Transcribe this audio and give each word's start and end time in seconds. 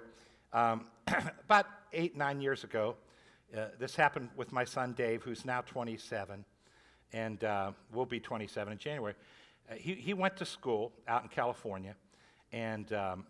Um, 0.54 0.86
about 1.46 1.66
eight, 1.92 2.16
nine 2.16 2.40
years 2.40 2.64
ago, 2.64 2.98
uh, 3.58 3.70
this 3.80 3.96
happened 3.96 4.30
with 4.36 4.52
my 4.52 4.64
son 4.64 4.94
Dave, 4.94 5.24
who's 5.24 5.44
now 5.44 5.62
27, 5.62 6.46
and 7.14 7.44
uh, 7.44 7.72
will 7.92 8.06
be 8.06 8.20
27 8.20 8.74
in 8.74 8.78
January. 8.78 9.16
Uh, 9.68 9.74
he, 9.74 9.96
he 9.96 10.14
went 10.14 10.38
to 10.38 10.46
school 10.46 10.92
out 11.08 11.24
in 11.24 11.30
California, 11.30 11.96
and 12.52 12.92
um, 12.94 13.26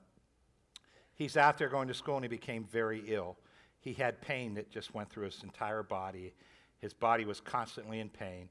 he's 1.15 1.37
out 1.37 1.57
there 1.57 1.69
going 1.69 1.87
to 1.87 1.93
school, 1.93 2.15
and 2.15 2.23
he 2.23 2.29
became 2.29 2.63
very 2.63 3.03
ill. 3.07 3.37
He 3.79 3.93
had 3.93 4.21
pain 4.21 4.53
that 4.55 4.69
just 4.69 4.93
went 4.93 5.09
through 5.09 5.25
his 5.25 5.41
entire 5.43 5.83
body. 5.83 6.33
His 6.79 6.93
body 6.93 7.25
was 7.25 7.39
constantly 7.39 7.99
in 7.99 8.09
pain. 8.09 8.49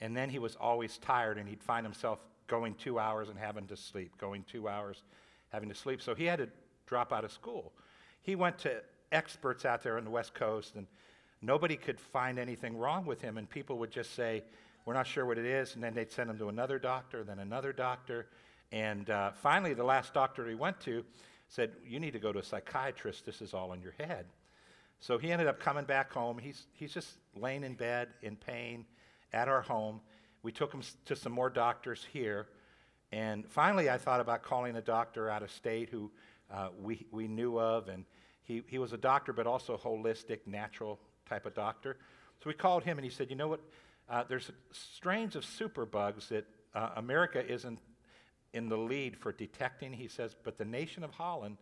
And 0.00 0.16
then 0.16 0.28
he 0.28 0.38
was 0.38 0.56
always 0.56 0.98
tired, 0.98 1.38
and 1.38 1.48
he'd 1.48 1.62
find 1.62 1.86
himself 1.86 2.18
going 2.46 2.74
two 2.74 2.98
hours 2.98 3.28
and 3.28 3.38
having 3.38 3.66
to 3.68 3.76
sleep, 3.76 4.16
going 4.18 4.44
two 4.50 4.68
hours, 4.68 5.02
having 5.50 5.68
to 5.68 5.74
sleep. 5.74 6.02
So 6.02 6.14
he 6.14 6.24
had 6.24 6.38
to 6.38 6.48
drop 6.86 7.12
out 7.12 7.24
of 7.24 7.32
school. 7.32 7.72
He 8.22 8.34
went 8.34 8.58
to 8.58 8.82
experts 9.12 9.64
out 9.64 9.82
there 9.82 9.96
on 9.96 10.04
the 10.04 10.10
West 10.10 10.34
Coast, 10.34 10.74
and 10.74 10.86
nobody 11.40 11.76
could 11.76 12.00
find 12.00 12.38
anything 12.38 12.76
wrong 12.76 13.06
with 13.06 13.20
him. 13.20 13.38
And 13.38 13.48
people 13.48 13.78
would 13.78 13.90
just 13.90 14.14
say, 14.14 14.42
We're 14.84 14.94
not 14.94 15.06
sure 15.06 15.24
what 15.24 15.38
it 15.38 15.46
is. 15.46 15.74
And 15.74 15.82
then 15.82 15.94
they'd 15.94 16.12
send 16.12 16.28
him 16.28 16.38
to 16.38 16.48
another 16.48 16.78
doctor, 16.78 17.24
then 17.24 17.38
another 17.38 17.72
doctor. 17.72 18.26
And 18.74 19.08
uh, 19.08 19.30
finally, 19.30 19.72
the 19.72 19.84
last 19.84 20.12
doctor 20.12 20.48
he 20.48 20.56
went 20.56 20.80
to 20.80 21.04
said, 21.48 21.70
You 21.86 22.00
need 22.00 22.12
to 22.14 22.18
go 22.18 22.32
to 22.32 22.40
a 22.40 22.42
psychiatrist. 22.42 23.24
This 23.24 23.40
is 23.40 23.54
all 23.54 23.72
in 23.72 23.80
your 23.80 23.92
head. 23.92 24.26
So 24.98 25.16
he 25.16 25.30
ended 25.30 25.46
up 25.46 25.60
coming 25.60 25.84
back 25.84 26.12
home. 26.12 26.38
He's, 26.38 26.66
he's 26.72 26.92
just 26.92 27.08
laying 27.36 27.62
in 27.62 27.74
bed 27.74 28.08
in 28.22 28.34
pain 28.34 28.84
at 29.32 29.46
our 29.46 29.62
home. 29.62 30.00
We 30.42 30.50
took 30.50 30.74
him 30.74 30.82
to 31.04 31.14
some 31.14 31.30
more 31.30 31.50
doctors 31.50 32.04
here. 32.12 32.48
And 33.12 33.48
finally, 33.48 33.88
I 33.88 33.96
thought 33.96 34.18
about 34.18 34.42
calling 34.42 34.74
a 34.74 34.82
doctor 34.82 35.30
out 35.30 35.44
of 35.44 35.52
state 35.52 35.88
who 35.88 36.10
uh, 36.52 36.70
we, 36.82 37.06
we 37.12 37.28
knew 37.28 37.60
of. 37.60 37.86
And 37.86 38.04
he, 38.42 38.64
he 38.66 38.80
was 38.80 38.92
a 38.92 38.98
doctor, 38.98 39.32
but 39.32 39.46
also 39.46 39.76
holistic, 39.76 40.40
natural 40.46 40.98
type 41.28 41.46
of 41.46 41.54
doctor. 41.54 41.96
So 42.42 42.48
we 42.48 42.54
called 42.54 42.82
him 42.82 42.98
and 42.98 43.04
he 43.04 43.10
said, 43.10 43.30
You 43.30 43.36
know 43.36 43.48
what? 43.48 43.60
Uh, 44.10 44.24
there's 44.28 44.50
strains 44.72 45.36
of 45.36 45.44
superbugs 45.44 46.26
that 46.28 46.44
uh, 46.74 46.90
America 46.96 47.46
isn't 47.46 47.78
in 48.54 48.68
the 48.68 48.76
lead 48.76 49.16
for 49.16 49.32
detecting. 49.32 49.92
He 49.92 50.08
says, 50.08 50.34
but 50.42 50.56
the 50.56 50.64
nation 50.64 51.04
of 51.04 51.10
Holland, 51.10 51.58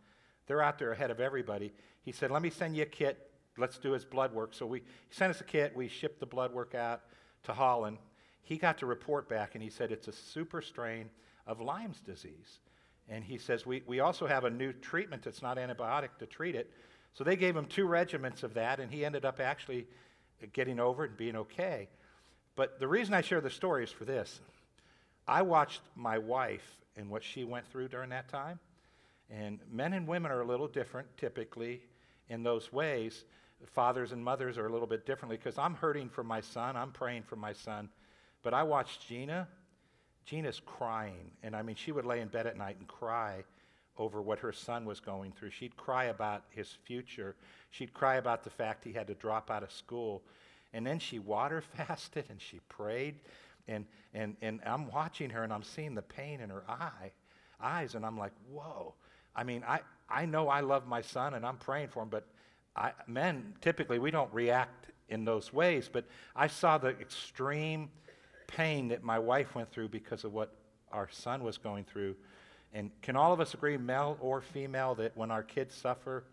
they're 0.47 0.63
out 0.63 0.79
there 0.79 0.93
ahead 0.93 1.11
of 1.11 1.21
everybody. 1.21 1.73
He 2.03 2.13
said, 2.13 2.31
Let 2.31 2.43
me 2.43 2.51
send 2.51 2.77
you 2.77 2.83
a 2.83 2.87
kit. 2.87 3.31
Let's 3.59 3.79
do 3.79 3.93
his 3.93 4.05
blood 4.05 4.33
work. 4.33 4.55
So 4.55 4.67
we, 4.67 4.79
he 4.79 5.15
sent 5.15 5.31
us 5.31 5.41
a 5.41 5.45
kit. 5.45 5.75
We 5.75 5.89
shipped 5.89 6.21
the 6.21 6.27
blood 6.27 6.53
work 6.53 6.75
out 6.75 7.03
to 7.45 7.53
Holland. 7.53 7.99
He 8.43 8.57
got 8.57 8.79
to 8.79 8.87
report 8.87 9.29
back 9.29 9.55
and 9.55 9.63
he 9.63 9.71
said, 9.71 9.93
It's 9.93 10.09
a 10.09 10.13
super 10.13 10.63
strain 10.63 11.11
of 11.47 11.61
Lyme's 11.61 12.01
disease. 12.01 12.61
And 13.09 13.25
he 13.25 13.37
says, 13.37 13.67
we, 13.67 13.83
we 13.87 14.01
also 14.01 14.27
have 14.27 14.45
a 14.45 14.51
new 14.51 14.73
treatment 14.73 15.23
that's 15.23 15.43
not 15.43 15.57
antibiotic 15.57 16.11
to 16.21 16.27
treat 16.27 16.55
it. 16.55 16.71
So 17.15 17.25
they 17.25 17.37
gave 17.37 17.57
him 17.57 17.67
two 17.67 17.87
regimens 17.87 18.43
of 18.43 18.55
that, 18.55 18.81
and 18.81 18.91
he 18.91 19.05
ended 19.05 19.25
up 19.25 19.41
actually 19.41 19.87
getting 20.53 20.81
over 20.81 21.05
it 21.05 21.11
and 21.11 21.17
being 21.17 21.37
okay. 21.37 21.89
But 22.57 22.79
the 22.79 22.89
reason 22.89 23.13
I 23.13 23.21
share 23.21 23.41
the 23.41 23.51
story 23.51 23.85
is 23.85 23.91
for 23.91 24.05
this 24.05 24.41
I 25.27 25.43
watched 25.43 25.83
my 25.95 26.19
wife 26.19 26.79
and 26.97 27.09
what 27.09 27.23
she 27.23 27.45
went 27.45 27.67
through 27.71 27.89
during 27.89 28.11
that 28.11 28.29
time. 28.29 28.59
And 29.31 29.59
men 29.71 29.93
and 29.93 30.07
women 30.07 30.31
are 30.31 30.41
a 30.41 30.47
little 30.47 30.69
different 30.69 31.09
typically 31.17 31.81
in 32.29 32.43
those 32.43 32.73
ways. 32.73 33.25
Fathers 33.67 34.13
and 34.13 34.23
mothers 34.23 34.59
are 34.59 34.67
a 34.67 34.73
little 34.73 34.87
bit 34.87 35.07
differently 35.07 35.37
because 35.37 35.57
I'm 35.57 35.75
hurting 35.75 36.09
for 36.09 36.25
my 36.25 36.41
son, 36.41 36.77
I'm 36.77 36.91
praying 36.91 37.23
for 37.23 37.37
my 37.37 37.53
son. 37.53 37.89
But 38.43 38.55
I 38.55 38.63
watched 38.65 39.07
Gina 39.09 39.47
Gina's 40.25 40.61
crying. 40.65 41.31
And 41.43 41.55
I 41.55 41.63
mean, 41.63 41.77
she 41.77 41.93
would 41.93 42.05
lay 42.05 42.21
in 42.21 42.29
bed 42.29 42.47
at 42.47 42.57
night 42.57 42.77
and 42.79 42.89
cry 42.89 43.45
over 43.99 44.23
what 44.23 44.39
her 44.39 44.53
son 44.53 44.85
was 44.85 45.01
going 45.01 45.33
through. 45.33 45.51
She'd 45.51 45.77
cry 45.77 46.05
about 46.05 46.45
his 46.51 46.77
future. 46.85 47.37
She'd 47.71 47.93
cry 47.93 48.17
about 48.17 48.45
the 48.45 48.51
fact 48.51 48.85
he 48.85 48.93
had 48.93 49.07
to 49.09 49.15
drop 49.15 49.51
out 49.51 49.63
of 49.63 49.73
school. 49.73 50.23
And 50.73 50.87
then 50.87 50.99
she 50.99 51.19
water 51.19 51.63
fasted 51.77 52.27
and 52.31 52.41
she 52.41 52.61
prayed. 52.69 53.17
And, 53.69 53.87
and, 54.15 54.37
and 54.43 54.61
I'm 54.67 54.91
watching 54.91 55.31
her 55.31 55.45
and 55.45 55.53
I'm 55.53 55.63
seeing 55.63 55.95
the 55.95 56.03
pain 56.03 56.41
in 56.41 56.51
her 56.51 56.65
eye, 56.69 57.13
eyes. 57.61 57.95
And 57.95 58.05
I'm 58.05 58.19
like, 58.19 58.33
whoa. 58.51 58.95
I 59.35 59.45
mean, 59.45 59.65
I, 59.67 59.81
I 60.09 60.27
know 60.27 60.49
I 60.49 60.61
love 60.61 60.87
my 60.87 61.01
son 61.01 61.35
and 61.35 61.47
I'm 61.47 61.57
praying 61.57 61.89
for 61.89 62.03
him, 62.03 62.09
but 62.09 62.27
I, 62.75 62.93
men, 63.07 63.55
typically, 63.61 63.99
we 63.99 64.11
don't 64.11 64.33
react 64.33 64.87
in 65.09 65.25
those 65.25 65.53
ways. 65.53 65.89
But 65.93 66.07
I 66.35 66.47
saw 66.47 66.79
the 66.79 66.89
extreme 66.89 67.91
pain 68.47 68.89
that 68.89 69.03
my 69.03 69.19
wife 69.19 69.55
went 69.55 69.71
through 69.71 69.89
because 69.89 70.25
of 70.25 70.33
what 70.33 70.55
our 70.91 71.09
son 71.11 71.45
was 71.45 71.59
going 71.59 71.85
through. 71.85 72.17
And 72.75 72.91
can 73.03 73.17
all 73.17 73.33
of 73.33 73.41
us 73.41 73.55
agree, 73.55 73.77
male 73.77 74.17
or 74.21 74.41
female, 74.41 74.95
that 74.97 75.17
when 75.17 75.31
our 75.31 75.43
kids 75.43 75.75
suffer, 75.75 76.25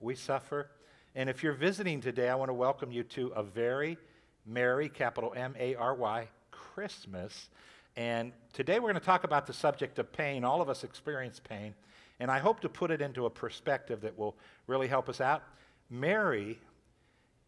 we 0.00 0.14
suffer? 0.14 0.70
And 1.14 1.30
if 1.30 1.42
you're 1.42 1.52
visiting 1.52 2.00
today, 2.00 2.28
I 2.28 2.34
want 2.34 2.48
to 2.48 2.54
welcome 2.54 2.90
you 2.90 3.04
to 3.04 3.28
a 3.28 3.42
very 3.42 3.98
Merry, 4.46 4.88
capital 4.90 5.32
M 5.34 5.54
A 5.58 5.74
R 5.74 5.94
Y, 5.94 6.28
Christmas. 6.74 7.48
And 7.96 8.32
today 8.52 8.80
we're 8.80 8.90
going 8.90 9.00
to 9.00 9.06
talk 9.06 9.24
about 9.24 9.46
the 9.46 9.52
subject 9.52 9.98
of 9.98 10.12
pain. 10.12 10.44
All 10.44 10.60
of 10.60 10.68
us 10.68 10.84
experience 10.84 11.40
pain. 11.40 11.74
And 12.20 12.30
I 12.30 12.38
hope 12.38 12.60
to 12.60 12.68
put 12.68 12.90
it 12.90 13.00
into 13.00 13.26
a 13.26 13.30
perspective 13.30 14.00
that 14.02 14.18
will 14.18 14.34
really 14.66 14.88
help 14.88 15.08
us 15.08 15.20
out. 15.20 15.42
Mary 15.90 16.58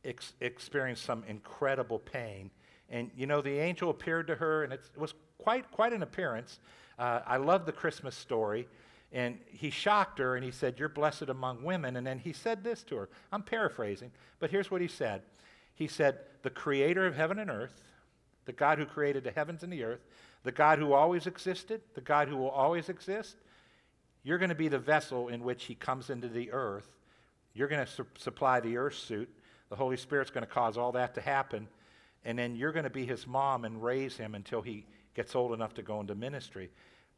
ex- 0.04 0.34
experienced 0.41 1.04
some 1.04 1.25
incredible 1.28 1.98
pain 1.98 2.50
and 2.88 3.10
you 3.16 3.26
know, 3.26 3.41
the 3.41 3.59
angel 3.59 3.91
appeared 3.91 4.26
to 4.28 4.36
her, 4.36 4.62
and 4.65 4.72
it 4.72 4.81
was 4.97 5.15
quite, 5.38 5.70
quite 5.70 5.92
an 5.92 6.03
appearance. 6.03 6.60
Uh, 6.98 7.20
I 7.26 7.36
love 7.36 7.66
the 7.66 7.72
Christmas 7.72 8.15
story. 8.15 8.69
And 9.12 9.38
he 9.47 9.70
shocked 9.70 10.19
her 10.19 10.34
and 10.34 10.44
he 10.44 10.50
said, 10.50 10.78
You're 10.78 10.88
blessed 10.88 11.28
among 11.28 11.62
women. 11.62 11.97
And 11.97 12.06
then 12.06 12.19
he 12.19 12.32
said 12.32 12.65
this 12.65 12.82
to 12.84 12.97
her. 12.97 13.09
I'm 13.32 13.42
paraphrasing, 13.42 14.10
but 14.41 14.50
here's 14.50 14.70
what 14.70 14.81
he 14.81 14.88
said 14.88 15.22
He 15.75 15.86
said, 15.86 16.19
The 16.42 16.50
creator 16.50 17.06
of 17.06 17.15
heaven 17.15 17.38
and 17.38 17.48
earth, 17.48 17.82
the 18.47 18.53
God 18.53 18.79
who 18.79 18.87
created 18.87 19.25
the 19.25 19.31
heavens 19.31 19.62
and 19.62 19.73
the 19.73 19.84
earth, 19.84 20.01
the 20.43 20.53
God 20.53 20.79
who 20.79 20.93
always 20.93 21.27
existed, 21.27 21.83
the 21.95 22.01
God 22.01 22.29
who 22.29 22.37
will 22.37 22.51
always 22.51 22.89
exist, 22.89 23.37
you're 24.23 24.39
going 24.39 24.49
to 24.49 24.55
be 24.55 24.69
the 24.69 24.79
vessel 24.79 25.29
in 25.29 25.43
which 25.45 25.65
he 25.65 25.75
comes 25.75 26.11
into 26.11 26.29
the 26.29 26.51
earth. 26.53 26.89
You're 27.55 27.69
going 27.69 27.84
to 27.84 27.91
su- 27.91 28.07
supply 28.19 28.61
the 28.61 28.77
earth 28.77 28.97
suit. 28.97 29.29
The 29.69 29.77
Holy 29.77 29.97
Spirit's 29.97 30.31
going 30.31 30.47
to 30.47 30.53
cause 30.53 30.77
all 30.77 30.93
that 30.93 31.15
to 31.15 31.21
happen 31.21 31.69
and 32.27 32.37
then 32.37 32.57
you're 32.57 32.73
going 32.73 32.84
to 32.84 32.91
be 32.91 33.07
his 33.07 33.27
mom 33.27 33.65
and 33.65 33.83
raise 33.83 34.17
him 34.17 34.34
until 34.34 34.61
he 34.61 34.84
gets 35.15 35.37
old 35.37 35.53
enough 35.53 35.75
to 35.75 35.83
go 35.83 36.01
into 36.01 36.17
ministry. 36.17 36.71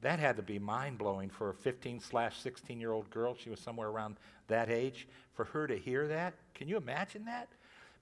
That 0.03 0.21
had 0.21 0.37
to 0.37 0.43
be 0.43 0.59
mind 0.59 0.99
blowing 0.99 1.31
for 1.31 1.49
a 1.49 1.55
15 1.55 2.01
slash 2.01 2.39
16 2.39 2.79
year 2.79 2.93
old 2.93 3.09
girl. 3.09 3.35
She 3.35 3.49
was 3.49 3.59
somewhere 3.59 3.89
around 3.89 4.19
that 4.49 4.69
age. 4.69 5.09
For 5.33 5.47
her 5.47 5.67
to 5.67 5.79
hear 5.79 6.07
that, 6.09 6.35
can 6.55 6.69
you 6.69 6.77
imagine 6.77 7.25
that? 7.25 7.49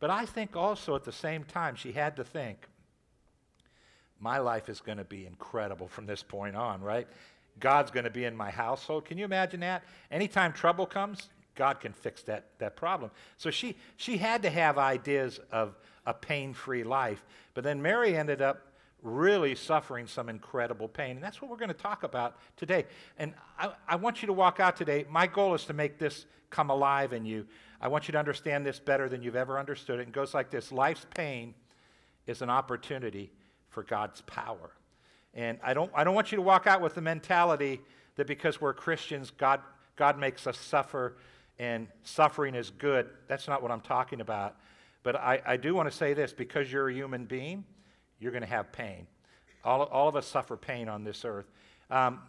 But 0.00 0.10
I 0.10 0.26
think 0.26 0.56
also 0.56 0.96
at 0.96 1.04
the 1.04 1.12
same 1.12 1.44
time, 1.44 1.76
she 1.76 1.92
had 1.92 2.16
to 2.16 2.24
think, 2.24 2.66
my 4.20 4.38
life 4.38 4.68
is 4.68 4.80
going 4.80 4.98
to 4.98 5.04
be 5.04 5.26
incredible 5.26 5.88
from 5.88 6.06
this 6.06 6.22
point 6.22 6.56
on, 6.56 6.80
right? 6.80 7.06
God's 7.60 7.90
going 7.90 8.04
to 8.04 8.10
be 8.10 8.24
in 8.24 8.36
my 8.36 8.50
household. 8.50 9.04
Can 9.04 9.18
you 9.18 9.24
imagine 9.24 9.60
that? 9.60 9.84
Anytime 10.10 10.52
trouble 10.52 10.86
comes, 10.86 11.28
God 11.54 11.80
can 11.80 11.92
fix 11.92 12.22
that, 12.24 12.44
that 12.58 12.76
problem. 12.76 13.10
So 13.38 13.50
she, 13.50 13.76
she 13.96 14.18
had 14.18 14.42
to 14.42 14.50
have 14.50 14.78
ideas 14.78 15.40
of 15.50 15.74
a 16.06 16.14
pain 16.14 16.54
free 16.54 16.84
life. 16.84 17.24
But 17.54 17.64
then 17.64 17.80
Mary 17.80 18.16
ended 18.16 18.42
up 18.42 18.72
really 19.02 19.54
suffering 19.54 20.06
some 20.06 20.28
incredible 20.28 20.88
pain. 20.88 21.12
And 21.12 21.22
that's 21.22 21.40
what 21.40 21.50
we're 21.50 21.56
going 21.56 21.68
to 21.68 21.74
talk 21.74 22.02
about 22.02 22.36
today. 22.56 22.84
And 23.18 23.34
I, 23.58 23.72
I, 23.88 23.96
want 23.96 24.22
you 24.22 24.26
to 24.26 24.32
walk 24.32 24.60
out 24.60 24.76
today. 24.76 25.04
My 25.08 25.26
goal 25.26 25.54
is 25.54 25.64
to 25.66 25.72
make 25.72 25.98
this 25.98 26.26
come 26.50 26.70
alive 26.70 27.12
in 27.12 27.24
you. 27.24 27.46
I 27.80 27.88
want 27.88 28.08
you 28.08 28.12
to 28.12 28.18
understand 28.18 28.66
this 28.66 28.78
better 28.78 29.08
than 29.08 29.22
you've 29.22 29.36
ever 29.36 29.58
understood 29.58 30.00
it. 30.00 30.08
It 30.08 30.12
goes 30.12 30.34
like 30.34 30.50
this 30.50 30.72
Life's 30.72 31.06
pain 31.14 31.54
is 32.26 32.42
an 32.42 32.50
opportunity 32.50 33.30
for 33.76 33.82
God's 33.82 34.22
power. 34.22 34.70
And 35.34 35.58
I 35.62 35.74
don't, 35.74 35.90
I 35.94 36.02
don't 36.02 36.14
want 36.14 36.32
you 36.32 36.36
to 36.36 36.42
walk 36.42 36.66
out 36.66 36.80
with 36.80 36.94
the 36.94 37.02
mentality 37.02 37.82
that 38.14 38.26
because 38.26 38.58
we're 38.58 38.72
Christians, 38.72 39.30
God, 39.36 39.60
God 39.96 40.18
makes 40.18 40.46
us 40.46 40.56
suffer 40.56 41.18
and 41.58 41.86
suffering 42.02 42.54
is 42.54 42.70
good. 42.70 43.06
That's 43.28 43.46
not 43.46 43.60
what 43.60 43.70
I'm 43.70 43.82
talking 43.82 44.22
about. 44.22 44.56
But 45.02 45.16
I, 45.16 45.42
I 45.44 45.56
do 45.58 45.74
want 45.74 45.90
to 45.90 45.94
say 45.94 46.14
this 46.14 46.32
because 46.32 46.72
you're 46.72 46.88
a 46.88 46.94
human 46.94 47.26
being, 47.26 47.66
you're 48.18 48.32
going 48.32 48.40
to 48.40 48.48
have 48.48 48.72
pain. 48.72 49.06
All, 49.62 49.82
all 49.82 50.08
of 50.08 50.16
us 50.16 50.26
suffer 50.26 50.56
pain 50.56 50.88
on 50.88 51.04
this 51.04 51.26
earth. 51.26 51.50
Um, 51.90 52.22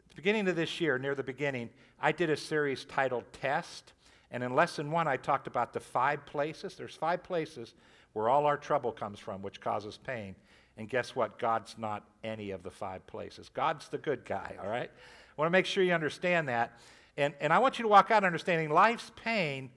at 0.00 0.10
the 0.10 0.16
beginning 0.16 0.48
of 0.48 0.56
this 0.56 0.80
year, 0.80 0.98
near 0.98 1.14
the 1.14 1.22
beginning, 1.22 1.70
I 2.00 2.10
did 2.10 2.28
a 2.28 2.36
series 2.36 2.86
titled 2.86 3.22
Test. 3.32 3.92
And 4.32 4.42
in 4.42 4.56
lesson 4.56 4.90
one, 4.90 5.06
I 5.06 5.16
talked 5.16 5.46
about 5.46 5.72
the 5.72 5.78
five 5.78 6.26
places. 6.26 6.74
There's 6.74 6.96
five 6.96 7.22
places 7.22 7.72
where 8.14 8.28
all 8.28 8.46
our 8.46 8.56
trouble 8.56 8.90
comes 8.90 9.20
from, 9.20 9.42
which 9.42 9.60
causes 9.60 9.96
pain. 9.96 10.34
And 10.76 10.88
guess 10.88 11.14
what? 11.14 11.38
God's 11.38 11.76
not 11.78 12.04
any 12.24 12.50
of 12.50 12.62
the 12.62 12.70
five 12.70 13.06
places. 13.06 13.48
God's 13.48 13.88
the 13.88 13.98
good 13.98 14.24
guy, 14.24 14.56
all 14.62 14.68
right? 14.68 14.90
I 14.90 15.40
want 15.40 15.46
to 15.46 15.52
make 15.52 15.66
sure 15.66 15.84
you 15.84 15.92
understand 15.92 16.48
that. 16.48 16.78
And, 17.16 17.34
and 17.40 17.52
I 17.52 17.58
want 17.58 17.78
you 17.78 17.82
to 17.82 17.88
walk 17.88 18.10
out 18.10 18.24
understanding 18.24 18.70
life's 18.70 19.10
pain 19.22 19.70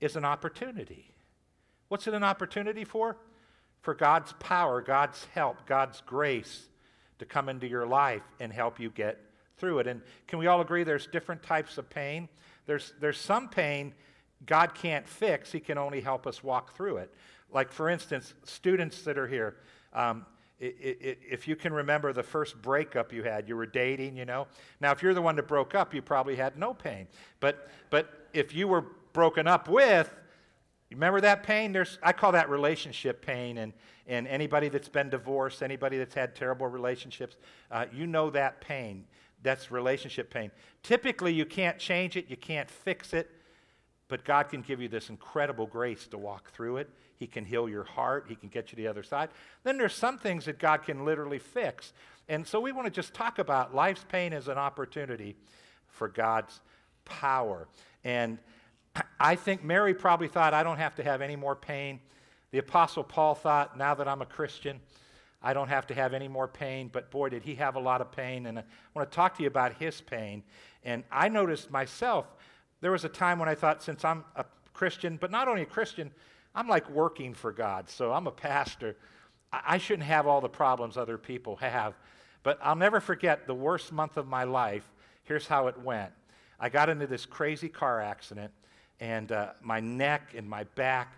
is 0.00 0.16
an 0.16 0.24
opportunity. 0.24 1.12
What's 1.88 2.06
it 2.06 2.14
an 2.14 2.24
opportunity 2.24 2.84
for? 2.84 3.16
For 3.82 3.94
God's 3.94 4.32
power, 4.40 4.80
God's 4.80 5.24
help, 5.26 5.66
God's 5.66 6.00
grace 6.06 6.68
to 7.18 7.24
come 7.24 7.48
into 7.48 7.68
your 7.68 7.86
life 7.86 8.22
and 8.40 8.52
help 8.52 8.80
you 8.80 8.90
get 8.90 9.18
through 9.58 9.78
it. 9.78 9.86
And 9.86 10.02
can 10.26 10.38
we 10.38 10.48
all 10.48 10.60
agree 10.60 10.82
there's 10.82 11.06
different 11.06 11.42
types 11.42 11.78
of 11.78 11.88
pain? 11.88 12.28
There's, 12.66 12.94
there's 13.00 13.18
some 13.18 13.48
pain 13.48 13.94
God 14.46 14.74
can't 14.74 15.08
fix, 15.08 15.52
He 15.52 15.60
can 15.60 15.78
only 15.78 16.00
help 16.00 16.26
us 16.26 16.42
walk 16.42 16.74
through 16.74 16.96
it. 16.96 17.14
Like, 17.52 17.70
for 17.70 17.88
instance, 17.88 18.34
students 18.44 19.02
that 19.02 19.18
are 19.18 19.28
here, 19.28 19.56
um, 19.92 20.26
if 20.64 21.48
you 21.48 21.56
can 21.56 21.72
remember 21.72 22.12
the 22.12 22.22
first 22.22 22.60
breakup 22.62 23.12
you 23.12 23.24
had, 23.24 23.48
you 23.48 23.56
were 23.56 23.66
dating, 23.66 24.16
you 24.16 24.24
know. 24.24 24.46
Now, 24.80 24.92
if 24.92 25.02
you're 25.02 25.14
the 25.14 25.22
one 25.22 25.34
that 25.36 25.48
broke 25.48 25.74
up, 25.74 25.92
you 25.92 26.00
probably 26.00 26.36
had 26.36 26.56
no 26.56 26.72
pain. 26.72 27.08
But, 27.40 27.68
but 27.90 28.28
if 28.32 28.54
you 28.54 28.68
were 28.68 28.84
broken 29.12 29.48
up 29.48 29.68
with, 29.68 30.14
remember 30.92 31.20
that 31.20 31.42
pain? 31.42 31.72
There's, 31.72 31.98
I 32.00 32.12
call 32.12 32.30
that 32.32 32.48
relationship 32.48 33.26
pain. 33.26 33.58
And, 33.58 33.72
and 34.06 34.28
anybody 34.28 34.68
that's 34.68 34.88
been 34.88 35.10
divorced, 35.10 35.64
anybody 35.64 35.98
that's 35.98 36.14
had 36.14 36.36
terrible 36.36 36.68
relationships, 36.68 37.36
uh, 37.72 37.86
you 37.92 38.06
know 38.06 38.30
that 38.30 38.60
pain. 38.60 39.04
That's 39.42 39.72
relationship 39.72 40.32
pain. 40.32 40.52
Typically, 40.84 41.34
you 41.34 41.44
can't 41.44 41.78
change 41.78 42.16
it, 42.16 42.26
you 42.28 42.36
can't 42.36 42.70
fix 42.70 43.12
it, 43.12 43.28
but 44.12 44.26
God 44.26 44.50
can 44.50 44.60
give 44.60 44.78
you 44.78 44.88
this 44.88 45.08
incredible 45.08 45.66
grace 45.66 46.06
to 46.08 46.18
walk 46.18 46.52
through 46.52 46.76
it. 46.76 46.90
He 47.16 47.26
can 47.26 47.46
heal 47.46 47.66
your 47.66 47.84
heart. 47.84 48.26
He 48.28 48.34
can 48.34 48.50
get 48.50 48.66
you 48.66 48.76
to 48.76 48.76
the 48.76 48.86
other 48.86 49.02
side. 49.02 49.30
Then 49.64 49.78
there's 49.78 49.94
some 49.94 50.18
things 50.18 50.44
that 50.44 50.58
God 50.58 50.82
can 50.82 51.06
literally 51.06 51.38
fix. 51.38 51.94
And 52.28 52.46
so 52.46 52.60
we 52.60 52.72
want 52.72 52.84
to 52.84 52.90
just 52.90 53.14
talk 53.14 53.38
about 53.38 53.74
life's 53.74 54.04
pain 54.06 54.34
as 54.34 54.48
an 54.48 54.58
opportunity 54.58 55.34
for 55.88 56.08
God's 56.08 56.60
power. 57.06 57.68
And 58.04 58.36
I 59.18 59.34
think 59.34 59.64
Mary 59.64 59.94
probably 59.94 60.28
thought, 60.28 60.52
I 60.52 60.62
don't 60.62 60.76
have 60.76 60.94
to 60.96 61.02
have 61.02 61.22
any 61.22 61.36
more 61.36 61.56
pain. 61.56 61.98
The 62.50 62.58
Apostle 62.58 63.04
Paul 63.04 63.34
thought, 63.34 63.78
now 63.78 63.94
that 63.94 64.06
I'm 64.06 64.20
a 64.20 64.26
Christian, 64.26 64.78
I 65.42 65.54
don't 65.54 65.68
have 65.68 65.86
to 65.86 65.94
have 65.94 66.12
any 66.12 66.28
more 66.28 66.48
pain. 66.48 66.90
But 66.92 67.10
boy, 67.10 67.30
did 67.30 67.44
he 67.44 67.54
have 67.54 67.76
a 67.76 67.80
lot 67.80 68.02
of 68.02 68.12
pain. 68.12 68.44
And 68.44 68.58
I 68.58 68.64
want 68.92 69.10
to 69.10 69.16
talk 69.16 69.38
to 69.38 69.42
you 69.42 69.48
about 69.48 69.72
his 69.78 70.02
pain. 70.02 70.42
And 70.84 71.02
I 71.10 71.30
noticed 71.30 71.70
myself, 71.70 72.26
there 72.82 72.90
was 72.90 73.04
a 73.04 73.08
time 73.08 73.38
when 73.38 73.48
I 73.48 73.54
thought, 73.54 73.82
since 73.82 74.04
I'm 74.04 74.24
a 74.36 74.44
Christian, 74.74 75.16
but 75.16 75.30
not 75.30 75.48
only 75.48 75.62
a 75.62 75.66
Christian, 75.66 76.10
I'm 76.54 76.68
like 76.68 76.90
working 76.90 77.32
for 77.32 77.52
God, 77.52 77.88
so 77.88 78.12
I'm 78.12 78.26
a 78.26 78.32
pastor. 78.32 78.96
I 79.52 79.78
shouldn't 79.78 80.06
have 80.06 80.26
all 80.26 80.40
the 80.40 80.48
problems 80.48 80.96
other 80.96 81.16
people 81.16 81.56
have. 81.56 81.94
But 82.42 82.58
I'll 82.60 82.76
never 82.76 83.00
forget 83.00 83.46
the 83.46 83.54
worst 83.54 83.92
month 83.92 84.16
of 84.16 84.26
my 84.26 84.44
life. 84.44 84.84
Here's 85.22 85.46
how 85.46 85.68
it 85.68 85.80
went 85.80 86.12
I 86.58 86.68
got 86.68 86.88
into 86.88 87.06
this 87.06 87.24
crazy 87.24 87.68
car 87.68 88.00
accident, 88.00 88.52
and 88.98 89.30
uh, 89.30 89.52
my 89.62 89.78
neck 89.78 90.34
and 90.36 90.50
my 90.50 90.64
back, 90.64 91.14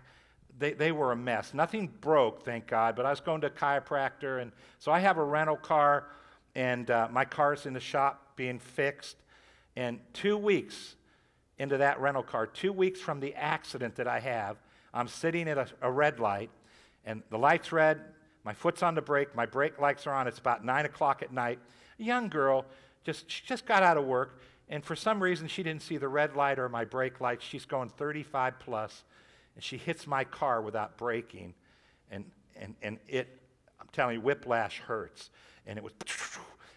they, 0.59 0.73
they 0.73 0.91
were 0.91 1.11
a 1.11 1.15
mess. 1.15 1.53
Nothing 1.53 1.91
broke, 1.99 2.45
thank 2.45 2.67
God, 2.67 2.95
but 2.95 3.07
I 3.07 3.09
was 3.09 3.21
going 3.21 3.41
to 3.41 3.47
a 3.47 3.51
chiropractor, 3.51 4.39
and 4.39 4.51
so 4.77 4.91
I 4.91 4.99
have 4.99 5.17
a 5.17 5.23
rental 5.23 5.57
car, 5.57 6.05
and 6.53 6.91
uh, 6.91 7.07
my 7.11 7.25
car's 7.25 7.65
in 7.65 7.73
the 7.73 7.79
shop 7.79 8.33
being 8.35 8.59
fixed. 8.59 9.17
And 9.75 9.99
two 10.13 10.37
weeks 10.37 10.95
into 11.57 11.77
that 11.77 11.99
rental 11.99 12.23
car, 12.23 12.47
two 12.47 12.73
weeks 12.73 12.99
from 12.99 13.19
the 13.19 13.33
accident 13.35 13.95
that 13.95 14.07
I 14.07 14.19
have, 14.19 14.57
I'm 14.93 15.07
sitting 15.07 15.47
at 15.47 15.57
a, 15.57 15.67
a 15.81 15.91
red 15.91 16.19
light, 16.19 16.49
and 17.05 17.21
the 17.29 17.37
light's 17.37 17.71
red. 17.71 18.01
My 18.43 18.53
foot's 18.53 18.83
on 18.83 18.95
the 18.95 19.01
brake. 19.01 19.35
My 19.35 19.45
brake 19.45 19.79
lights 19.79 20.07
are 20.07 20.13
on. 20.13 20.27
It's 20.27 20.39
about 20.39 20.63
9 20.63 20.85
o'clock 20.85 21.21
at 21.21 21.33
night. 21.33 21.59
A 21.99 22.03
young 22.03 22.29
girl 22.29 22.65
just, 23.03 23.27
just 23.27 23.65
got 23.65 23.83
out 23.83 23.97
of 23.97 24.05
work, 24.05 24.41
and 24.69 24.83
for 24.83 24.95
some 24.95 25.21
reason 25.21 25.47
she 25.47 25.63
didn't 25.63 25.81
see 25.81 25.97
the 25.97 26.07
red 26.07 26.35
light 26.35 26.59
or 26.59 26.69
my 26.69 26.85
brake 26.85 27.21
light. 27.21 27.41
She's 27.41 27.65
going 27.65 27.89
35 27.89 28.59
plus, 28.59 29.03
and 29.55 29.63
she 29.63 29.77
hits 29.77 30.07
my 30.07 30.23
car 30.23 30.61
without 30.61 30.97
braking. 30.97 31.53
And, 32.09 32.25
and, 32.55 32.75
and 32.81 32.99
it, 33.07 33.27
I'm 33.79 33.87
telling 33.91 34.15
you, 34.15 34.21
whiplash 34.21 34.79
hurts. 34.79 35.29
And 35.67 35.77
it 35.77 35.83
was, 35.83 35.93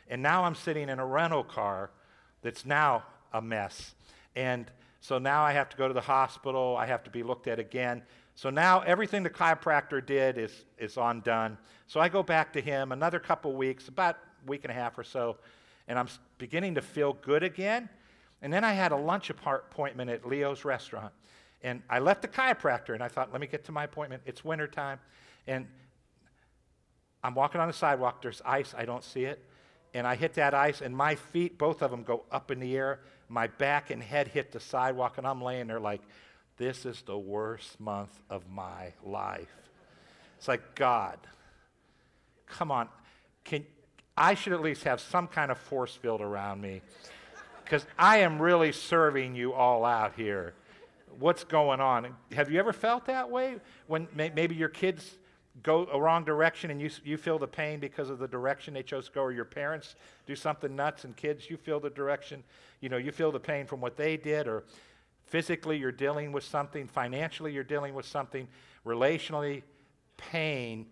and 0.09 0.23
now 0.23 0.45
I'm 0.45 0.55
sitting 0.55 0.89
in 0.89 0.99
a 0.99 1.07
rental 1.07 1.45
car 1.45 1.91
that's 2.43 2.65
now 2.65 3.05
a 3.33 3.41
mess. 3.41 3.95
And 4.39 4.71
so 5.01 5.19
now 5.19 5.43
I 5.43 5.53
have 5.53 5.69
to 5.71 5.77
go 5.77 5.89
to 5.89 5.95
the 5.95 6.01
hospital. 6.01 6.77
I 6.79 6.87
have 6.87 7.03
to 7.03 7.11
be 7.11 7.25
looked 7.25 7.49
at 7.49 7.59
again. 7.59 8.05
So 8.37 8.51
now 8.51 8.83
everything 8.83 9.25
the 9.25 9.31
chiropractor 9.31 10.05
did 10.05 10.39
is, 10.39 10.65
is 10.79 10.97
undone. 10.97 11.59
So 11.89 11.99
I 11.99 12.09
go 12.09 12.23
back 12.23 12.53
to 12.53 12.61
him 12.61 12.93
another 12.93 13.19
couple 13.19 13.53
weeks, 13.55 13.89
about 13.89 14.15
a 14.15 14.49
week 14.49 14.61
and 14.63 14.71
a 14.71 14.75
half 14.75 14.97
or 14.97 15.03
so, 15.03 15.39
and 15.89 15.99
I'm 15.99 16.07
beginning 16.39 16.77
to 16.77 16.83
feel 16.83 17.15
good 17.15 17.43
again. 17.43 17.89
And 18.41 18.53
then 18.53 18.63
I 18.63 18.75
had 18.75 18.93
a 18.93 18.97
lunch 18.97 19.29
appointment 19.31 20.09
at 20.09 20.25
Leo's 20.25 20.65
restaurant. 20.65 21.13
And 21.63 21.83
I 21.91 21.99
left 21.99 22.23
the 22.23 22.29
chiropractor 22.29 22.95
and 22.95 23.03
I 23.03 23.09
thought, 23.09 23.33
let 23.33 23.41
me 23.41 23.49
get 23.49 23.65
to 23.65 23.73
my 23.73 23.83
appointment. 23.83 24.23
It's 24.25 24.45
wintertime. 24.45 25.01
And 25.49 25.67
I'm 27.25 27.35
walking 27.35 27.61
on 27.61 27.67
the 27.67 27.75
sidewalk. 27.75 28.23
There's 28.23 28.41
ice. 28.47 28.73
I 28.79 28.85
don't 28.85 29.03
see 29.03 29.25
it. 29.25 29.45
And 29.95 30.07
I 30.07 30.15
hit 30.15 30.35
that 30.35 30.55
ice, 30.55 30.83
and 30.83 30.95
my 30.95 31.15
feet, 31.15 31.59
both 31.59 31.83
of 31.83 31.91
them, 31.91 32.05
go 32.05 32.25
up 32.31 32.51
in 32.51 32.61
the 32.61 32.77
air 32.77 33.01
my 33.29 33.47
back 33.47 33.91
and 33.91 34.03
head 34.03 34.29
hit 34.29 34.53
the 34.53 34.61
sidewalk, 34.61 35.19
and 35.19 35.27
I'm 35.27 35.43
laying 35.43 35.67
there 35.67 35.81
like, 35.81 36.01
this 36.57 36.87
is 36.87 37.03
the 37.03 37.19
worst 37.19 37.79
month 37.79 38.19
of 38.29 38.49
my 38.51 38.93
life. 39.05 39.55
It's 40.39 40.49
like, 40.49 40.75
God, 40.75 41.19
come 42.47 42.71
on. 42.71 42.89
Can, 43.45 43.65
I 44.17 44.35
should 44.35 44.53
at 44.53 44.63
least 44.63 44.85
have 44.85 45.01
some 45.01 45.29
kind 45.29 45.51
of 45.51 45.59
force 45.59 45.95
field 45.95 46.21
around 46.21 46.61
me 46.61 46.83
because 47.65 47.87
I 47.99 48.19
am 48.19 48.41
really 48.41 48.73
serving 48.73 49.35
you 49.35 49.53
all 49.53 49.85
out 49.85 50.15
here. 50.17 50.55
What's 51.19 51.45
going 51.45 51.81
on? 51.81 52.15
Have 52.33 52.51
you 52.51 52.59
ever 52.59 52.73
felt 52.73 53.07
that 53.07 53.31
way 53.31 53.57
when 53.87 54.09
may, 54.15 54.31
maybe 54.35 54.55
your 54.55 54.69
kids 54.69 55.18
go 55.63 55.89
a 55.93 56.01
wrong 56.01 56.25
direction 56.25 56.71
and 56.71 56.81
you, 56.81 56.91
you 57.05 57.17
feel 57.17 57.39
the 57.39 57.47
pain 57.47 57.81
because 57.81 58.11
of 58.11 58.19
the 58.19 58.29
direction 58.29 58.75
they 58.75 58.83
chose 58.83 59.07
to 59.07 59.13
go, 59.13 59.23
or 59.23 59.33
your 59.33 59.45
parents 59.45 59.97
do 60.27 60.35
something 60.35 60.75
nuts 60.75 61.05
and 61.05 61.17
kids, 61.17 61.51
you 61.51 61.57
feel 61.57 61.81
the 61.81 61.91
direction, 61.91 62.43
you 62.81 62.89
know, 62.89 62.97
you 62.97 63.13
feel 63.13 63.33
the 63.33 63.41
pain 63.41 63.67
from 63.67 63.81
what 63.81 63.97
they 63.97 64.17
did, 64.17 64.47
or 64.47 64.65
physically 65.27 65.77
you're 65.77 65.93
dealing 65.93 66.33
with 66.33 66.45
something, 66.45 66.87
financially 66.87 67.53
you're 67.53 67.65
dealing 67.65 67.95
with 67.95 68.07
something, 68.07 68.49
relationally, 68.87 69.63
pain 70.17 70.87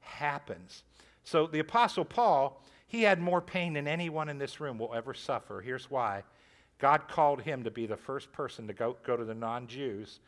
happens. 0.00 0.82
So 1.24 1.46
the 1.46 1.60
Apostle 1.60 2.04
Paul, 2.04 2.62
he 2.86 3.02
had 3.02 3.20
more 3.20 3.40
pain 3.40 3.72
than 3.74 3.86
anyone 3.86 4.28
in 4.28 4.38
this 4.38 4.60
room 4.60 4.78
will 4.78 4.94
ever 4.94 5.14
suffer. 5.14 5.60
Here's 5.60 5.90
why 5.90 6.24
God 6.78 7.06
called 7.08 7.42
him 7.42 7.62
to 7.64 7.70
be 7.70 7.86
the 7.86 7.96
first 7.96 8.32
person 8.32 8.66
to 8.66 8.72
go, 8.72 8.96
go 9.04 9.16
to 9.16 9.24
the 9.24 9.34
non 9.34 9.66
Jews 9.68 10.18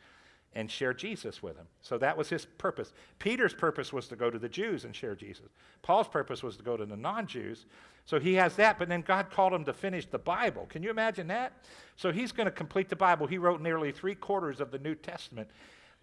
and 0.55 0.71
share 0.71 0.93
Jesus 0.93 1.43
with 1.43 1.57
them. 1.57 1.67
So 1.81 1.97
that 1.97 2.17
was 2.17 2.29
his 2.29 2.45
purpose. 2.45 2.93
Peter's 3.19 3.53
purpose 3.53 3.91
was 3.91 4.07
to 4.07 4.15
go 4.15 4.29
to 4.29 4.39
the 4.39 4.47
Jews 4.47 4.85
and 4.85 4.95
share 4.95 5.13
Jesus. 5.13 5.49
Paul's 5.81 6.07
purpose 6.07 6.41
was 6.41 6.55
to 6.57 6.63
go 6.63 6.77
to 6.77 6.85
the 6.85 6.95
non 6.95 7.27
Jews. 7.27 7.65
So 8.05 8.19
he 8.19 8.35
has 8.35 8.55
that, 8.55 8.79
but 8.79 8.87
then 8.87 9.01
God 9.01 9.31
called 9.31 9.51
him 9.51 9.65
to 9.65 9.73
finish 9.73 10.05
the 10.05 10.19
Bible. 10.19 10.67
Can 10.69 10.83
you 10.83 10.89
imagine 10.89 11.27
that? 11.27 11.53
So 11.97 12.11
he's 12.11 12.31
going 12.31 12.45
to 12.45 12.51
complete 12.51 12.87
the 12.87 12.95
Bible. 12.95 13.27
He 13.27 13.37
wrote 13.37 13.61
nearly 13.61 13.91
three 13.91 14.15
quarters 14.15 14.61
of 14.61 14.71
the 14.71 14.79
New 14.79 14.95
Testament. 14.95 15.49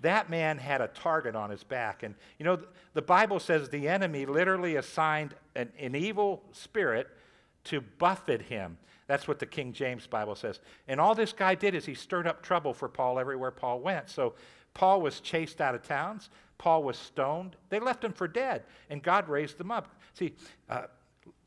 That 0.01 0.29
man 0.29 0.59
had 0.59 0.81
a 0.81 0.89
target 0.89 1.37
on 1.37 1.51
his 1.51 1.63
back. 1.63 2.03
And 2.03 2.15
you 2.39 2.45
know, 2.45 2.59
the 2.93 3.03
Bible 3.03 3.41
says 3.41 3.69
the 3.69 3.89
enemy 3.89 4.27
literally 4.27 4.77
assigned 4.77 5.35
an, 5.55 5.71
an 5.79 5.95
evil 5.95 6.43
spirit 6.53 7.09
to 7.65 7.81
buffet 7.81 8.43
him. 8.43 8.79
That's 9.07 9.27
what 9.27 9.39
the 9.39 9.47
King 9.47 9.73
James 9.73 10.07
Bible 10.07 10.35
says. 10.35 10.61
And 10.89 11.01
all 11.01 11.15
this 11.15 11.33
guy 11.33 11.55
did 11.55 11.75
is 11.75 11.85
he 11.85 11.95
stirred 11.95 12.27
up 12.27 12.43
trouble 12.43 12.73
for 12.73 12.89
Paul 12.89 13.19
everywhere 13.19 13.51
Paul 13.51 13.81
went. 13.81 14.09
So 14.09 14.35
Paul 14.75 15.01
was 15.01 15.21
chased 15.21 15.61
out 15.61 15.75
of 15.75 15.83
towns. 15.83 16.31
Paul 16.59 16.83
was 16.85 16.97
stoned. 16.97 17.57
They 17.71 17.81
left 17.81 18.05
him 18.05 18.13
for 18.13 18.29
dead, 18.29 18.63
and 18.89 19.03
God 19.03 19.29
raised 19.29 19.61
him 19.61 19.71
up. 19.71 19.89
See, 20.15 20.35
uh, 20.71 20.83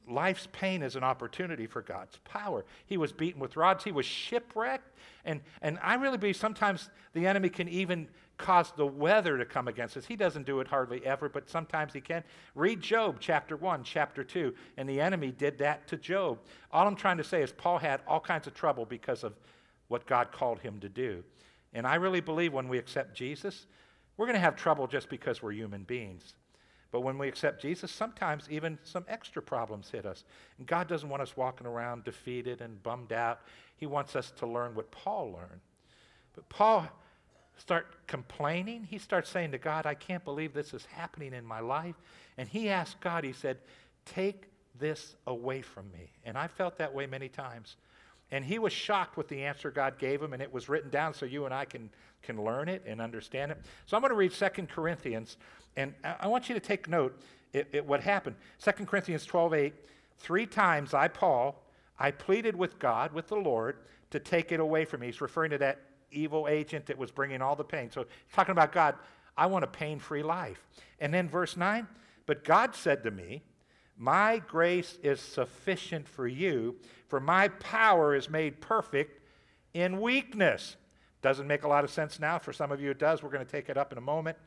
life's 0.08 0.48
pain 0.52 0.82
is 0.82 0.96
an 0.96 1.04
opportunity 1.04 1.68
for 1.68 1.82
God's 1.82 2.18
power. 2.24 2.66
He 2.86 2.98
was 2.98 3.12
beaten 3.12 3.40
with 3.40 3.56
rods. 3.56 3.84
He 3.84 3.92
was 3.92 4.06
shipwrecked. 4.06 4.92
And, 5.24 5.42
and 5.62 5.80
I 5.82 5.96
really 5.96 6.18
believe 6.18 6.36
sometimes 6.36 6.90
the 7.14 7.28
enemy 7.28 7.50
can 7.50 7.68
even 7.68 8.08
cause 8.38 8.74
the 8.76 8.86
weather 8.86 9.38
to 9.38 9.46
come 9.46 9.68
against 9.68 9.96
us. 9.98 10.06
He 10.06 10.16
doesn't 10.16 10.46
do 10.46 10.60
it 10.60 10.68
hardly 10.68 11.06
ever, 11.06 11.30
but 11.30 11.50
sometimes 11.50 11.94
he 11.94 12.02
can. 12.02 12.24
Read 12.54 12.82
Job 12.82 13.18
chapter 13.20 13.56
1, 13.56 13.84
chapter 13.84 14.24
2, 14.24 14.54
and 14.78 14.90
the 14.90 15.00
enemy 15.00 15.32
did 15.32 15.58
that 15.60 15.88
to 15.88 15.98
Job. 15.98 16.40
All 16.72 16.86
I'm 16.86 16.96
trying 16.96 17.18
to 17.18 17.24
say 17.24 17.42
is 17.42 17.52
Paul 17.52 17.78
had 17.78 18.02
all 18.08 18.20
kinds 18.20 18.48
of 18.48 18.54
trouble 18.54 18.86
because 18.86 19.24
of 19.24 19.34
what 19.88 20.06
God 20.06 20.32
called 20.32 20.60
him 20.60 20.80
to 20.80 20.90
do. 20.90 21.24
And 21.74 21.86
I 21.88 21.96
really 21.96 22.22
believe 22.22 22.54
when 22.54 22.68
we 22.68 22.78
accept 22.78 23.16
Jesus, 23.16 23.68
we're 24.18 24.26
going 24.26 24.36
to 24.36 24.42
have 24.42 24.56
trouble 24.56 24.88
just 24.88 25.10
because 25.10 25.42
we're 25.42 25.52
human 25.52 25.84
beings. 25.84 26.36
But 26.96 27.02
when 27.02 27.18
we 27.18 27.28
accept 27.28 27.62
Jesus, 27.62 27.92
sometimes 27.92 28.48
even 28.50 28.80
some 28.86 29.04
extra 29.10 29.42
problems 29.42 29.90
hit 29.90 30.06
us. 30.06 30.24
And 30.58 30.66
God 30.66 30.88
doesn't 30.88 31.10
want 31.10 31.22
us 31.22 31.36
walking 31.36 31.68
around 31.68 32.06
defeated 32.06 32.62
and 32.62 32.82
bummed 32.84 33.12
out. 33.12 33.42
He 33.76 33.86
wants 33.86 34.16
us 34.16 34.32
to 34.38 34.48
learn 34.48 34.76
what 34.76 34.90
Paul 34.92 35.34
learned. 35.34 35.60
But 36.36 36.48
Paul 36.48 36.88
start 37.58 38.08
complaining. 38.08 38.88
He 38.90 38.98
starts 38.98 39.30
saying 39.30 39.52
to 39.52 39.58
God, 39.58 39.86
I 39.86 39.94
can't 39.94 40.24
believe 40.24 40.54
this 40.54 40.74
is 40.74 40.86
happening 40.86 41.34
in 41.34 41.44
my 41.44 41.60
life. 41.60 41.96
And 42.38 42.48
he 42.48 42.70
asked 42.70 43.02
God, 43.02 43.26
he 43.26 43.34
said, 43.34 43.58
Take 44.06 44.46
this 44.80 45.18
away 45.28 45.62
from 45.62 45.92
me. 45.92 46.14
And 46.24 46.38
I 46.38 46.48
felt 46.48 46.78
that 46.78 46.94
way 46.94 47.08
many 47.08 47.28
times. 47.28 47.76
And 48.32 48.44
he 48.44 48.60
was 48.60 48.74
shocked 48.74 49.18
with 49.18 49.28
the 49.28 49.44
answer 49.44 49.70
God 49.72 50.00
gave 50.00 50.22
him, 50.22 50.34
and 50.34 50.42
it 50.42 50.52
was 50.52 50.68
written 50.68 50.90
down 50.90 51.14
so 51.14 51.26
you 51.26 51.46
and 51.46 51.54
I 51.54 51.66
can, 51.66 51.90
can 52.24 52.44
learn 52.44 52.68
it 52.70 52.84
and 52.86 53.00
understand 53.00 53.52
it. 53.52 53.60
So 53.86 53.96
I'm 53.96 54.02
going 54.02 54.12
to 54.12 54.16
read 54.16 54.32
2 54.32 54.66
Corinthians, 54.68 55.38
and 55.78 55.94
I 56.04 56.28
want 56.28 56.50
you 56.50 56.56
to 56.56 56.62
take 56.62 56.90
note 56.90 57.20
it, 57.54 57.68
it, 57.72 57.86
what 57.86 58.02
happened. 58.02 58.36
2 58.64 58.86
Corinthians 58.86 59.26
12 59.26 59.54
8, 59.54 59.74
three 60.18 60.46
times 60.46 60.94
I, 60.94 61.08
Paul, 61.08 61.64
I 62.00 62.12
pleaded 62.12 62.56
with 62.56 62.80
God, 62.80 63.14
with 63.14 63.28
the 63.28 63.36
Lord, 63.36 63.78
to 64.12 64.20
take 64.20 64.52
it 64.52 64.60
away 64.60 64.86
from 64.86 65.02
me. 65.02 65.08
He's 65.08 65.22
referring 65.22 65.52
to 65.52 65.58
that 65.60 65.80
evil 66.12 66.48
agent 66.48 66.86
that 66.88 66.98
was 66.98 67.12
bringing 67.12 67.42
all 67.42 67.56
the 67.56 67.64
pain. 67.64 67.92
So 67.92 68.02
he's 68.02 68.36
talking 68.36 68.52
about 68.52 68.72
God, 68.72 68.96
I 69.38 69.46
want 69.46 69.64
a 69.64 69.68
pain 69.68 70.00
free 70.00 70.24
life. 70.24 70.66
And 71.00 71.14
then 71.14 71.30
verse 71.30 71.58
9, 71.58 71.88
but 72.26 72.44
God 72.44 72.76
said 72.76 73.04
to 73.04 73.12
me, 73.12 73.44
My 73.98 74.40
grace 74.40 74.98
is 75.04 75.22
sufficient 75.22 76.08
for 76.08 76.28
you, 76.28 76.76
for 77.08 77.20
my 77.20 77.48
power 77.48 78.14
is 78.14 78.30
made 78.30 78.60
perfect 78.60 79.22
in 79.74 80.02
weakness. 80.02 80.76
Doesn't 81.22 81.48
make 81.48 81.64
a 81.64 81.68
lot 81.68 81.84
of 81.84 81.90
sense 81.90 82.20
now. 82.20 82.38
For 82.38 82.54
some 82.54 82.72
of 82.72 82.82
you, 82.82 82.92
it 82.92 83.00
does. 83.00 83.24
We're 83.24 83.30
going 83.30 83.46
to 83.46 83.52
take 83.52 83.70
it 83.70 83.78
up 83.78 83.92
in 83.92 83.98
a 83.98 84.02
moment. 84.02 84.38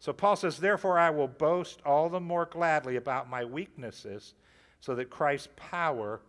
So 0.00 0.12
Paul 0.12 0.36
says, 0.36 0.58
Therefore, 0.58 0.98
I 0.98 1.10
will 1.10 1.28
boast 1.28 1.80
all 1.84 2.08
the 2.08 2.20
more 2.20 2.46
gladly 2.46 2.96
about 2.96 3.28
my 3.28 3.44
weaknesses, 3.44 4.34
so 4.80 4.94
that 4.94 5.10
Christ's 5.10 5.48
power 5.56 6.20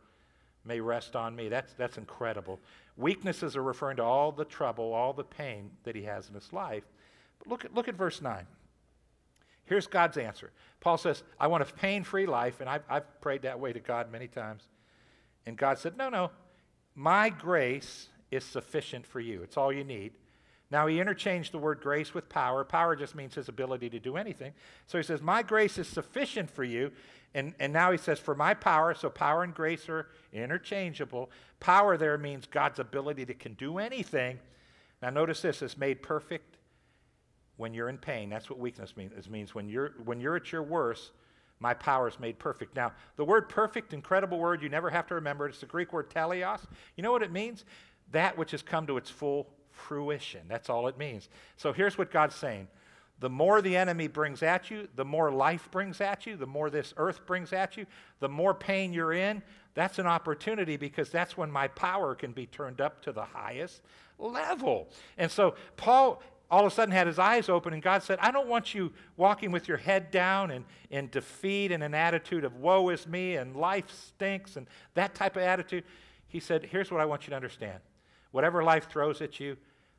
may 0.63 0.79
rest 0.79 1.15
on 1.15 1.36
me. 1.36 1.50
That's, 1.50 1.74
that's 1.74 1.98
incredible. 1.98 2.60
Weaknesses 2.98 3.55
are 3.55 3.63
referring 3.63 3.98
to 3.98 4.03
all 4.03 4.32
the 4.32 4.46
trouble, 4.46 4.94
all 4.94 5.13
the 5.13 5.24
pain 5.24 5.72
that 5.84 5.96
he 5.96 6.03
has 6.03 6.27
in 6.27 6.36
his 6.36 6.51
life. 6.51 6.84
But 7.39 7.48
look 7.48 7.65
at, 7.65 7.74
look 7.74 7.88
at 7.88 7.96
verse 7.96 8.22
9. 8.22 8.46
Here's 9.66 9.88
God's 9.88 10.18
answer. 10.18 10.52
Paul 10.80 10.98
says, 10.98 11.24
I 11.40 11.48
want 11.48 11.64
a 11.64 11.74
pain 11.74 12.04
free 12.04 12.26
life, 12.26 12.62
and 12.62 12.70
I've, 12.70 12.84
I've 12.90 13.22
prayed 13.22 13.42
that 13.44 13.60
way 13.60 13.74
to 13.74 13.80
God 13.80 14.12
many 14.12 14.28
times. 14.28 14.64
And 15.46 15.58
God 15.58 15.80
said, 15.80 15.98
No, 15.98 16.10
no, 16.10 16.32
my 16.96 17.30
grace 17.30 18.10
is 18.32 18.44
sufficient 18.44 19.06
for 19.06 19.20
you. 19.20 19.42
It's 19.44 19.58
all 19.58 19.74
you 19.74 19.84
need. 19.84 20.14
Now, 20.72 20.88
he 20.88 21.00
interchanged 21.00 21.52
the 21.52 21.60
word 21.60 21.80
grace 21.80 22.14
with 22.14 22.28
power. 22.28 22.64
Power 22.64 22.96
just 22.96 23.16
means 23.16 23.36
his 23.36 23.50
ability 23.50 23.90
to 23.92 24.00
do 24.00 24.18
anything. 24.18 24.54
So 24.88 24.98
he 24.98 25.04
says, 25.04 25.22
My 25.22 25.44
grace 25.44 25.78
is 25.78 25.88
sufficient 25.88 26.50
for 26.50 26.64
you. 26.64 26.92
And, 27.34 27.54
and 27.60 27.74
now 27.74 27.92
he 27.92 27.98
says, 27.98 28.20
For 28.20 28.34
my 28.34 28.54
power, 28.54 28.94
so 28.94 29.10
power 29.10 29.44
and 29.44 29.54
grace 29.54 29.88
are 29.90 30.08
interchangeable. 30.34 31.30
Power 31.60 31.98
there 31.98 32.18
means 32.18 32.48
God's 32.48 32.80
ability 32.80 33.26
to 33.28 33.34
can 33.34 33.54
do 33.54 33.78
anything. 33.78 34.40
Now, 35.02 35.12
notice 35.12 35.42
this 35.42 35.62
is 35.62 35.78
made 35.78 36.02
perfect 36.02 36.58
when 37.58 37.74
you're 37.74 37.90
in 37.90 37.98
pain. 37.98 38.30
That's 38.30 38.50
what 38.50 38.60
weakness 38.60 38.96
means. 38.98 39.12
It 39.18 39.30
means 39.30 39.56
when 39.56 39.70
you're, 39.70 39.94
when 40.04 40.20
you're 40.20 40.36
at 40.36 40.52
your 40.52 40.64
worst, 40.64 41.12
my 41.60 41.74
power 41.74 42.08
is 42.08 42.20
made 42.20 42.38
perfect. 42.38 42.76
Now, 42.76 42.92
the 43.16 43.26
word 43.26 43.48
perfect, 43.48 43.94
incredible 43.94 44.40
word, 44.40 44.62
you 44.62 44.70
never 44.70 44.90
have 44.90 45.08
to 45.08 45.16
remember 45.16 45.46
it. 45.46 45.50
It's 45.50 45.60
the 45.60 45.66
Greek 45.66 45.94
word 45.94 46.10
teleos. 46.10 46.62
You 46.96 47.04
know 47.04 47.12
what 47.12 47.24
it 47.24 47.32
means? 47.32 47.66
That 48.12 48.38
which 48.38 48.52
has 48.52 48.62
come 48.62 48.86
to 48.88 48.98
its 48.98 49.10
full 49.10 49.48
fruition. 49.72 50.42
That's 50.48 50.70
all 50.70 50.88
it 50.88 50.98
means. 50.98 51.30
So 51.58 51.72
here's 51.72 51.98
what 51.98 52.12
God's 52.12 52.36
saying 52.36 52.68
the 53.20 53.30
more 53.30 53.62
the 53.62 53.78
enemy 53.78 54.08
brings 54.08 54.44
at 54.44 54.70
you, 54.70 54.90
the 54.96 55.06
more 55.06 55.32
life 55.32 55.70
brings 55.72 56.02
at 56.02 56.26
you, 56.26 56.36
the 56.36 56.46
more 56.46 56.70
this 56.70 56.94
earth 56.98 57.26
brings 57.26 57.54
at 57.54 57.78
you, 57.78 57.86
the 58.20 58.28
more 58.28 58.54
pain 58.54 58.92
you're 58.92 59.14
in. 59.14 59.42
That's 59.74 60.00
an 60.00 60.08
opportunity 60.08 60.76
because 60.76 61.10
that's 61.10 61.38
when 61.38 61.50
my 61.50 61.70
power 61.70 62.16
can 62.16 62.34
be 62.34 62.46
turned 62.46 62.82
up 62.82 63.02
to 63.04 63.14
the 63.14 63.24
highest 63.24 63.82
level. 64.20 64.90
And 65.18 65.32
so 65.32 65.56
Paul 65.78 66.22
all 66.50 66.66
of 66.66 66.72
a 66.72 66.75
sudden 66.75 66.94
had 66.94 67.08
his 67.08 67.20
eyes 67.20 67.50
open, 67.50 67.74
and 67.74 67.82
God 67.82 68.04
said, 68.04 68.20
I 68.22 68.32
don't 68.32 68.48
want 68.48 68.74
you 68.74 68.94
walking 69.18 69.52
with 69.52 69.68
your 69.68 69.78
head 69.78 70.12
down 70.12 70.52
and 70.52 70.66
in 70.90 71.10
defeat 71.10 71.72
and 71.72 71.84
an 71.84 71.94
attitude 71.94 72.44
of 72.44 72.56
woe 72.58 72.90
is 72.90 73.08
me 73.08 73.36
and 73.36 73.56
life 73.56 73.90
stinks 73.92 74.56
and 74.56 74.68
that 74.94 75.16
type 75.16 75.36
of 75.36 75.42
attitude. 75.42 75.84
He 76.28 76.40
said, 76.40 76.66
Here's 76.66 76.92
what 76.92 77.02
I 77.02 77.06
want 77.06 77.25
you 77.25 77.32
to 77.32 77.36
understand 77.36 77.80
whatever 78.32 78.64
life 78.64 78.90
throws 78.90 79.22
at 79.22 79.40
you, 79.40 79.56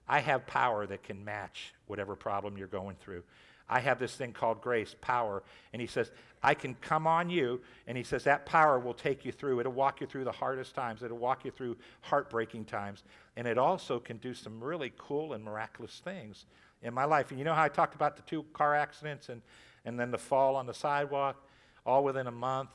I 0.06 0.20
have 0.20 0.46
power 0.46 0.86
that 0.86 1.02
can 1.02 1.24
match 1.24 1.72
whatever 1.86 2.14
problem 2.14 2.58
you're 2.58 2.66
going 2.68 2.96
through. 3.00 3.22
I 3.68 3.80
have 3.80 3.98
this 3.98 4.14
thing 4.14 4.32
called 4.32 4.60
grace, 4.60 4.94
power. 5.00 5.42
And 5.72 5.80
he 5.80 5.88
says, 5.88 6.10
I 6.42 6.54
can 6.54 6.74
come 6.76 7.06
on 7.06 7.28
you. 7.28 7.60
And 7.86 7.98
he 7.98 8.04
says, 8.04 8.24
that 8.24 8.46
power 8.46 8.78
will 8.78 8.94
take 8.94 9.24
you 9.24 9.32
through. 9.32 9.60
It'll 9.60 9.72
walk 9.72 10.00
you 10.00 10.06
through 10.06 10.24
the 10.24 10.32
hardest 10.32 10.74
times, 10.74 11.02
it'll 11.02 11.18
walk 11.18 11.44
you 11.44 11.50
through 11.50 11.76
heartbreaking 12.02 12.66
times. 12.66 13.02
And 13.36 13.46
it 13.46 13.58
also 13.58 13.98
can 13.98 14.18
do 14.18 14.34
some 14.34 14.62
really 14.62 14.92
cool 14.96 15.32
and 15.32 15.44
miraculous 15.44 16.00
things 16.04 16.46
in 16.82 16.94
my 16.94 17.04
life. 17.04 17.30
And 17.30 17.38
you 17.38 17.44
know 17.44 17.54
how 17.54 17.64
I 17.64 17.68
talked 17.68 17.94
about 17.94 18.16
the 18.16 18.22
two 18.22 18.44
car 18.52 18.74
accidents 18.74 19.28
and, 19.28 19.42
and 19.84 19.98
then 19.98 20.10
the 20.10 20.18
fall 20.18 20.56
on 20.56 20.66
the 20.66 20.74
sidewalk, 20.74 21.36
all 21.84 22.04
within 22.04 22.26
a 22.26 22.32
month? 22.32 22.70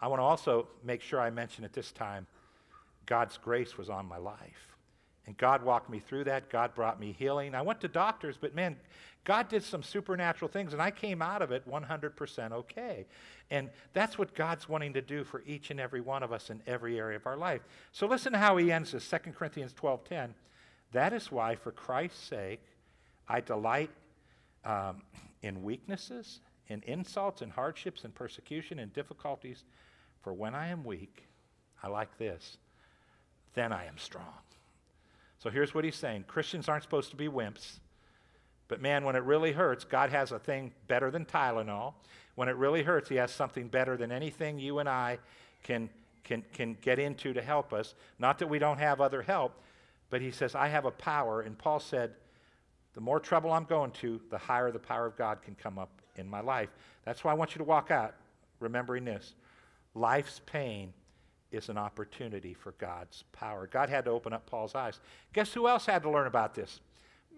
I 0.00 0.08
want 0.08 0.20
to 0.20 0.24
also 0.24 0.68
make 0.84 1.02
sure 1.02 1.20
I 1.20 1.30
mention 1.30 1.64
at 1.64 1.72
this 1.72 1.92
time 1.92 2.26
God's 3.06 3.38
grace 3.38 3.78
was 3.78 3.88
on 3.88 4.06
my 4.06 4.18
life. 4.18 4.75
And 5.26 5.36
God 5.36 5.62
walked 5.62 5.90
me 5.90 5.98
through 5.98 6.24
that. 6.24 6.50
God 6.50 6.74
brought 6.74 7.00
me 7.00 7.14
healing. 7.18 7.54
I 7.54 7.62
went 7.62 7.80
to 7.80 7.88
doctors, 7.88 8.36
but 8.40 8.54
man, 8.54 8.76
God 9.24 9.48
did 9.48 9.64
some 9.64 9.82
supernatural 9.82 10.48
things, 10.48 10.72
and 10.72 10.80
I 10.80 10.92
came 10.92 11.20
out 11.20 11.42
of 11.42 11.50
it 11.50 11.68
100% 11.68 12.52
okay. 12.52 13.06
And 13.50 13.70
that's 13.92 14.16
what 14.16 14.34
God's 14.36 14.68
wanting 14.68 14.92
to 14.92 15.02
do 15.02 15.24
for 15.24 15.42
each 15.44 15.70
and 15.70 15.80
every 15.80 16.00
one 16.00 16.22
of 16.22 16.32
us 16.32 16.48
in 16.48 16.62
every 16.66 16.96
area 16.96 17.16
of 17.16 17.26
our 17.26 17.36
life. 17.36 17.62
So 17.90 18.06
listen 18.06 18.32
to 18.32 18.38
how 18.38 18.56
he 18.56 18.70
ends 18.70 18.92
this 18.92 19.04
2 19.04 19.32
Corinthians 19.34 19.72
12:10. 19.72 20.34
That 20.92 21.12
is 21.12 21.32
why, 21.32 21.56
for 21.56 21.72
Christ's 21.72 22.24
sake, 22.24 22.62
I 23.28 23.40
delight 23.40 23.90
um, 24.64 25.02
in 25.42 25.62
weaknesses, 25.64 26.40
in 26.68 26.82
insults, 26.86 27.42
in 27.42 27.50
hardships, 27.50 28.04
in 28.04 28.12
persecution, 28.12 28.78
in 28.78 28.90
difficulties. 28.90 29.64
For 30.22 30.32
when 30.32 30.54
I 30.54 30.68
am 30.68 30.84
weak, 30.84 31.24
I 31.82 31.88
like 31.88 32.16
this, 32.18 32.58
then 33.54 33.72
I 33.72 33.86
am 33.86 33.98
strong. 33.98 34.45
So 35.46 35.50
here's 35.50 35.72
what 35.72 35.84
he's 35.84 35.94
saying 35.94 36.24
Christians 36.26 36.68
aren't 36.68 36.82
supposed 36.82 37.10
to 37.10 37.16
be 37.16 37.28
wimps. 37.28 37.78
But 38.66 38.82
man, 38.82 39.04
when 39.04 39.14
it 39.14 39.22
really 39.22 39.52
hurts, 39.52 39.84
God 39.84 40.10
has 40.10 40.32
a 40.32 40.40
thing 40.40 40.72
better 40.88 41.08
than 41.08 41.24
Tylenol. 41.24 41.94
When 42.34 42.48
it 42.48 42.56
really 42.56 42.82
hurts, 42.82 43.08
He 43.08 43.14
has 43.14 43.30
something 43.30 43.68
better 43.68 43.96
than 43.96 44.10
anything 44.10 44.58
you 44.58 44.80
and 44.80 44.88
I 44.88 45.20
can, 45.62 45.88
can, 46.24 46.42
can 46.52 46.76
get 46.82 46.98
into 46.98 47.32
to 47.32 47.40
help 47.40 47.72
us. 47.72 47.94
Not 48.18 48.40
that 48.40 48.48
we 48.48 48.58
don't 48.58 48.78
have 48.78 49.00
other 49.00 49.22
help, 49.22 49.52
but 50.10 50.20
He 50.20 50.32
says, 50.32 50.56
I 50.56 50.66
have 50.66 50.84
a 50.84 50.90
power. 50.90 51.42
And 51.42 51.56
Paul 51.56 51.78
said, 51.78 52.14
the 52.94 53.00
more 53.00 53.20
trouble 53.20 53.52
I'm 53.52 53.66
going 53.66 53.92
to, 54.00 54.20
the 54.30 54.38
higher 54.38 54.72
the 54.72 54.80
power 54.80 55.06
of 55.06 55.16
God 55.16 55.42
can 55.42 55.54
come 55.54 55.78
up 55.78 56.02
in 56.16 56.28
my 56.28 56.40
life. 56.40 56.70
That's 57.04 57.22
why 57.22 57.30
I 57.30 57.34
want 57.34 57.54
you 57.54 57.58
to 57.58 57.64
walk 57.64 57.92
out 57.92 58.16
remembering 58.58 59.04
this. 59.04 59.36
Life's 59.94 60.40
pain 60.44 60.92
is 61.52 61.68
an 61.68 61.78
opportunity 61.78 62.54
for 62.54 62.72
God's 62.72 63.24
power. 63.32 63.66
God 63.66 63.88
had 63.88 64.04
to 64.06 64.10
open 64.10 64.32
up 64.32 64.46
Paul's 64.46 64.74
eyes. 64.74 65.00
Guess 65.32 65.52
who 65.52 65.68
else 65.68 65.86
had 65.86 66.02
to 66.02 66.10
learn 66.10 66.26
about 66.26 66.54
this? 66.54 66.80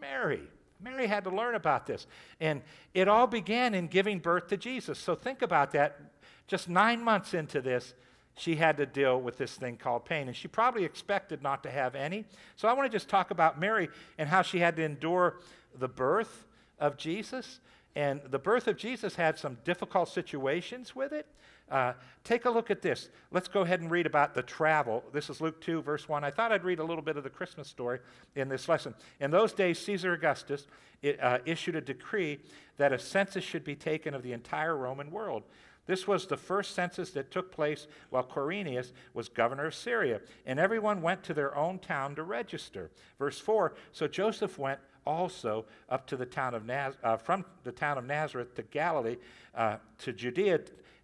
Mary. 0.00 0.42
Mary 0.80 1.06
had 1.06 1.24
to 1.24 1.30
learn 1.30 1.54
about 1.54 1.86
this. 1.86 2.06
And 2.40 2.62
it 2.94 3.08
all 3.08 3.26
began 3.26 3.74
in 3.74 3.88
giving 3.88 4.18
birth 4.18 4.48
to 4.48 4.56
Jesus. 4.56 4.98
So 4.98 5.14
think 5.14 5.42
about 5.42 5.72
that. 5.72 6.00
Just 6.46 6.68
nine 6.68 7.02
months 7.02 7.34
into 7.34 7.60
this, 7.60 7.94
she 8.36 8.56
had 8.56 8.76
to 8.76 8.86
deal 8.86 9.20
with 9.20 9.36
this 9.36 9.54
thing 9.56 9.76
called 9.76 10.04
pain. 10.04 10.28
And 10.28 10.36
she 10.36 10.48
probably 10.48 10.84
expected 10.84 11.42
not 11.42 11.62
to 11.64 11.70
have 11.70 11.94
any. 11.94 12.24
So 12.56 12.68
I 12.68 12.72
want 12.72 12.90
to 12.90 12.96
just 12.96 13.08
talk 13.08 13.30
about 13.30 13.58
Mary 13.58 13.88
and 14.16 14.28
how 14.28 14.42
she 14.42 14.60
had 14.60 14.76
to 14.76 14.84
endure 14.84 15.40
the 15.76 15.88
birth 15.88 16.46
of 16.78 16.96
Jesus. 16.96 17.60
And 17.96 18.20
the 18.30 18.38
birth 18.38 18.68
of 18.68 18.76
Jesus 18.76 19.16
had 19.16 19.38
some 19.38 19.58
difficult 19.64 20.08
situations 20.08 20.94
with 20.94 21.12
it. 21.12 21.26
Uh, 21.70 21.92
take 22.24 22.44
a 22.44 22.50
look 22.50 22.70
at 22.70 22.82
this. 22.82 23.10
Let's 23.30 23.48
go 23.48 23.62
ahead 23.62 23.80
and 23.80 23.90
read 23.90 24.06
about 24.06 24.34
the 24.34 24.42
travel. 24.42 25.04
This 25.12 25.28
is 25.28 25.40
Luke 25.40 25.60
2, 25.60 25.82
verse 25.82 26.08
1. 26.08 26.24
I 26.24 26.30
thought 26.30 26.52
I'd 26.52 26.64
read 26.64 26.78
a 26.78 26.84
little 26.84 27.02
bit 27.02 27.16
of 27.16 27.24
the 27.24 27.30
Christmas 27.30 27.68
story 27.68 28.00
in 28.36 28.48
this 28.48 28.68
lesson. 28.68 28.94
In 29.20 29.30
those 29.30 29.52
days, 29.52 29.78
Caesar 29.80 30.14
Augustus 30.14 30.66
it, 31.02 31.22
uh, 31.22 31.38
issued 31.44 31.76
a 31.76 31.80
decree 31.80 32.40
that 32.76 32.92
a 32.92 32.98
census 32.98 33.44
should 33.44 33.64
be 33.64 33.74
taken 33.76 34.14
of 34.14 34.22
the 34.22 34.32
entire 34.32 34.76
Roman 34.76 35.10
world. 35.10 35.44
This 35.86 36.06
was 36.06 36.26
the 36.26 36.36
first 36.36 36.74
census 36.74 37.12
that 37.12 37.30
took 37.30 37.50
place 37.50 37.86
while 38.10 38.22
Quirinius 38.22 38.92
was 39.14 39.30
governor 39.30 39.66
of 39.66 39.74
Syria, 39.74 40.20
and 40.44 40.58
everyone 40.60 41.00
went 41.00 41.22
to 41.24 41.34
their 41.34 41.56
own 41.56 41.78
town 41.78 42.14
to 42.16 42.22
register. 42.22 42.90
Verse 43.18 43.38
4 43.38 43.74
So 43.92 44.06
Joseph 44.06 44.58
went 44.58 44.80
also 45.06 45.64
up 45.88 46.06
to 46.08 46.16
the 46.16 46.26
town 46.26 46.54
of 46.54 46.66
Naz- 46.66 46.98
uh, 47.02 47.16
from 47.16 47.44
the 47.64 47.72
town 47.72 47.96
of 47.96 48.04
Nazareth 48.04 48.54
to 48.56 48.62
Galilee, 48.64 49.16
uh, 49.54 49.78
to 50.00 50.12
Judea 50.12 50.60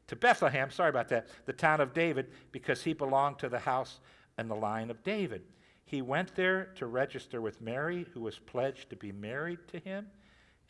to 0.08 0.16
Bethlehem, 0.16 0.70
sorry 0.70 0.90
about 0.90 1.08
that, 1.08 1.28
the 1.46 1.52
town 1.52 1.80
of 1.80 1.94
David, 1.94 2.30
because 2.52 2.82
he 2.82 2.92
belonged 2.92 3.38
to 3.38 3.48
the 3.48 3.58
house 3.58 4.00
and 4.36 4.50
the 4.50 4.54
line 4.54 4.90
of 4.90 5.02
David. 5.02 5.42
He 5.84 6.02
went 6.02 6.34
there 6.34 6.70
to 6.76 6.86
register 6.86 7.40
with 7.40 7.60
Mary, 7.60 8.06
who 8.12 8.20
was 8.20 8.38
pledged 8.38 8.90
to 8.90 8.96
be 8.96 9.12
married 9.12 9.60
to 9.68 9.78
him, 9.78 10.06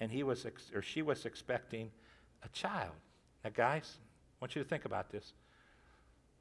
and 0.00 0.10
he 0.10 0.22
was 0.22 0.44
ex- 0.46 0.70
or 0.74 0.82
she 0.82 1.02
was 1.02 1.24
expecting 1.24 1.90
a 2.42 2.48
child. 2.50 2.92
Now, 3.44 3.50
guys, 3.54 3.98
I 4.00 4.44
want 4.44 4.54
you 4.54 4.62
to 4.62 4.68
think 4.68 4.84
about 4.84 5.10
this. 5.10 5.32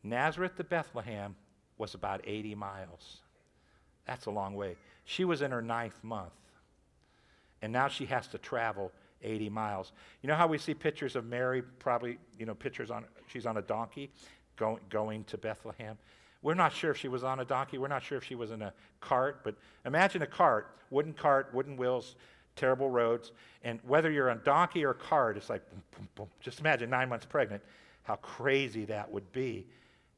Nazareth 0.04 0.56
to 0.58 0.64
Bethlehem 0.64 1.36
was 1.78 1.94
about 1.94 2.22
80 2.26 2.56
miles. 2.56 3.22
That's 4.06 4.26
a 4.26 4.32
long 4.32 4.56
way. 4.56 4.76
She 5.06 5.24
was 5.26 5.42
in 5.42 5.52
her 5.52 5.62
ninth 5.62 6.04
month. 6.04 6.34
and 7.62 7.72
now 7.72 7.88
she 7.88 8.06
has 8.06 8.28
to 8.28 8.38
travel 8.38 8.92
80 9.24 9.50
miles. 9.50 9.92
You 10.22 10.28
know 10.28 10.36
how 10.36 10.48
we 10.48 10.58
see 10.58 10.74
pictures 10.74 11.16
of 11.16 11.26
Mary, 11.26 11.62
probably, 11.62 12.18
you 12.38 12.46
know, 12.46 12.54
pictures 12.54 12.92
on, 12.92 13.06
she's 13.28 13.46
on 13.46 13.58
a 13.58 13.62
donkey 13.62 14.12
going, 14.58 14.80
going 14.90 15.24
to 15.26 15.38
Bethlehem. 15.38 15.98
We're 16.42 16.54
not 16.54 16.74
sure 16.74 16.92
if 16.92 16.98
she 16.98 17.08
was 17.08 17.24
on 17.24 17.40
a 17.40 17.46
donkey. 17.46 17.78
We're 17.78 17.88
not 17.88 18.04
sure 18.04 18.18
if 18.18 18.24
she 18.24 18.36
was 18.36 18.52
in 18.52 18.62
a 18.62 18.74
cart, 19.00 19.42
but 19.44 19.56
imagine 19.86 20.22
a 20.22 20.28
cart, 20.28 20.78
wooden 20.90 21.14
cart, 21.14 21.50
wooden 21.54 21.78
wheels, 21.78 22.16
terrible 22.56 22.90
roads. 22.90 23.32
And 23.64 23.80
whether 23.88 24.12
you're 24.12 24.30
on 24.30 24.42
donkey 24.44 24.84
or 24.84 24.94
cart, 24.94 25.38
it's 25.38 25.50
like, 25.50 25.68
boom, 25.70 25.82
boom, 25.96 26.08
boom. 26.16 26.28
just 26.42 26.60
imagine 26.60 26.90
nine 26.90 27.08
months 27.08 27.26
pregnant, 27.26 27.64
how 28.04 28.16
crazy 28.16 28.86
that 28.86 29.10
would 29.12 29.32
be. 29.32 29.66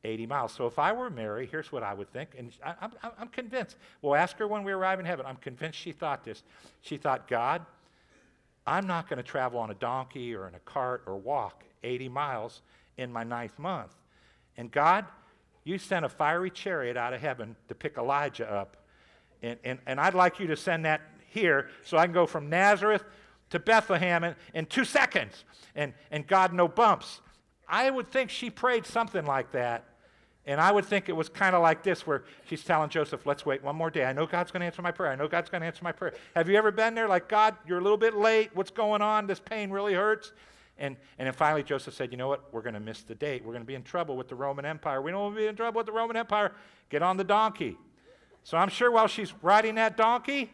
80 0.05 0.27
miles. 0.27 0.51
So 0.51 0.67
if 0.67 0.77
I 0.77 0.93
were 0.93 1.09
Mary, 1.09 1.47
here's 1.49 1.71
what 1.71 1.83
I 1.83 1.93
would 1.93 2.11
think, 2.13 2.29
and 2.37 2.51
I, 2.63 2.75
am 2.81 2.91
I'm 3.19 3.27
convinced. 3.27 3.77
We'll 4.01 4.15
ask 4.15 4.37
her 4.37 4.47
when 4.47 4.63
we 4.63 4.71
arrive 4.71 4.99
in 4.99 5.05
heaven. 5.05 5.25
I'm 5.25 5.37
convinced 5.37 5.79
she 5.79 5.91
thought 5.91 6.23
this. 6.23 6.43
She 6.81 6.97
thought, 6.97 7.27
God, 7.27 7.65
I'm 8.67 8.87
not 8.87 9.09
going 9.09 9.17
to 9.17 9.23
travel 9.23 9.59
on 9.59 9.69
a 9.69 9.75
donkey 9.75 10.33
or 10.33 10.47
in 10.47 10.55
a 10.55 10.59
cart 10.59 11.03
or 11.05 11.17
walk 11.17 11.63
80 11.83 12.09
miles 12.09 12.61
in 12.97 13.11
my 13.11 13.23
ninth 13.23 13.57
month. 13.59 13.93
And 14.57 14.71
God, 14.71 15.05
you 15.63 15.77
sent 15.77 16.05
a 16.05 16.09
fiery 16.09 16.49
chariot 16.49 16.97
out 16.97 17.13
of 17.13 17.21
heaven 17.21 17.55
to 17.67 17.75
pick 17.75 17.97
Elijah 17.97 18.49
up. 18.51 18.77
And, 19.41 19.59
and, 19.63 19.79
and 19.85 19.99
I'd 19.99 20.13
like 20.13 20.39
you 20.39 20.47
to 20.47 20.55
send 20.55 20.85
that 20.85 21.01
here 21.27 21.69
so 21.83 21.97
I 21.97 22.05
can 22.05 22.13
go 22.13 22.25
from 22.25 22.49
Nazareth 22.49 23.03
to 23.49 23.59
Bethlehem 23.59 24.23
in, 24.23 24.35
in 24.53 24.65
two 24.65 24.85
seconds. 24.85 25.43
And, 25.75 25.93
and 26.09 26.25
God, 26.25 26.53
no 26.53 26.67
bumps. 26.67 27.21
I 27.67 27.89
would 27.89 28.11
think 28.11 28.29
she 28.29 28.49
prayed 28.49 28.85
something 28.85 29.25
like 29.25 29.51
that. 29.51 29.85
And 30.47 30.61
I 30.61 30.71
would 30.71 30.85
think 30.85 31.09
it 31.09 31.13
was 31.13 31.27
kind 31.27 31.55
of 31.55 31.61
like 31.63 31.81
this, 31.81 32.05
where 32.05 32.23
she's 32.45 32.63
telling 32.63 32.89
Joseph, 32.89 33.25
let's 33.25 33.45
wait 33.45 33.63
one 33.63 33.75
more 33.75 33.89
day. 33.89 34.05
I 34.05 34.13
know 34.13 34.27
God's 34.27 34.51
going 34.51 34.61
to 34.61 34.67
answer 34.67 34.83
my 34.83 34.91
prayer. 34.91 35.11
I 35.11 35.15
know 35.15 35.27
God's 35.27 35.49
going 35.49 35.61
to 35.61 35.67
answer 35.67 35.83
my 35.83 35.91
prayer. 35.91 36.13
Have 36.35 36.47
you 36.47 36.55
ever 36.55 36.71
been 36.71 36.93
there? 36.93 37.07
Like, 37.07 37.27
God, 37.27 37.55
you're 37.65 37.79
a 37.79 37.81
little 37.81 37.97
bit 37.97 38.15
late. 38.15 38.51
What's 38.53 38.69
going 38.69 39.01
on? 39.01 39.25
This 39.25 39.39
pain 39.39 39.71
really 39.71 39.95
hurts. 39.95 40.33
And, 40.77 40.97
and 41.17 41.25
then 41.25 41.33
finally, 41.33 41.63
Joseph 41.63 41.95
said, 41.95 42.11
You 42.11 42.17
know 42.17 42.27
what? 42.27 42.53
We're 42.53 42.61
going 42.61 42.73
to 42.73 42.79
miss 42.79 43.01
the 43.01 43.15
date. 43.15 43.43
We're 43.43 43.53
going 43.53 43.63
to 43.63 43.67
be 43.67 43.75
in 43.75 43.83
trouble 43.83 44.17
with 44.17 44.27
the 44.27 44.35
Roman 44.35 44.65
Empire. 44.65 45.01
We 45.01 45.11
don't 45.11 45.21
want 45.21 45.35
to 45.35 45.41
be 45.41 45.47
in 45.47 45.55
trouble 45.55 45.79
with 45.79 45.87
the 45.87 45.93
Roman 45.93 46.15
Empire. 46.15 46.51
Get 46.89 47.01
on 47.01 47.17
the 47.17 47.23
donkey. 47.23 47.77
So 48.43 48.57
I'm 48.57 48.69
sure 48.69 48.91
while 48.91 49.07
she's 49.07 49.33
riding 49.41 49.75
that 49.75 49.97
donkey, 49.97 50.51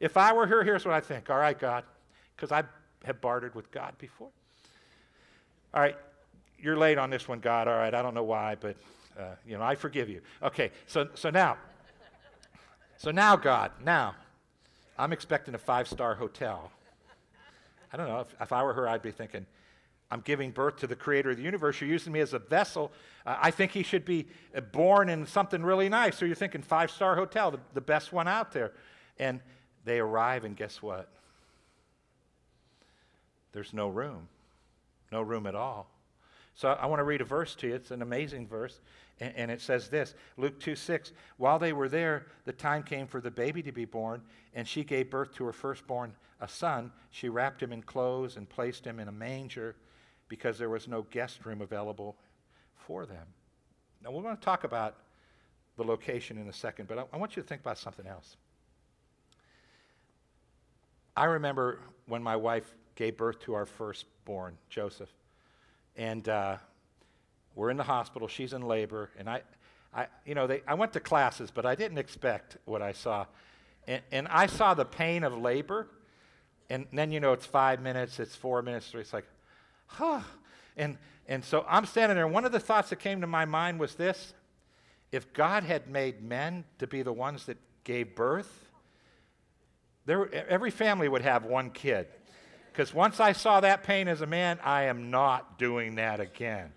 if 0.00 0.18
I 0.18 0.34
were 0.34 0.46
her, 0.46 0.62
here's 0.62 0.84
what 0.84 0.92
I 0.92 1.00
think. 1.00 1.30
All 1.30 1.38
right, 1.38 1.58
God, 1.58 1.84
because 2.34 2.52
I 2.52 2.64
have 3.04 3.20
bartered 3.22 3.54
with 3.54 3.70
God 3.70 3.94
before. 3.98 4.28
All 5.72 5.80
right, 5.80 5.96
you're 6.58 6.76
late 6.76 6.98
on 6.98 7.08
this 7.08 7.26
one, 7.28 7.40
God. 7.40 7.68
All 7.68 7.78
right, 7.78 7.94
I 7.94 8.02
don't 8.02 8.14
know 8.14 8.24
why, 8.24 8.56
but 8.60 8.76
uh, 9.18 9.34
you 9.46 9.56
know, 9.56 9.62
I 9.64 9.74
forgive 9.74 10.08
you. 10.08 10.20
Okay, 10.42 10.70
so 10.86 11.08
so 11.14 11.30
now, 11.30 11.56
so 12.98 13.10
now, 13.10 13.36
God, 13.36 13.72
now, 13.84 14.14
I'm 14.98 15.12
expecting 15.12 15.54
a 15.54 15.58
five-star 15.58 16.14
hotel. 16.14 16.70
I 17.92 17.96
don't 17.96 18.08
know. 18.08 18.20
If, 18.20 18.34
if 18.40 18.52
I 18.52 18.62
were 18.62 18.72
her, 18.72 18.88
I'd 18.88 19.02
be 19.02 19.10
thinking, 19.10 19.46
I'm 20.10 20.20
giving 20.20 20.50
birth 20.50 20.76
to 20.78 20.86
the 20.86 20.96
creator 20.96 21.30
of 21.30 21.36
the 21.36 21.42
universe. 21.42 21.80
You're 21.80 21.90
using 21.90 22.12
me 22.12 22.20
as 22.20 22.32
a 22.32 22.38
vessel. 22.38 22.92
Uh, 23.26 23.36
I 23.40 23.50
think 23.50 23.72
he 23.72 23.82
should 23.82 24.04
be 24.04 24.26
uh, 24.56 24.60
born 24.60 25.08
in 25.08 25.26
something 25.26 25.62
really 25.62 25.88
nice. 25.88 26.16
So 26.16 26.24
you're 26.24 26.34
thinking 26.34 26.62
five 26.62 26.90
star 26.90 27.16
hotel, 27.16 27.50
the, 27.50 27.60
the 27.74 27.80
best 27.80 28.12
one 28.12 28.28
out 28.28 28.52
there. 28.52 28.72
And 29.18 29.40
they 29.84 29.98
arrive, 29.98 30.44
and 30.44 30.56
guess 30.56 30.80
what? 30.80 31.08
There's 33.52 33.72
no 33.72 33.88
room. 33.88 34.28
No 35.12 35.22
room 35.22 35.46
at 35.46 35.54
all. 35.54 35.88
So 36.54 36.70
I 36.70 36.86
want 36.86 37.00
to 37.00 37.04
read 37.04 37.20
a 37.20 37.24
verse 37.24 37.54
to 37.56 37.68
you. 37.68 37.74
It's 37.74 37.90
an 37.90 38.02
amazing 38.02 38.46
verse. 38.46 38.80
And, 39.18 39.50
it 39.50 39.62
says 39.62 39.88
this 39.88 40.14
Luke 40.36 40.60
2 40.60 40.76
6. 40.76 41.12
While 41.38 41.58
they 41.58 41.72
were 41.72 41.88
there, 41.88 42.26
the 42.44 42.52
time 42.52 42.82
came 42.82 43.06
for 43.06 43.20
the 43.20 43.30
baby 43.30 43.62
to 43.62 43.72
be 43.72 43.86
born, 43.86 44.20
and 44.54 44.68
she 44.68 44.84
gave 44.84 45.10
birth 45.10 45.34
to 45.36 45.44
her 45.44 45.52
firstborn, 45.52 46.12
a 46.40 46.48
son. 46.48 46.92
She 47.10 47.30
wrapped 47.30 47.62
him 47.62 47.72
in 47.72 47.82
clothes 47.82 48.36
and 48.36 48.48
placed 48.48 48.84
him 48.84 49.00
in 49.00 49.08
a 49.08 49.12
manger 49.12 49.74
because 50.28 50.58
there 50.58 50.68
was 50.68 50.86
no 50.86 51.02
guest 51.10 51.46
room 51.46 51.62
available 51.62 52.16
for 52.74 53.06
them. 53.06 53.26
Now, 54.04 54.10
we're 54.10 54.22
going 54.22 54.36
to 54.36 54.42
talk 54.42 54.64
about 54.64 54.96
the 55.76 55.84
location 55.84 56.36
in 56.36 56.48
a 56.48 56.52
second, 56.52 56.86
but 56.86 56.98
I, 56.98 57.04
I 57.12 57.16
want 57.16 57.36
you 57.36 57.42
to 57.42 57.48
think 57.48 57.62
about 57.62 57.78
something 57.78 58.06
else. 58.06 58.36
I 61.16 61.24
remember 61.24 61.80
when 62.06 62.22
my 62.22 62.36
wife 62.36 62.74
gave 62.94 63.16
birth 63.16 63.40
to 63.40 63.54
our 63.54 63.64
firstborn, 63.64 64.58
Joseph. 64.68 65.08
And 65.96 66.28
uh, 66.28 66.58
we're 67.56 67.70
in 67.70 67.76
the 67.76 67.82
hospital. 67.82 68.28
She's 68.28 68.52
in 68.52 68.62
labor. 68.62 69.10
And 69.18 69.28
I, 69.28 69.42
I 69.92 70.06
you 70.24 70.36
know, 70.36 70.46
they, 70.46 70.62
I 70.68 70.74
went 70.74 70.92
to 70.92 71.00
classes, 71.00 71.50
but 71.50 71.66
I 71.66 71.74
didn't 71.74 71.98
expect 71.98 72.58
what 72.66 72.82
I 72.82 72.92
saw. 72.92 73.26
And, 73.88 74.02
and 74.12 74.28
I 74.28 74.46
saw 74.46 74.74
the 74.74 74.84
pain 74.84 75.24
of 75.24 75.36
labor. 75.36 75.88
And 76.70 76.86
then, 76.92 77.10
you 77.10 77.18
know, 77.18 77.32
it's 77.32 77.46
five 77.46 77.80
minutes, 77.80 78.20
it's 78.20 78.36
four 78.36 78.62
minutes. 78.62 78.92
It's 78.94 79.12
like, 79.12 79.26
huh. 79.86 80.20
And, 80.76 80.98
and 81.26 81.44
so 81.44 81.64
I'm 81.68 81.86
standing 81.86 82.14
there. 82.14 82.26
And 82.26 82.34
one 82.34 82.44
of 82.44 82.52
the 82.52 82.60
thoughts 82.60 82.90
that 82.90 82.96
came 82.96 83.22
to 83.22 83.26
my 83.26 83.46
mind 83.46 83.80
was 83.80 83.94
this 83.94 84.34
if 85.10 85.32
God 85.32 85.64
had 85.64 85.88
made 85.88 86.22
men 86.22 86.64
to 86.78 86.86
be 86.86 87.02
the 87.02 87.12
ones 87.12 87.46
that 87.46 87.56
gave 87.84 88.14
birth, 88.14 88.70
there, 90.04 90.32
every 90.48 90.70
family 90.70 91.08
would 91.08 91.22
have 91.22 91.44
one 91.44 91.70
kid. 91.70 92.06
Because 92.70 92.92
once 92.92 93.20
I 93.20 93.32
saw 93.32 93.60
that 93.60 93.84
pain 93.84 94.08
as 94.08 94.20
a 94.20 94.26
man, 94.26 94.58
I 94.62 94.82
am 94.82 95.10
not 95.10 95.58
doing 95.58 95.94
that 95.94 96.20
again. 96.20 96.72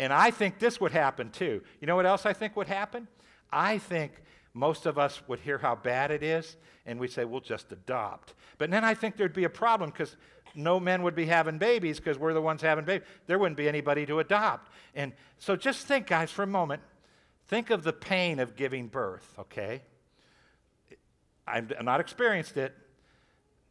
And 0.00 0.14
I 0.14 0.30
think 0.30 0.58
this 0.58 0.80
would 0.80 0.92
happen 0.92 1.28
too. 1.30 1.60
You 1.78 1.86
know 1.86 1.94
what 1.94 2.06
else 2.06 2.24
I 2.24 2.32
think 2.32 2.56
would 2.56 2.68
happen? 2.68 3.06
I 3.52 3.76
think 3.76 4.12
most 4.54 4.86
of 4.86 4.98
us 4.98 5.20
would 5.28 5.40
hear 5.40 5.58
how 5.58 5.74
bad 5.74 6.10
it 6.10 6.22
is 6.22 6.56
and 6.86 6.98
we'd 6.98 7.12
say, 7.12 7.26
we'll 7.26 7.42
just 7.42 7.70
adopt. 7.70 8.32
But 8.56 8.70
then 8.70 8.82
I 8.82 8.94
think 8.94 9.18
there'd 9.18 9.34
be 9.34 9.44
a 9.44 9.50
problem 9.50 9.90
because 9.90 10.16
no 10.54 10.80
men 10.80 11.02
would 11.02 11.14
be 11.14 11.26
having 11.26 11.58
babies 11.58 11.98
because 12.00 12.18
we're 12.18 12.32
the 12.32 12.40
ones 12.40 12.62
having 12.62 12.86
babies. 12.86 13.06
There 13.26 13.38
wouldn't 13.38 13.58
be 13.58 13.68
anybody 13.68 14.06
to 14.06 14.20
adopt. 14.20 14.72
And 14.94 15.12
so 15.38 15.54
just 15.54 15.86
think, 15.86 16.06
guys, 16.06 16.30
for 16.30 16.44
a 16.44 16.48
moment. 16.48 16.80
Think 17.48 17.68
of 17.68 17.82
the 17.82 17.92
pain 17.92 18.38
of 18.38 18.56
giving 18.56 18.86
birth, 18.86 19.34
okay? 19.38 19.82
I've 21.46 21.72
not 21.82 22.00
experienced 22.00 22.56
it, 22.56 22.74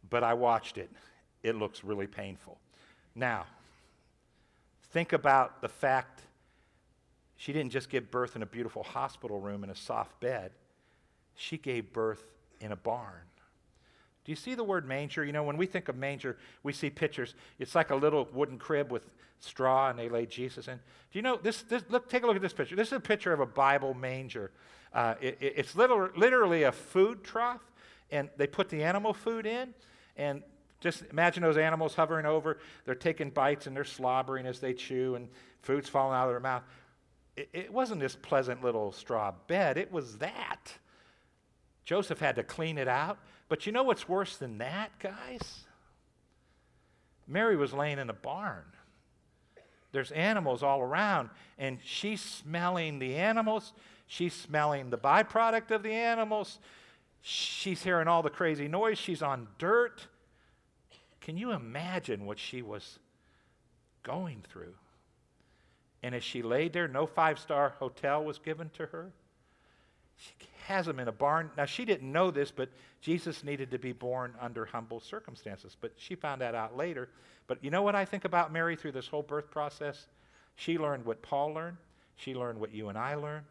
but 0.09 0.23
I 0.23 0.35
watched 0.35 0.77
it 0.77 0.91
it 1.43 1.55
looks 1.55 1.83
really 1.83 2.07
painful. 2.07 2.57
Now, 3.15 3.45
think 4.91 5.13
about 5.13 5.61
the 5.61 5.69
fact 5.69 6.21
she 7.37 7.53
didn't 7.53 7.71
just 7.71 7.89
give 7.89 8.11
birth 8.11 8.35
in 8.35 8.43
a 8.43 8.45
beautiful 8.45 8.83
hospital 8.83 9.39
room 9.39 9.63
in 9.63 9.69
a 9.69 9.75
soft 9.75 10.19
bed, 10.19 10.51
she 11.35 11.57
gave 11.57 11.93
birth 11.93 12.23
in 12.59 12.71
a 12.71 12.75
barn. 12.75 13.21
Do 14.25 14.31
you 14.31 14.35
see 14.35 14.55
the 14.55 14.63
word 14.63 14.87
manger? 14.87 15.23
You 15.23 15.31
know, 15.31 15.43
when 15.43 15.57
we 15.57 15.65
think 15.65 15.87
of 15.87 15.95
manger, 15.95 16.37
we 16.63 16.73
see 16.73 16.89
pictures. 16.89 17.33
It's 17.57 17.73
like 17.73 17.89
a 17.89 17.95
little 17.95 18.27
wooden 18.33 18.57
crib 18.57 18.91
with 18.91 19.09
straw, 19.39 19.89
and 19.89 19.97
they 19.97 20.09
lay 20.09 20.25
Jesus 20.25 20.67
in. 20.67 20.75
Do 20.75 21.17
you 21.17 21.21
know 21.21 21.37
this? 21.41 21.61
this 21.63 21.83
look, 21.89 22.09
take 22.09 22.23
a 22.23 22.27
look 22.27 22.35
at 22.35 22.41
this 22.41 22.53
picture. 22.53 22.75
This 22.75 22.89
is 22.89 22.93
a 22.93 22.99
picture 22.99 23.31
of 23.31 23.39
a 23.39 23.45
Bible 23.45 23.93
manger. 23.93 24.51
Uh, 24.93 25.15
it, 25.21 25.37
it's 25.39 25.75
literally, 25.75 26.11
literally 26.15 26.63
a 26.63 26.71
food 26.71 27.23
trough, 27.23 27.61
and 28.11 28.29
they 28.37 28.47
put 28.47 28.69
the 28.69 28.83
animal 28.83 29.13
food 29.13 29.45
in, 29.45 29.73
and 30.17 30.43
just 30.79 31.03
imagine 31.11 31.43
those 31.43 31.57
animals 31.57 31.95
hovering 31.95 32.25
over. 32.25 32.59
They're 32.85 32.95
taking 32.95 33.29
bites 33.29 33.67
and 33.67 33.75
they're 33.75 33.83
slobbering 33.83 34.45
as 34.45 34.59
they 34.59 34.73
chew, 34.73 35.15
and 35.15 35.27
food's 35.61 35.89
falling 35.89 36.15
out 36.15 36.25
of 36.27 36.31
their 36.31 36.39
mouth. 36.39 36.63
It, 37.35 37.49
it 37.53 37.73
wasn't 37.73 37.99
this 37.99 38.15
pleasant 38.15 38.63
little 38.63 38.91
straw 38.91 39.33
bed, 39.47 39.77
it 39.77 39.91
was 39.91 40.17
that. 40.17 40.73
Joseph 41.83 42.19
had 42.19 42.35
to 42.35 42.43
clean 42.43 42.77
it 42.77 42.87
out. 42.87 43.17
But 43.47 43.65
you 43.65 43.71
know 43.71 43.81
what's 43.81 44.07
worse 44.07 44.37
than 44.37 44.59
that, 44.59 44.91
guys? 44.99 45.61
Mary 47.27 47.55
was 47.55 47.73
laying 47.73 47.97
in 47.97 48.09
a 48.09 48.13
barn. 48.13 48.63
There's 49.91 50.11
animals 50.11 50.61
all 50.61 50.81
around, 50.81 51.31
and 51.57 51.79
she's 51.83 52.21
smelling 52.21 52.99
the 52.99 53.15
animals. 53.15 53.73
She's 54.05 54.35
smelling 54.35 54.91
the 54.91 54.99
byproduct 54.99 55.71
of 55.71 55.81
the 55.81 55.91
animals. 55.91 56.59
She's 57.21 57.81
hearing 57.81 58.07
all 58.07 58.21
the 58.21 58.29
crazy 58.29 58.67
noise. 58.67 58.99
She's 58.99 59.23
on 59.23 59.47
dirt. 59.57 60.07
Can 61.29 61.37
you 61.37 61.51
imagine 61.51 62.25
what 62.25 62.39
she 62.39 62.63
was 62.63 62.97
going 64.01 64.43
through? 64.51 64.73
And 66.01 66.15
as 66.15 66.23
she 66.23 66.41
laid 66.41 66.73
there, 66.73 66.87
no 66.87 67.05
five 67.05 67.37
star 67.37 67.75
hotel 67.77 68.23
was 68.23 68.39
given 68.39 68.71
to 68.71 68.87
her. 68.87 69.11
She 70.17 70.33
has 70.65 70.87
him 70.87 70.99
in 70.99 71.07
a 71.07 71.11
barn. 71.11 71.51
Now, 71.55 71.65
she 71.65 71.85
didn't 71.85 72.11
know 72.11 72.31
this, 72.31 72.49
but 72.49 72.69
Jesus 72.99 73.43
needed 73.43 73.69
to 73.69 73.77
be 73.77 73.91
born 73.91 74.33
under 74.41 74.65
humble 74.65 74.99
circumstances. 74.99 75.77
But 75.79 75.93
she 75.97 76.15
found 76.15 76.41
that 76.41 76.55
out 76.55 76.75
later. 76.75 77.09
But 77.45 77.63
you 77.63 77.69
know 77.69 77.83
what 77.83 77.93
I 77.93 78.05
think 78.05 78.25
about 78.25 78.51
Mary 78.51 78.75
through 78.75 78.93
this 78.93 79.07
whole 79.07 79.21
birth 79.21 79.51
process? 79.51 80.07
She 80.55 80.79
learned 80.79 81.05
what 81.05 81.21
Paul 81.21 81.53
learned. 81.53 81.77
She 82.15 82.33
learned 82.33 82.59
what 82.59 82.73
you 82.73 82.89
and 82.89 82.97
I 82.97 83.13
learned 83.13 83.45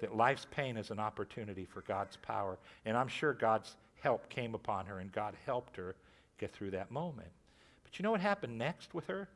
that 0.00 0.14
life's 0.14 0.46
pain 0.52 0.76
is 0.76 0.92
an 0.92 1.00
opportunity 1.00 1.64
for 1.64 1.80
God's 1.80 2.16
power. 2.16 2.58
And 2.84 2.96
I'm 2.96 3.08
sure 3.08 3.32
God's 3.32 3.74
help 4.00 4.28
came 4.28 4.54
upon 4.54 4.86
her, 4.86 5.00
and 5.00 5.10
God 5.10 5.34
helped 5.44 5.74
her 5.74 5.96
get 6.44 6.52
through 6.52 6.72
that 6.72 6.90
moment. 6.90 7.30
But 7.84 7.98
you 7.98 8.02
know 8.02 8.10
what 8.10 8.20
happened 8.20 8.58
next 8.58 8.92
with 8.92 9.06
her? 9.06 9.28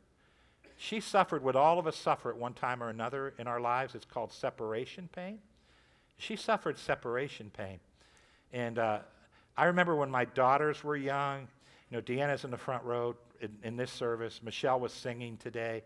She 0.76 1.00
suffered 1.00 1.42
what 1.42 1.56
all 1.56 1.78
of 1.78 1.86
us 1.86 1.96
suffer 1.96 2.30
at 2.30 2.36
one 2.36 2.52
time 2.52 2.82
or 2.82 2.90
another 2.90 3.34
in 3.38 3.46
our 3.46 3.60
lives. 3.60 3.94
It's 3.94 4.04
called 4.04 4.30
separation 4.30 5.08
pain. 5.14 5.38
She 6.18 6.36
suffered 6.36 6.78
separation 6.78 7.50
pain. 7.56 7.80
And 8.52 8.78
uh, 8.78 8.98
I 9.56 9.64
remember 9.64 9.96
when 9.96 10.10
my 10.10 10.26
daughters 10.26 10.84
were 10.84 10.96
young, 10.96 11.48
You 11.90 11.96
know, 11.96 12.02
Deanna's 12.02 12.44
in 12.44 12.50
the 12.50 12.58
front 12.58 12.84
row 12.84 13.16
in, 13.40 13.50
in 13.62 13.76
this 13.76 13.90
service. 13.90 14.40
Michelle 14.42 14.78
was 14.78 14.92
singing 14.92 15.38
today. 15.38 15.82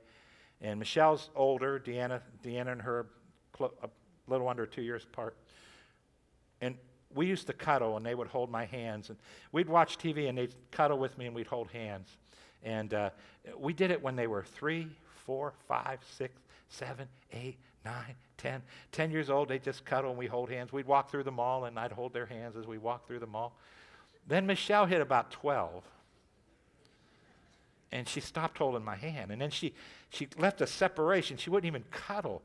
And 0.60 0.78
Michelle's 0.78 1.30
older. 1.36 1.78
Deanna, 1.78 2.20
Deanna 2.44 2.72
and 2.72 2.82
her 2.82 3.06
a 3.60 3.88
little 4.26 4.48
under 4.48 4.66
two 4.66 4.82
years 4.82 5.04
apart. 5.04 5.36
We 7.14 7.26
used 7.26 7.46
to 7.48 7.52
cuddle, 7.52 7.96
and 7.96 8.04
they 8.04 8.14
would 8.14 8.28
hold 8.28 8.50
my 8.50 8.64
hands. 8.64 9.08
And 9.08 9.18
we'd 9.52 9.68
watch 9.68 9.98
TV, 9.98 10.28
and 10.28 10.36
they'd 10.38 10.54
cuddle 10.70 10.98
with 10.98 11.16
me, 11.18 11.26
and 11.26 11.34
we'd 11.34 11.46
hold 11.46 11.70
hands. 11.70 12.08
And 12.62 12.94
uh, 12.94 13.10
we 13.58 13.72
did 13.72 13.90
it 13.90 14.02
when 14.02 14.16
they 14.16 14.26
were 14.26 14.42
three, 14.42 14.88
four, 15.26 15.52
five, 15.66 15.98
six, 16.16 16.34
seven, 16.68 17.08
eight, 17.32 17.58
nine, 17.84 18.14
ten. 18.36 18.62
Ten 18.92 19.10
years 19.10 19.30
old, 19.30 19.48
they 19.48 19.58
just 19.58 19.84
cuddle 19.84 20.10
and 20.10 20.18
we 20.18 20.26
hold 20.26 20.50
hands. 20.50 20.72
We'd 20.72 20.86
walk 20.86 21.10
through 21.10 21.24
the 21.24 21.32
mall 21.32 21.64
and 21.64 21.78
I'd 21.78 21.92
hold 21.92 22.12
their 22.12 22.26
hands 22.26 22.56
as 22.56 22.66
we 22.66 22.78
walked 22.78 23.06
through 23.06 23.20
the 23.20 23.26
mall. 23.26 23.56
Then 24.26 24.46
Michelle 24.46 24.86
hit 24.86 25.00
about 25.00 25.30
12. 25.30 25.84
And 27.90 28.08
she 28.08 28.20
stopped 28.20 28.58
holding 28.58 28.84
my 28.84 28.96
hand. 28.96 29.30
And 29.30 29.40
then 29.40 29.50
she, 29.50 29.74
she 30.10 30.28
left 30.38 30.60
a 30.60 30.66
separation. 30.66 31.36
She 31.36 31.50
wouldn't 31.50 31.66
even 31.66 31.84
cuddle. 31.90 32.40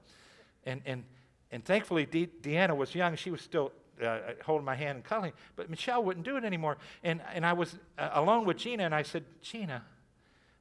And, 0.65 0.81
and, 0.85 1.03
and 1.51 1.63
thankfully, 1.63 2.05
De- 2.05 2.27
Deanna 2.27 2.75
was 2.75 2.93
young. 2.93 3.15
She 3.15 3.31
was 3.31 3.41
still 3.41 3.71
uh, 4.03 4.19
holding 4.45 4.65
my 4.65 4.75
hand 4.75 4.97
and 4.97 5.03
cuddling. 5.03 5.33
But 5.55 5.69
Michelle 5.69 6.03
wouldn't 6.03 6.25
do 6.25 6.37
it 6.37 6.43
anymore. 6.43 6.77
And, 7.03 7.21
and 7.33 7.45
I 7.45 7.53
was 7.53 7.75
uh, 7.97 8.09
alone 8.13 8.45
with 8.45 8.57
Gina, 8.57 8.83
and 8.83 8.93
I 8.95 9.03
said, 9.03 9.25
Gina, 9.41 9.83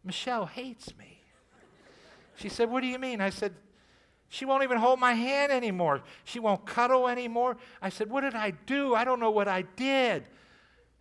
Michelle 0.05 0.47
hates 0.47 0.97
me. 0.97 1.21
She 2.37 2.49
said, 2.49 2.71
What 2.71 2.83
do 2.83 2.87
you 2.87 2.99
mean? 2.99 3.21
I 3.21 3.31
said, 3.31 3.55
She 4.29 4.45
won't 4.45 4.63
even 4.63 4.79
hold 4.79 5.01
my 5.01 5.15
hand 5.15 5.51
anymore. 5.51 6.03
She 6.25 6.39
won't 6.39 6.67
cuddle 6.67 7.09
anymore. 7.09 7.57
I 7.83 7.89
said, 7.89 8.11
What 8.11 8.21
did 8.21 8.35
I 8.35 8.51
do? 8.51 8.95
I 8.95 9.05
don't 9.05 9.21
know 9.21 9.31
what 9.31 9.49
I 9.49 9.63
did. 9.63 10.25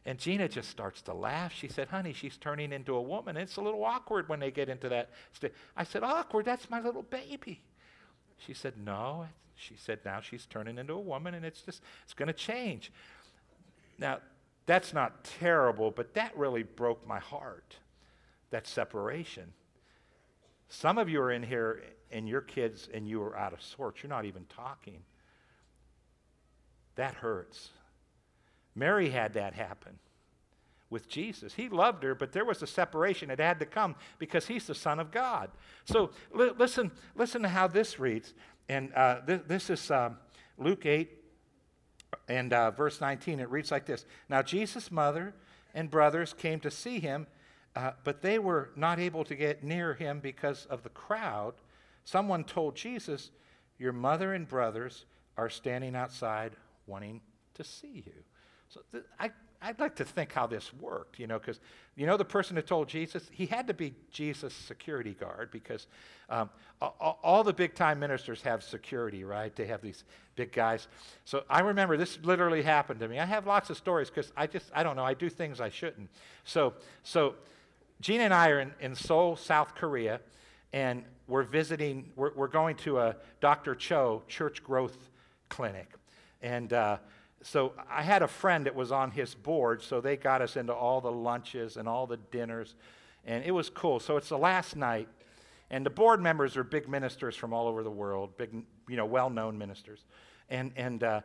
And 0.08 0.20
Gina 0.20 0.48
just 0.48 0.70
starts 0.70 1.02
to 1.04 1.14
laugh. 1.14 1.52
She 1.54 1.68
said, 1.68 1.90
Honey, 1.90 2.14
she's 2.14 2.38
turning 2.38 2.72
into 2.72 2.96
a 2.96 3.02
woman. 3.02 3.38
It's 3.38 3.58
a 3.58 3.62
little 3.62 3.84
awkward 3.84 4.30
when 4.30 4.40
they 4.40 4.52
get 4.52 4.70
into 4.70 4.90
that. 4.90 5.10
I 5.76 5.84
said, 5.84 6.04
Awkward? 6.04 6.46
That's 6.46 6.70
my 6.70 6.80
little 6.80 7.04
baby. 7.04 7.62
She 8.38 8.54
said, 8.54 8.74
No. 8.78 9.28
She 9.56 9.76
said, 9.78 10.00
Now 10.04 10.20
she's 10.22 10.46
turning 10.46 10.78
into 10.78 10.94
a 10.94 11.00
woman 11.00 11.34
and 11.34 11.46
it's 11.46 11.62
just, 11.62 11.82
it's 12.04 12.14
going 12.14 12.28
to 12.28 12.34
change. 12.34 12.92
Now, 13.98 14.20
that's 14.66 14.94
not 14.94 15.24
terrible, 15.24 15.92
but 15.92 16.14
that 16.16 16.36
really 16.36 16.64
broke 16.64 17.08
my 17.08 17.20
heart, 17.20 17.78
that 18.50 18.68
separation. 18.68 19.54
Some 20.70 20.98
of 20.98 21.08
you 21.08 21.22
are 21.22 21.32
in 21.32 21.44
here 21.44 21.84
and 22.12 22.28
your 22.28 22.42
kids 22.42 22.90
and 22.94 23.08
you 23.08 23.22
are 23.22 23.38
out 23.38 23.54
of 23.54 23.62
sorts. 23.62 24.04
You're 24.04 24.10
not 24.10 24.26
even 24.26 24.46
talking. 24.46 25.00
That 26.96 27.14
hurts. 27.14 27.70
Mary 28.76 29.10
had 29.10 29.34
that 29.34 29.54
happen 29.54 30.00
with 30.96 31.10
Jesus. 31.10 31.54
He 31.54 31.68
loved 31.68 32.04
her, 32.04 32.16
but 32.16 32.32
there 32.32 32.46
was 32.46 32.64
a 32.64 32.68
separation. 32.68 33.30
It 33.30 33.42
had 33.42 33.60
to 33.60 33.66
come 33.66 33.96
because 34.18 34.48
he's 34.48 34.66
the 34.66 34.74
Son 34.74 34.98
of 34.98 35.12
God. 35.12 35.52
So 35.84 36.12
li- 36.32 36.54
listen, 36.58 36.90
listen 37.18 37.42
to 37.42 37.50
how 37.50 37.68
this 37.68 38.00
reads. 38.00 38.34
And 38.70 38.94
uh, 38.96 39.20
th- 39.28 39.42
this 39.46 39.70
is 39.70 39.92
uh, 39.92 40.12
Luke 40.58 40.86
8 40.86 41.10
and 42.30 42.54
uh, 42.54 42.72
verse 42.72 43.02
19. 43.02 43.42
It 43.42 43.50
reads 43.50 43.72
like 43.72 43.86
this 43.86 44.06
Now 44.30 44.42
Jesus' 44.42 44.90
mother 44.90 45.36
and 45.74 45.92
brothers 45.92 46.32
came 46.32 46.62
to 46.62 46.72
see 46.72 47.02
him, 47.02 47.28
uh, 47.76 47.92
but 48.06 48.22
they 48.22 48.40
were 48.40 48.70
not 48.78 48.98
able 48.98 49.26
to 49.26 49.36
get 49.36 49.66
near 49.66 49.96
him 49.96 50.22
because 50.22 50.66
of 50.68 50.82
the 50.84 50.90
crowd. 50.90 51.56
Someone 52.06 52.46
told 52.46 52.78
Jesus, 52.78 53.32
Your 53.78 53.92
mother 53.92 54.34
and 54.34 54.48
brothers 54.48 55.04
are 55.36 55.50
standing 55.50 55.94
outside 55.94 56.56
wanting 56.88 57.20
to 57.56 57.66
see 57.66 58.02
you. 58.06 58.24
So 58.70 58.80
th- 58.94 59.04
I, 59.20 59.32
I'd 59.66 59.80
like 59.80 59.96
to 59.96 60.06
think 60.06 60.32
how 60.32 60.46
this 60.46 60.72
worked, 60.76 61.18
you 61.18 61.26
know, 61.26 61.40
because 61.40 61.60
you 61.96 62.06
know 62.06 62.18
the 62.18 62.26
person 62.26 62.56
who 62.56 62.62
told 62.62 62.88
Jesus, 62.88 63.28
he 63.32 63.48
had 63.48 63.66
to 63.66 63.74
be 63.74 63.96
Jesus' 64.12 64.54
security 64.54 65.16
guard 65.16 65.50
because 65.50 65.88
um, 66.30 66.52
all, 66.80 67.18
all, 67.24 67.44
the 67.44 67.52
big 67.52 67.74
time 67.74 68.00
ministers 68.00 68.44
have 68.44 68.64
security, 68.64 69.24
right? 69.24 69.56
They 69.56 69.66
have 69.66 69.82
these 69.82 70.04
big 70.36 70.52
guys. 70.52 70.88
So 71.26 71.46
I 71.50 71.62
remember 71.62 71.98
this 71.98 72.20
literally 72.22 72.62
happened 72.62 73.00
to 73.00 73.08
me. 73.08 73.18
I 73.18 73.26
have 73.26 73.48
lots 73.48 73.72
of 73.72 73.78
stories 73.78 74.12
because 74.12 74.32
I 74.38 74.46
just, 74.46 74.70
I 74.72 74.84
don't 74.84 74.96
know, 74.96 75.04
I 75.04 75.16
do 75.16 75.32
things 75.32 75.60
I 75.60 75.70
shouldn't. 75.70 76.10
So, 76.44 76.76
so 77.02 77.34
Gina 78.02 78.26
and 78.26 78.34
I 78.36 78.50
are 78.50 78.60
in, 78.60 78.72
in 78.80 78.94
Seoul, 78.94 79.36
South 79.36 79.74
Korea, 79.74 80.22
and 80.74 81.04
we're 81.28 81.42
visiting, 81.42 82.12
we're, 82.16 82.34
we're 82.36 82.48
going 82.48 82.76
to 82.78 83.00
a 83.00 83.16
Dr. 83.42 83.74
Cho 83.74 84.22
church 84.28 84.64
growth 84.64 85.10
clinic. 85.50 85.92
And 86.44 86.72
uh, 86.72 86.98
so 87.46 87.74
I 87.88 88.02
had 88.02 88.24
a 88.24 88.28
friend 88.28 88.66
that 88.66 88.74
was 88.74 88.92
on 88.92 89.12
his 89.12 89.36
board, 89.36 89.84
so 89.84 90.02
they 90.02 90.18
got 90.18 90.42
us 90.42 90.58
into 90.58 90.74
all 90.74 91.00
the 91.00 91.12
lunches 91.12 91.78
and 91.78 91.88
all 91.88 92.08
the 92.08 92.18
dinners, 92.18 92.74
and 93.24 93.44
it 93.46 93.52
was 93.52 93.70
cool. 93.70 94.00
So 94.00 94.18
it's 94.18 94.30
the 94.30 94.38
last 94.38 94.76
night, 94.76 95.08
and 95.70 95.86
the 95.86 95.92
board 95.92 96.20
members 96.20 96.58
are 96.58 96.64
big 96.64 96.90
ministers 96.90 97.36
from 97.36 97.54
all 97.54 97.68
over 97.68 97.84
the 97.84 97.92
world, 97.92 98.36
big, 98.36 98.50
you 98.90 98.96
know, 98.96 99.06
well-known 99.06 99.60
ministers, 99.60 100.06
and 100.50 100.72
and 100.76 101.04
uh, 101.04 101.22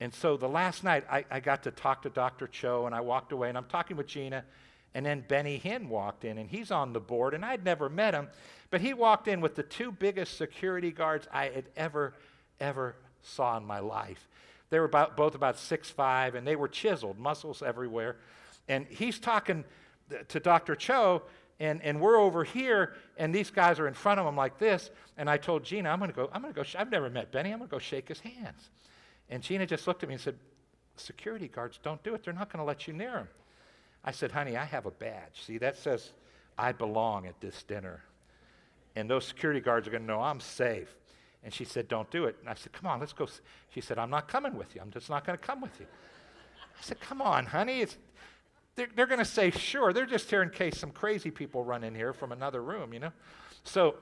and 0.00 0.12
so 0.12 0.36
the 0.36 0.48
last 0.48 0.84
night 0.84 1.06
I, 1.10 1.24
I 1.30 1.40
got 1.40 1.62
to 1.62 1.70
talk 1.70 2.02
to 2.02 2.10
Dr. 2.10 2.46
Cho, 2.46 2.84
and 2.84 2.94
I 2.94 3.00
walked 3.00 3.32
away, 3.32 3.48
and 3.48 3.56
I'm 3.56 3.64
talking 3.64 3.96
with 3.96 4.06
Gina, 4.06 4.44
and 4.92 5.06
then 5.06 5.24
Benny 5.26 5.58
Hinn 5.58 5.88
walked 5.88 6.26
in, 6.26 6.36
and 6.36 6.50
he's 6.50 6.70
on 6.70 6.92
the 6.92 7.00
board, 7.00 7.32
and 7.32 7.42
I'd 7.42 7.64
never 7.64 7.88
met 7.88 8.12
him, 8.12 8.28
but 8.68 8.82
he 8.82 8.92
walked 8.92 9.28
in 9.28 9.40
with 9.40 9.54
the 9.54 9.62
two 9.62 9.92
biggest 9.92 10.36
security 10.36 10.90
guards 10.90 11.26
I 11.32 11.46
had 11.46 11.70
ever 11.74 12.12
ever 12.60 12.96
saw 13.22 13.56
in 13.56 13.64
my 13.64 13.78
life. 13.78 14.28
They 14.74 14.80
were 14.80 14.86
about, 14.86 15.16
both 15.16 15.36
about 15.36 15.56
six 15.56 15.88
five, 15.88 16.34
and 16.34 16.44
they 16.44 16.56
were 16.56 16.66
chiseled, 16.66 17.16
muscles 17.16 17.62
everywhere. 17.62 18.16
And 18.66 18.88
he's 18.88 19.20
talking 19.20 19.62
to 20.26 20.40
Dr. 20.40 20.74
Cho, 20.74 21.22
and, 21.60 21.80
and 21.84 22.00
we're 22.00 22.16
over 22.16 22.42
here, 22.42 22.94
and 23.16 23.32
these 23.32 23.52
guys 23.52 23.78
are 23.78 23.86
in 23.86 23.94
front 23.94 24.18
of 24.18 24.26
him 24.26 24.34
like 24.34 24.58
this. 24.58 24.90
And 25.16 25.30
I 25.30 25.36
told 25.36 25.62
Gina, 25.62 25.88
I'm 25.88 26.00
going 26.00 26.10
to 26.10 26.16
go, 26.16 26.28
I'm 26.32 26.42
going 26.42 26.52
to 26.52 26.58
go, 26.58 26.64
sh- 26.64 26.74
I've 26.76 26.90
never 26.90 27.08
met 27.08 27.30
Benny, 27.30 27.52
I'm 27.52 27.58
going 27.58 27.68
to 27.68 27.70
go 27.70 27.78
shake 27.78 28.08
his 28.08 28.18
hands. 28.18 28.70
And 29.30 29.44
Gina 29.44 29.64
just 29.64 29.86
looked 29.86 30.02
at 30.02 30.08
me 30.08 30.16
and 30.16 30.20
said, 30.20 30.34
Security 30.96 31.46
guards 31.46 31.78
don't 31.80 32.02
do 32.02 32.12
it. 32.16 32.24
They're 32.24 32.34
not 32.34 32.52
going 32.52 32.58
to 32.58 32.66
let 32.66 32.88
you 32.88 32.94
near 32.94 33.18
him. 33.18 33.28
I 34.04 34.10
said, 34.10 34.32
Honey, 34.32 34.56
I 34.56 34.64
have 34.64 34.86
a 34.86 34.90
badge. 34.90 35.44
See, 35.46 35.58
that 35.58 35.76
says 35.76 36.14
I 36.58 36.72
belong 36.72 37.28
at 37.28 37.40
this 37.40 37.62
dinner. 37.62 38.02
And 38.96 39.08
those 39.08 39.24
security 39.24 39.60
guards 39.60 39.86
are 39.86 39.92
going 39.92 40.02
to 40.02 40.08
know 40.08 40.20
I'm 40.20 40.40
safe. 40.40 40.92
And 41.44 41.52
she 41.52 41.64
said, 41.64 41.88
Don't 41.88 42.10
do 42.10 42.24
it. 42.24 42.36
And 42.40 42.48
I 42.48 42.54
said, 42.54 42.72
Come 42.72 42.86
on, 42.86 42.98
let's 42.98 43.12
go. 43.12 43.28
She 43.72 43.80
said, 43.80 43.98
I'm 43.98 44.10
not 44.10 44.26
coming 44.26 44.56
with 44.56 44.74
you. 44.74 44.80
I'm 44.80 44.90
just 44.90 45.10
not 45.10 45.26
going 45.26 45.38
to 45.38 45.44
come 45.44 45.60
with 45.60 45.78
you. 45.78 45.86
I 45.86 46.82
said, 46.82 47.00
Come 47.00 47.20
on, 47.20 47.46
honey. 47.46 47.82
It's, 47.82 47.96
they're, 48.76 48.88
they're 48.96 49.06
going 49.06 49.18
to 49.18 49.24
say, 49.24 49.50
Sure. 49.50 49.92
They're 49.92 50.06
just 50.06 50.28
here 50.30 50.42
in 50.42 50.50
case 50.50 50.78
some 50.78 50.90
crazy 50.90 51.30
people 51.30 51.62
run 51.62 51.84
in 51.84 51.94
here 51.94 52.14
from 52.14 52.32
another 52.32 52.62
room, 52.62 52.94
you 52.94 52.98
know? 52.98 53.12
So 53.62 53.96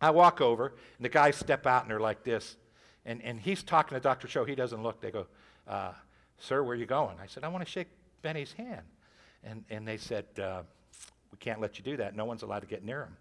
I 0.00 0.10
walk 0.10 0.40
over, 0.40 0.66
and 0.66 1.04
the 1.04 1.08
guys 1.08 1.36
step 1.36 1.66
out, 1.66 1.82
and 1.82 1.90
they're 1.90 2.00
like 2.00 2.24
this. 2.24 2.56
And, 3.06 3.22
and 3.22 3.40
he's 3.40 3.62
talking 3.62 3.96
to 3.96 4.00
Dr. 4.00 4.28
Cho. 4.28 4.44
He 4.44 4.54
doesn't 4.54 4.82
look. 4.82 5.00
They 5.00 5.12
go, 5.12 5.26
uh, 5.66 5.92
Sir, 6.38 6.62
where 6.62 6.72
are 6.72 6.76
you 6.76 6.86
going? 6.86 7.16
I 7.22 7.26
said, 7.26 7.44
I 7.44 7.48
want 7.48 7.64
to 7.64 7.70
shake 7.70 7.88
Benny's 8.22 8.52
hand. 8.52 8.82
And, 9.44 9.64
and 9.70 9.86
they 9.86 9.96
said, 9.96 10.26
uh, 10.42 10.62
We 11.30 11.38
can't 11.38 11.60
let 11.60 11.78
you 11.78 11.84
do 11.84 11.96
that. 11.98 12.16
No 12.16 12.24
one's 12.24 12.42
allowed 12.42 12.60
to 12.60 12.66
get 12.66 12.84
near 12.84 13.02
him. 13.02 13.16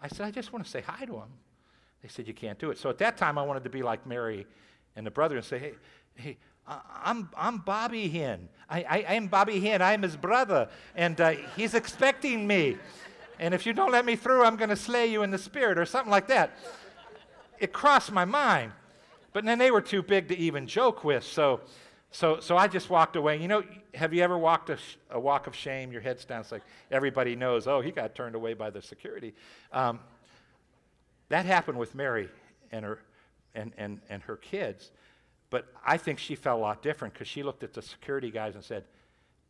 I 0.00 0.08
said, 0.08 0.26
I 0.26 0.30
just 0.30 0.52
want 0.52 0.64
to 0.64 0.70
say 0.70 0.80
hi 0.80 1.04
to 1.04 1.14
him. 1.14 1.28
They 2.04 2.10
said, 2.10 2.28
You 2.28 2.34
can't 2.34 2.58
do 2.58 2.70
it. 2.70 2.76
So 2.76 2.90
at 2.90 2.98
that 2.98 3.16
time, 3.16 3.38
I 3.38 3.42
wanted 3.42 3.64
to 3.64 3.70
be 3.70 3.82
like 3.82 4.06
Mary 4.06 4.46
and 4.94 5.06
the 5.06 5.10
brother 5.10 5.36
and 5.36 5.44
say, 5.44 5.58
Hey, 5.58 5.72
hey, 6.16 6.36
I'm, 6.66 7.30
I'm 7.34 7.58
Bobby 7.58 8.10
Hinn. 8.10 8.40
I, 8.68 8.82
I, 8.82 9.14
am 9.14 9.28
Bobby 9.28 9.58
Hinn. 9.58 9.80
I'm 9.80 10.02
his 10.02 10.14
brother. 10.14 10.68
And 10.94 11.18
uh, 11.18 11.30
he's 11.56 11.72
expecting 11.72 12.46
me. 12.46 12.76
And 13.38 13.54
if 13.54 13.64
you 13.64 13.72
don't 13.72 13.90
let 13.90 14.04
me 14.04 14.16
through, 14.16 14.44
I'm 14.44 14.56
going 14.56 14.68
to 14.68 14.76
slay 14.76 15.06
you 15.06 15.22
in 15.22 15.30
the 15.30 15.38
spirit 15.38 15.78
or 15.78 15.86
something 15.86 16.10
like 16.10 16.28
that. 16.28 16.58
It 17.58 17.72
crossed 17.72 18.12
my 18.12 18.26
mind. 18.26 18.72
But 19.32 19.46
then 19.46 19.58
they 19.58 19.70
were 19.70 19.80
too 19.80 20.02
big 20.02 20.28
to 20.28 20.36
even 20.36 20.66
joke 20.66 21.04
with. 21.04 21.24
So, 21.24 21.62
so, 22.10 22.38
so 22.38 22.58
I 22.58 22.68
just 22.68 22.90
walked 22.90 23.16
away. 23.16 23.40
You 23.40 23.48
know, 23.48 23.64
have 23.94 24.12
you 24.12 24.22
ever 24.22 24.36
walked 24.36 24.68
a, 24.68 24.76
sh- 24.76 24.96
a 25.10 25.18
walk 25.18 25.46
of 25.46 25.56
shame? 25.56 25.90
Your 25.90 26.02
head's 26.02 26.26
down. 26.26 26.42
It's 26.42 26.52
like 26.52 26.62
everybody 26.90 27.34
knows, 27.34 27.66
oh, 27.66 27.80
he 27.80 27.90
got 27.90 28.14
turned 28.14 28.34
away 28.34 28.52
by 28.52 28.68
the 28.68 28.82
security. 28.82 29.34
Um, 29.72 30.00
that 31.28 31.46
happened 31.46 31.78
with 31.78 31.94
Mary 31.94 32.28
and 32.70 32.84
her, 32.84 32.98
and, 33.54 33.72
and, 33.76 34.00
and 34.08 34.22
her 34.24 34.36
kids. 34.36 34.90
But 35.50 35.66
I 35.86 35.96
think 35.96 36.18
she 36.18 36.34
felt 36.34 36.58
a 36.58 36.62
lot 36.62 36.82
different 36.82 37.14
because 37.14 37.28
she 37.28 37.42
looked 37.42 37.62
at 37.62 37.74
the 37.74 37.82
security 37.82 38.30
guys 38.30 38.54
and 38.54 38.64
said, 38.64 38.84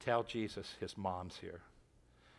Tell 0.00 0.22
Jesus 0.22 0.74
his 0.80 0.98
mom's 0.98 1.38
here. 1.38 1.60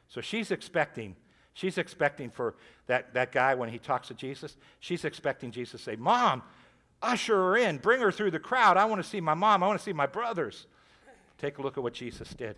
So 0.07 0.21
she's 0.21 0.51
expecting, 0.51 1.15
she's 1.53 1.77
expecting 1.77 2.29
for 2.29 2.55
that, 2.87 3.13
that 3.15 3.31
guy 3.31 3.55
when 3.55 3.69
he 3.69 3.79
talks 3.79 4.09
to 4.09 4.13
Jesus, 4.13 4.55
she's 4.79 5.03
expecting 5.03 5.51
Jesus 5.51 5.71
to 5.71 5.77
say, 5.79 5.95
Mom, 5.95 6.43
usher 7.01 7.35
her 7.35 7.57
in, 7.57 7.77
bring 7.77 8.01
her 8.01 8.11
through 8.11 8.31
the 8.31 8.39
crowd. 8.39 8.77
I 8.77 8.85
want 8.85 9.01
to 9.01 9.09
see 9.09 9.19
my 9.19 9.33
mom, 9.33 9.63
I 9.63 9.67
want 9.67 9.79
to 9.79 9.83
see 9.83 9.93
my 9.93 10.05
brothers. 10.05 10.67
Take 11.37 11.57
a 11.57 11.61
look 11.61 11.77
at 11.77 11.83
what 11.83 11.93
Jesus 11.93 12.29
did. 12.29 12.55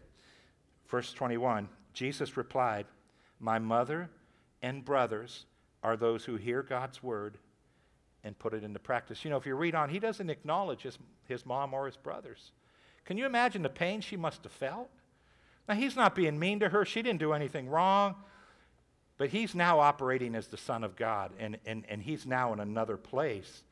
Verse 0.88 1.14
21 1.14 1.70
Jesus 1.94 2.38
replied, 2.38 2.86
My 3.40 3.60
mother 3.60 4.10
and 4.62 4.84
brothers 4.84 5.46
are 5.88 5.96
those 5.96 6.26
who 6.26 6.36
hear 6.36 6.62
God's 6.62 7.02
word 7.02 7.38
and 8.26 8.38
put 8.38 8.54
it 8.54 8.62
into 8.62 8.78
practice. 8.78 9.24
You 9.24 9.32
know, 9.32 9.38
if 9.38 9.46
you 9.46 9.56
read 9.56 9.74
on, 9.74 9.90
he 9.90 10.00
doesn't 10.00 10.30
acknowledge 10.30 10.82
his, 10.82 10.98
his 11.30 11.46
mom 11.46 11.74
or 11.74 11.86
his 11.86 11.96
brothers. 11.96 12.52
Can 13.06 13.18
you 13.18 13.26
imagine 13.26 13.62
the 13.62 13.70
pain 13.70 14.02
she 14.02 14.18
must 14.18 14.44
have 14.44 14.52
felt? 14.52 14.90
Now, 15.70 15.76
he's 15.76 15.96
not 15.96 16.14
being 16.14 16.38
mean 16.38 16.60
to 16.60 16.68
her. 16.68 16.84
She 16.84 17.02
didn't 17.02 17.20
do 17.20 17.32
anything 17.32 17.70
wrong. 17.70 18.16
But 19.18 19.30
he's 19.30 19.56
now 19.56 19.80
operating 19.80 20.36
as 20.36 20.48
the 20.48 20.58
Son 20.58 20.84
of 20.84 20.98
God, 20.98 21.32
and, 21.40 21.58
and, 21.66 21.86
and 21.88 22.04
he's 22.04 22.26
now 22.26 22.54
in 22.54 22.60
another 22.60 22.98
place. 22.98 23.64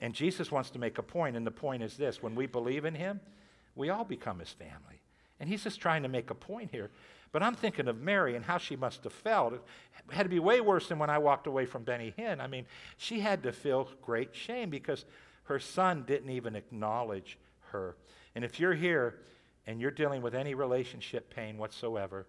And 0.00 0.14
Jesus 0.14 0.52
wants 0.52 0.70
to 0.70 0.78
make 0.78 0.98
a 0.98 1.02
point, 1.02 1.36
and 1.36 1.44
the 1.44 1.50
point 1.50 1.82
is 1.82 1.96
this 1.96 2.22
when 2.22 2.36
we 2.36 2.46
believe 2.46 2.84
in 2.84 2.94
him, 2.94 3.20
we 3.74 3.90
all 3.90 4.04
become 4.04 4.38
his 4.38 4.52
family. 4.52 5.02
And 5.40 5.48
he's 5.48 5.64
just 5.64 5.80
trying 5.80 6.04
to 6.04 6.08
make 6.08 6.30
a 6.30 6.34
point 6.34 6.70
here. 6.70 6.90
But 7.32 7.42
I'm 7.42 7.54
thinking 7.54 7.88
of 7.88 8.00
Mary 8.00 8.36
and 8.36 8.44
how 8.44 8.58
she 8.58 8.76
must 8.76 9.04
have 9.04 9.12
felt. 9.12 9.52
It 9.54 9.62
had 10.10 10.22
to 10.22 10.28
be 10.28 10.38
way 10.38 10.60
worse 10.60 10.88
than 10.88 10.98
when 10.98 11.10
I 11.10 11.18
walked 11.18 11.46
away 11.46 11.66
from 11.66 11.84
Benny 11.84 12.14
Hinn. 12.18 12.40
I 12.40 12.46
mean, 12.46 12.66
she 12.96 13.20
had 13.20 13.42
to 13.42 13.52
feel 13.52 13.88
great 14.02 14.34
shame 14.34 14.70
because 14.70 15.04
her 15.44 15.58
son 15.58 16.04
didn't 16.06 16.30
even 16.30 16.56
acknowledge 16.56 17.38
her. 17.72 17.96
And 18.34 18.44
if 18.44 18.58
you're 18.58 18.74
here 18.74 19.20
and 19.66 19.80
you're 19.80 19.90
dealing 19.90 20.22
with 20.22 20.34
any 20.34 20.54
relationship 20.54 21.32
pain 21.34 21.58
whatsoever, 21.58 22.26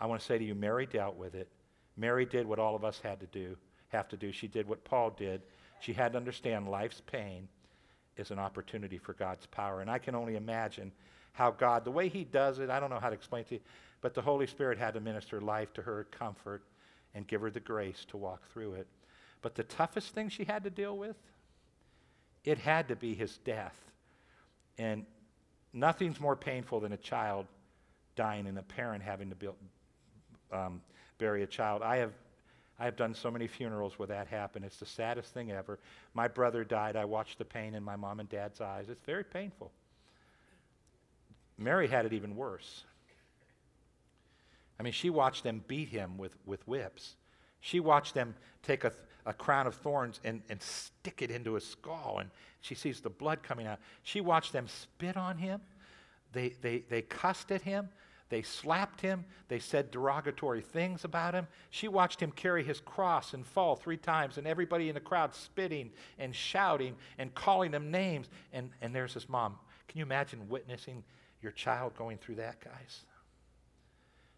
I 0.00 0.06
want 0.06 0.20
to 0.20 0.26
say 0.26 0.38
to 0.38 0.44
you, 0.44 0.54
Mary 0.54 0.86
dealt 0.86 1.16
with 1.16 1.34
it. 1.34 1.48
Mary 1.96 2.24
did 2.24 2.46
what 2.46 2.58
all 2.58 2.76
of 2.76 2.84
us 2.84 3.00
had 3.02 3.20
to 3.20 3.26
do, 3.26 3.56
have 3.88 4.08
to 4.08 4.16
do. 4.16 4.32
She 4.32 4.46
did 4.46 4.68
what 4.68 4.84
Paul 4.84 5.10
did. 5.10 5.42
She 5.80 5.92
had 5.92 6.12
to 6.12 6.18
understand 6.18 6.68
life's 6.68 7.02
pain 7.06 7.48
is 8.16 8.30
an 8.30 8.38
opportunity 8.38 8.98
for 8.98 9.14
God's 9.14 9.46
power. 9.46 9.80
And 9.80 9.90
I 9.90 9.98
can 9.98 10.14
only 10.14 10.36
imagine 10.36 10.92
how 11.32 11.50
God, 11.50 11.84
the 11.84 11.90
way 11.90 12.08
He 12.08 12.24
does 12.24 12.58
it, 12.58 12.70
I 12.70 12.80
don't 12.80 12.90
know 12.90 12.98
how 13.00 13.10
to 13.10 13.14
explain 13.14 13.42
it 13.42 13.48
to 13.48 13.54
you, 13.56 13.60
but 14.00 14.14
the 14.14 14.22
Holy 14.22 14.46
Spirit 14.46 14.78
had 14.78 14.94
to 14.94 15.00
minister 15.00 15.40
life 15.40 15.72
to 15.74 15.82
her, 15.82 16.06
comfort, 16.10 16.62
and 17.14 17.26
give 17.26 17.40
her 17.40 17.50
the 17.50 17.60
grace 17.60 18.04
to 18.08 18.16
walk 18.16 18.42
through 18.52 18.74
it. 18.74 18.86
But 19.42 19.54
the 19.54 19.64
toughest 19.64 20.14
thing 20.14 20.28
she 20.28 20.44
had 20.44 20.64
to 20.64 20.70
deal 20.70 20.96
with, 20.96 21.16
it 22.44 22.58
had 22.58 22.88
to 22.88 22.96
be 22.96 23.14
his 23.14 23.38
death. 23.38 23.76
And 24.78 25.04
nothing's 25.72 26.20
more 26.20 26.36
painful 26.36 26.80
than 26.80 26.92
a 26.92 26.96
child 26.96 27.46
dying 28.16 28.46
and 28.46 28.58
a 28.58 28.62
parent 28.62 29.02
having 29.02 29.28
to 29.30 29.36
build, 29.36 29.56
um, 30.52 30.80
bury 31.18 31.42
a 31.42 31.46
child. 31.46 31.82
I 31.82 31.96
have, 31.96 32.12
I 32.78 32.84
have 32.84 32.96
done 32.96 33.14
so 33.14 33.30
many 33.30 33.46
funerals 33.46 33.98
where 33.98 34.08
that 34.08 34.28
happened. 34.28 34.64
It's 34.64 34.78
the 34.78 34.86
saddest 34.86 35.32
thing 35.34 35.50
ever. 35.50 35.78
My 36.14 36.28
brother 36.28 36.64
died. 36.64 36.96
I 36.96 37.04
watched 37.04 37.38
the 37.38 37.44
pain 37.44 37.74
in 37.74 37.82
my 37.82 37.96
mom 37.96 38.20
and 38.20 38.28
dad's 38.28 38.60
eyes. 38.60 38.88
It's 38.88 39.04
very 39.04 39.24
painful. 39.24 39.72
Mary 41.56 41.88
had 41.88 42.06
it 42.06 42.12
even 42.12 42.36
worse. 42.36 42.84
I 44.78 44.82
mean, 44.82 44.92
she 44.92 45.10
watched 45.10 45.42
them 45.42 45.64
beat 45.66 45.88
him 45.88 46.16
with, 46.16 46.36
with 46.46 46.66
whips. 46.68 47.16
She 47.60 47.80
watched 47.80 48.14
them 48.14 48.34
take 48.62 48.84
a, 48.84 48.92
a 49.26 49.32
crown 49.32 49.66
of 49.66 49.74
thorns 49.74 50.20
and, 50.24 50.42
and 50.48 50.62
stick 50.62 51.22
it 51.22 51.30
into 51.30 51.54
his 51.54 51.66
skull, 51.66 52.18
and 52.20 52.30
she 52.60 52.74
sees 52.74 53.00
the 53.00 53.10
blood 53.10 53.42
coming 53.42 53.66
out. 53.66 53.80
She 54.02 54.20
watched 54.20 54.52
them 54.52 54.68
spit 54.68 55.16
on 55.16 55.38
him. 55.38 55.60
They, 56.32 56.50
they, 56.60 56.84
they 56.88 57.02
cussed 57.02 57.50
at 57.50 57.62
him. 57.62 57.88
They 58.30 58.42
slapped 58.42 59.00
him. 59.00 59.24
They 59.48 59.58
said 59.58 59.90
derogatory 59.90 60.60
things 60.60 61.04
about 61.04 61.34
him. 61.34 61.46
She 61.70 61.88
watched 61.88 62.20
him 62.20 62.30
carry 62.30 62.62
his 62.62 62.78
cross 62.80 63.32
and 63.32 63.44
fall 63.46 63.74
three 63.74 63.96
times, 63.96 64.38
and 64.38 64.46
everybody 64.46 64.88
in 64.88 64.94
the 64.94 65.00
crowd 65.00 65.34
spitting 65.34 65.90
and 66.18 66.34
shouting 66.34 66.94
and 67.16 67.34
calling 67.34 67.72
him 67.72 67.90
names. 67.90 68.28
And, 68.52 68.70
and 68.82 68.94
there's 68.94 69.14
his 69.14 69.28
mom. 69.28 69.56
Can 69.88 69.98
you 69.98 70.04
imagine 70.04 70.48
witnessing 70.48 71.02
your 71.40 71.52
child 71.52 71.94
going 71.96 72.18
through 72.18 72.36
that, 72.36 72.60
guys? 72.60 73.04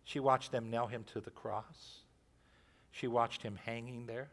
She 0.05 0.21
watched 0.21 0.53
them 0.53 0.71
nail 0.71 0.87
him 0.87 1.05
to 1.13 1.21
the 1.21 1.31
cross. 1.31 2.01
She 2.91 3.07
watched 3.07 3.43
him 3.43 3.59
hanging 3.65 4.07
there. 4.07 4.29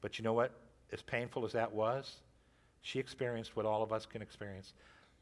But 0.00 0.18
you 0.18 0.24
know 0.24 0.32
what? 0.32 0.52
As 0.92 1.02
painful 1.02 1.44
as 1.44 1.52
that 1.52 1.72
was, 1.72 2.16
she 2.82 2.98
experienced 2.98 3.56
what 3.56 3.66
all 3.66 3.82
of 3.82 3.92
us 3.92 4.06
can 4.06 4.22
experience 4.22 4.74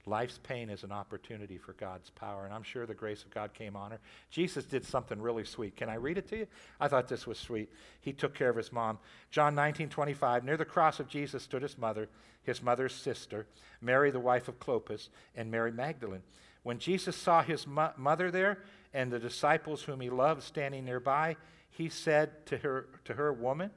Life's 0.04 0.40
pain 0.42 0.68
is 0.68 0.82
an 0.82 0.90
opportunity 0.90 1.56
for 1.56 1.74
God's 1.74 2.10
power, 2.10 2.44
and 2.44 2.52
I'm 2.52 2.64
sure 2.64 2.86
the 2.86 2.94
grace 2.94 3.22
of 3.22 3.30
God 3.30 3.54
came 3.54 3.76
on 3.76 3.92
her. 3.92 4.00
Jesus 4.30 4.64
did 4.64 4.84
something 4.84 5.20
really 5.20 5.44
sweet. 5.44 5.76
Can 5.76 5.88
I 5.88 5.94
read 5.94 6.18
it 6.18 6.28
to 6.30 6.38
you? 6.38 6.46
I 6.80 6.88
thought 6.88 7.06
this 7.06 7.26
was 7.26 7.38
sweet. 7.38 7.70
He 8.00 8.12
took 8.12 8.34
care 8.34 8.48
of 8.48 8.56
his 8.56 8.72
mom. 8.72 8.98
John 9.30 9.54
19, 9.54 9.88
25. 9.90 10.44
Near 10.44 10.56
the 10.56 10.64
cross 10.64 10.98
of 10.98 11.08
Jesus 11.08 11.44
stood 11.44 11.62
his 11.62 11.78
mother, 11.78 12.08
his 12.42 12.60
mother's 12.60 12.94
sister, 12.94 13.46
Mary, 13.80 14.10
the 14.10 14.18
wife 14.18 14.48
of 14.48 14.58
Clopas, 14.58 15.08
and 15.36 15.52
Mary 15.52 15.70
Magdalene. 15.70 16.22
When 16.62 16.78
Jesus 16.78 17.16
saw 17.16 17.42
his 17.42 17.66
mo- 17.66 17.92
mother 17.96 18.30
there 18.30 18.58
and 18.94 19.10
the 19.10 19.18
disciples 19.18 19.82
whom 19.82 20.00
he 20.00 20.10
loved 20.10 20.42
standing 20.42 20.84
nearby, 20.84 21.36
he 21.70 21.88
said 21.88 22.46
to 22.46 22.58
her, 22.58 22.86
to 23.04 23.14
her, 23.14 23.32
Woman, 23.32 23.70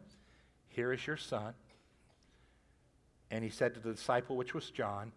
here 0.68 0.92
is 0.92 1.06
your 1.08 1.18
son. 1.18 1.54
And 3.32 3.44
he 3.44 3.50
said 3.50 3.74
to 3.74 3.80
the 3.80 3.94
disciple, 3.94 4.36
which 4.36 4.54
was 4.54 4.70
John, 4.70 5.12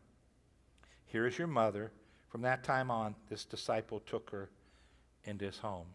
here 1.07 1.27
is 1.27 1.39
your 1.39 1.49
mother. 1.49 1.93
From 2.29 2.43
that 2.43 2.63
time 2.63 2.91
on, 2.91 3.15
this 3.29 3.45
disciple 3.45 4.01
took 4.01 4.31
her 4.31 4.51
into 5.25 5.45
his 5.45 5.59
home. 5.59 5.87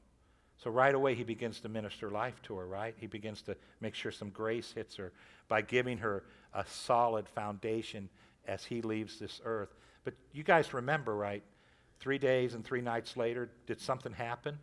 So 0.63 0.69
right 0.69 0.93
away, 0.93 1.15
he 1.15 1.23
begins 1.23 1.59
to 1.61 1.69
minister 1.69 2.09
life 2.09 2.41
to 2.43 2.55
her, 2.55 2.67
right? 2.67 2.95
He 2.97 3.07
begins 3.07 3.41
to 3.43 3.55
make 3.81 3.95
sure 3.95 4.11
some 4.11 4.29
grace 4.29 4.71
hits 4.71 4.95
her 4.95 5.11
by 5.47 5.61
giving 5.61 5.97
her 5.97 6.23
a 6.53 6.65
solid 6.65 7.27
foundation 7.27 8.09
as 8.47 8.63
he 8.63 8.81
leaves 8.81 9.19
this 9.19 9.41
earth. 9.43 9.73
But 10.03 10.13
you 10.31 10.43
guys 10.43 10.73
remember, 10.73 11.15
right? 11.15 11.43
Three 12.03 12.17
days 12.17 12.53
and 12.53 12.65
three 12.65 12.81
nights 12.81 13.15
later, 13.15 13.49
did 13.65 13.79
something 13.79 14.11
happen? 14.11 14.59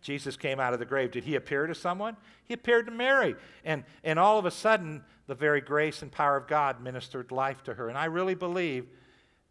Jesus 0.00 0.36
came 0.36 0.60
out 0.60 0.72
of 0.72 0.78
the 0.78 0.86
grave. 0.86 1.10
Did 1.10 1.24
he 1.24 1.34
appear 1.34 1.66
to 1.66 1.74
someone? 1.74 2.16
He 2.44 2.54
appeared 2.54 2.86
to 2.86 2.92
Mary. 2.92 3.34
And, 3.64 3.82
and 4.04 4.16
all 4.16 4.38
of 4.38 4.46
a 4.46 4.50
sudden, 4.52 5.02
the 5.26 5.34
very 5.34 5.60
grace 5.60 6.02
and 6.02 6.12
power 6.12 6.36
of 6.36 6.46
God 6.46 6.80
ministered 6.80 7.32
life 7.32 7.64
to 7.64 7.74
her. 7.74 7.88
And 7.88 7.98
I 7.98 8.04
really 8.04 8.36
believe 8.36 8.86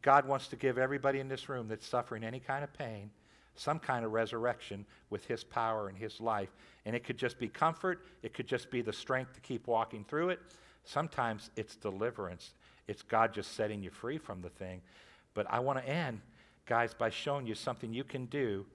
God 0.01 0.25
wants 0.25 0.47
to 0.47 0.55
give 0.55 0.77
everybody 0.77 1.19
in 1.19 1.27
this 1.27 1.49
room 1.49 1.67
that's 1.67 1.85
suffering 1.85 2.23
any 2.23 2.39
kind 2.39 2.63
of 2.63 2.71
pain 2.71 3.11
some 3.59 3.79
kind 3.79 4.05
of 4.05 4.13
resurrection 4.13 4.85
with 5.09 5.25
His 5.25 5.43
power 5.43 5.89
and 5.89 5.97
His 5.97 6.21
life. 6.21 6.49
And 6.85 6.95
it 6.95 7.03
could 7.03 7.17
just 7.17 7.39
be 7.39 7.47
comfort, 7.47 8.05
it 8.23 8.33
could 8.33 8.47
just 8.47 8.71
be 8.71 8.81
the 8.81 8.93
strength 8.93 9.33
to 9.33 9.41
keep 9.41 9.67
walking 9.67 10.05
through 10.05 10.29
it. 10.29 10.39
Sometimes 10.85 11.49
it's 11.55 11.75
deliverance, 11.75 12.53
it's 12.87 13.01
God 13.01 13.33
just 13.33 13.53
setting 13.53 13.83
you 13.83 13.89
free 13.89 14.17
from 14.17 14.41
the 14.41 14.49
thing. 14.49 14.81
But 15.33 15.47
I 15.49 15.59
want 15.59 15.79
to 15.79 15.89
end, 15.89 16.21
guys, 16.67 16.93
by 16.93 17.09
showing 17.09 17.47
you 17.47 17.55
something 17.55 17.93
you 17.93 18.03
can 18.03 18.25
do 18.25 18.65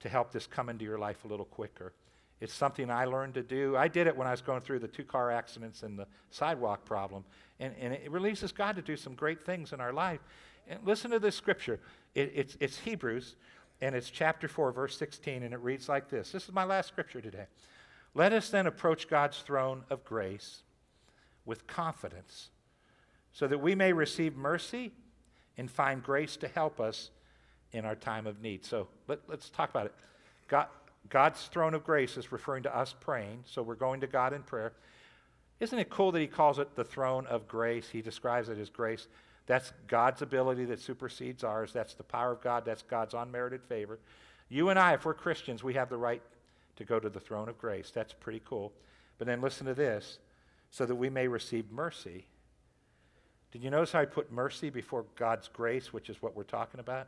to 0.00 0.08
help 0.08 0.32
this 0.32 0.46
come 0.46 0.68
into 0.68 0.84
your 0.84 0.98
life 0.98 1.24
a 1.24 1.28
little 1.28 1.46
quicker. 1.46 1.94
It's 2.40 2.52
something 2.52 2.90
I 2.90 3.06
learned 3.06 3.34
to 3.34 3.42
do. 3.42 3.76
I 3.76 3.88
did 3.88 4.06
it 4.06 4.14
when 4.14 4.26
I 4.26 4.32
was 4.32 4.42
going 4.42 4.60
through 4.60 4.80
the 4.80 4.88
two 4.88 5.04
car 5.04 5.30
accidents 5.30 5.82
and 5.82 5.98
the 5.98 6.06
sidewalk 6.30 6.84
problem. 6.84 7.24
And, 7.60 7.72
and 7.80 7.94
it 7.94 8.10
releases 8.10 8.52
God 8.52 8.76
to 8.76 8.82
do 8.82 8.96
some 8.96 9.14
great 9.14 9.46
things 9.46 9.72
in 9.72 9.80
our 9.80 9.92
life. 9.92 10.20
And 10.68 10.80
listen 10.84 11.10
to 11.12 11.18
this 11.18 11.36
scripture. 11.36 11.80
It, 12.14 12.32
it's, 12.34 12.56
it's 12.60 12.78
Hebrews, 12.80 13.36
and 13.80 13.94
it's 13.94 14.10
chapter 14.10 14.48
4, 14.48 14.72
verse 14.72 14.96
16, 14.98 15.42
and 15.42 15.54
it 15.54 15.60
reads 15.60 15.88
like 15.88 16.10
this. 16.10 16.32
This 16.32 16.44
is 16.44 16.52
my 16.52 16.64
last 16.64 16.88
scripture 16.88 17.20
today. 17.20 17.46
Let 18.14 18.32
us 18.32 18.50
then 18.50 18.66
approach 18.66 19.08
God's 19.08 19.38
throne 19.38 19.84
of 19.88 20.04
grace 20.04 20.62
with 21.46 21.66
confidence, 21.66 22.50
so 23.32 23.46
that 23.46 23.58
we 23.58 23.74
may 23.74 23.92
receive 23.92 24.36
mercy 24.36 24.92
and 25.56 25.70
find 25.70 26.02
grace 26.02 26.36
to 26.38 26.48
help 26.48 26.80
us 26.80 27.10
in 27.72 27.84
our 27.84 27.94
time 27.94 28.26
of 28.26 28.40
need. 28.40 28.64
So 28.64 28.88
let, 29.08 29.20
us 29.30 29.50
talk 29.50 29.70
about 29.70 29.86
it. 29.86 29.94
God, 30.48 30.66
God's 31.08 31.44
throne 31.46 31.74
of 31.74 31.84
grace 31.84 32.16
is 32.16 32.32
referring 32.32 32.62
to 32.64 32.76
us 32.76 32.94
praying, 32.98 33.44
so 33.46 33.62
we're 33.62 33.74
going 33.74 34.00
to 34.00 34.06
God 34.06 34.32
in 34.32 34.42
prayer. 34.42 34.72
Isn't 35.60 35.78
it 35.78 35.90
cool 35.90 36.12
that 36.12 36.20
he 36.20 36.26
calls 36.26 36.58
it 36.58 36.74
the 36.74 36.84
throne 36.84 37.26
of 37.26 37.46
grace? 37.46 37.88
He 37.88 38.02
describes 38.02 38.48
it 38.48 38.58
as 38.58 38.70
grace. 38.70 39.06
That's 39.46 39.72
God's 39.86 40.22
ability 40.22 40.64
that 40.66 40.80
supersedes 40.80 41.44
ours. 41.44 41.72
That's 41.72 41.94
the 41.94 42.02
power 42.02 42.32
of 42.32 42.40
God. 42.40 42.64
That's 42.64 42.82
God's 42.82 43.14
unmerited 43.14 43.62
favor. 43.62 43.98
You 44.48 44.70
and 44.70 44.78
I, 44.78 44.94
if 44.94 45.04
we're 45.04 45.14
Christians, 45.14 45.62
we 45.62 45.74
have 45.74 45.90
the 45.90 45.96
right 45.96 46.22
to 46.76 46.84
go 46.84 46.98
to 46.98 47.08
the 47.08 47.20
throne 47.20 47.48
of 47.48 47.58
grace. 47.58 47.90
That's 47.94 48.12
pretty 48.12 48.42
cool. 48.44 48.72
But 49.18 49.26
then 49.26 49.40
listen 49.40 49.66
to 49.66 49.74
this 49.74 50.18
so 50.70 50.86
that 50.86 50.94
we 50.94 51.10
may 51.10 51.28
receive 51.28 51.70
mercy. 51.70 52.26
Did 53.54 53.62
you 53.62 53.70
notice 53.70 53.92
how 53.92 54.00
I 54.00 54.04
put 54.04 54.32
mercy 54.32 54.68
before 54.68 55.04
God's 55.14 55.46
grace, 55.46 55.92
which 55.92 56.10
is 56.10 56.20
what 56.20 56.34
we're 56.34 56.42
talking 56.42 56.80
about? 56.80 57.06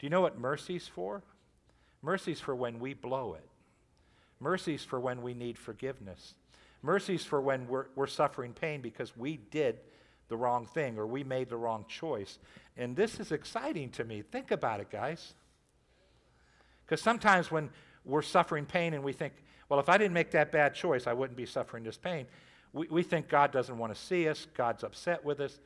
Do 0.00 0.06
you 0.06 0.10
know 0.10 0.20
what 0.20 0.36
mercy's 0.36 0.88
for? 0.88 1.22
Mercy's 2.02 2.40
for 2.40 2.56
when 2.56 2.80
we 2.80 2.94
blow 2.94 3.34
it. 3.34 3.48
Mercy's 4.40 4.82
for 4.82 4.98
when 4.98 5.22
we 5.22 5.34
need 5.34 5.56
forgiveness. 5.56 6.34
Mercy's 6.82 7.24
for 7.24 7.40
when 7.40 7.68
we're, 7.68 7.86
we're 7.94 8.08
suffering 8.08 8.54
pain 8.54 8.80
because 8.80 9.16
we 9.16 9.36
did 9.36 9.78
the 10.28 10.36
wrong 10.36 10.66
thing 10.66 10.98
or 10.98 11.06
we 11.06 11.22
made 11.22 11.48
the 11.48 11.56
wrong 11.56 11.84
choice. 11.86 12.40
And 12.76 12.96
this 12.96 13.20
is 13.20 13.30
exciting 13.30 13.90
to 13.90 14.04
me. 14.04 14.22
Think 14.22 14.50
about 14.50 14.80
it, 14.80 14.90
guys. 14.90 15.34
Because 16.84 17.00
sometimes 17.00 17.52
when 17.52 17.70
we're 18.04 18.22
suffering 18.22 18.66
pain 18.66 18.94
and 18.94 19.04
we 19.04 19.12
think, 19.12 19.32
well, 19.68 19.78
if 19.78 19.88
I 19.88 19.96
didn't 19.96 20.14
make 20.14 20.32
that 20.32 20.50
bad 20.50 20.74
choice, 20.74 21.06
I 21.06 21.12
wouldn't 21.12 21.36
be 21.36 21.46
suffering 21.46 21.84
this 21.84 21.98
pain. 21.98 22.26
We, 22.72 22.86
we 22.88 23.02
think 23.02 23.28
God 23.28 23.52
doesn't 23.52 23.76
want 23.76 23.94
to 23.94 24.00
see 24.00 24.28
us, 24.28 24.46
God's 24.54 24.84
upset 24.84 25.24
with 25.24 25.40
us. 25.40 25.58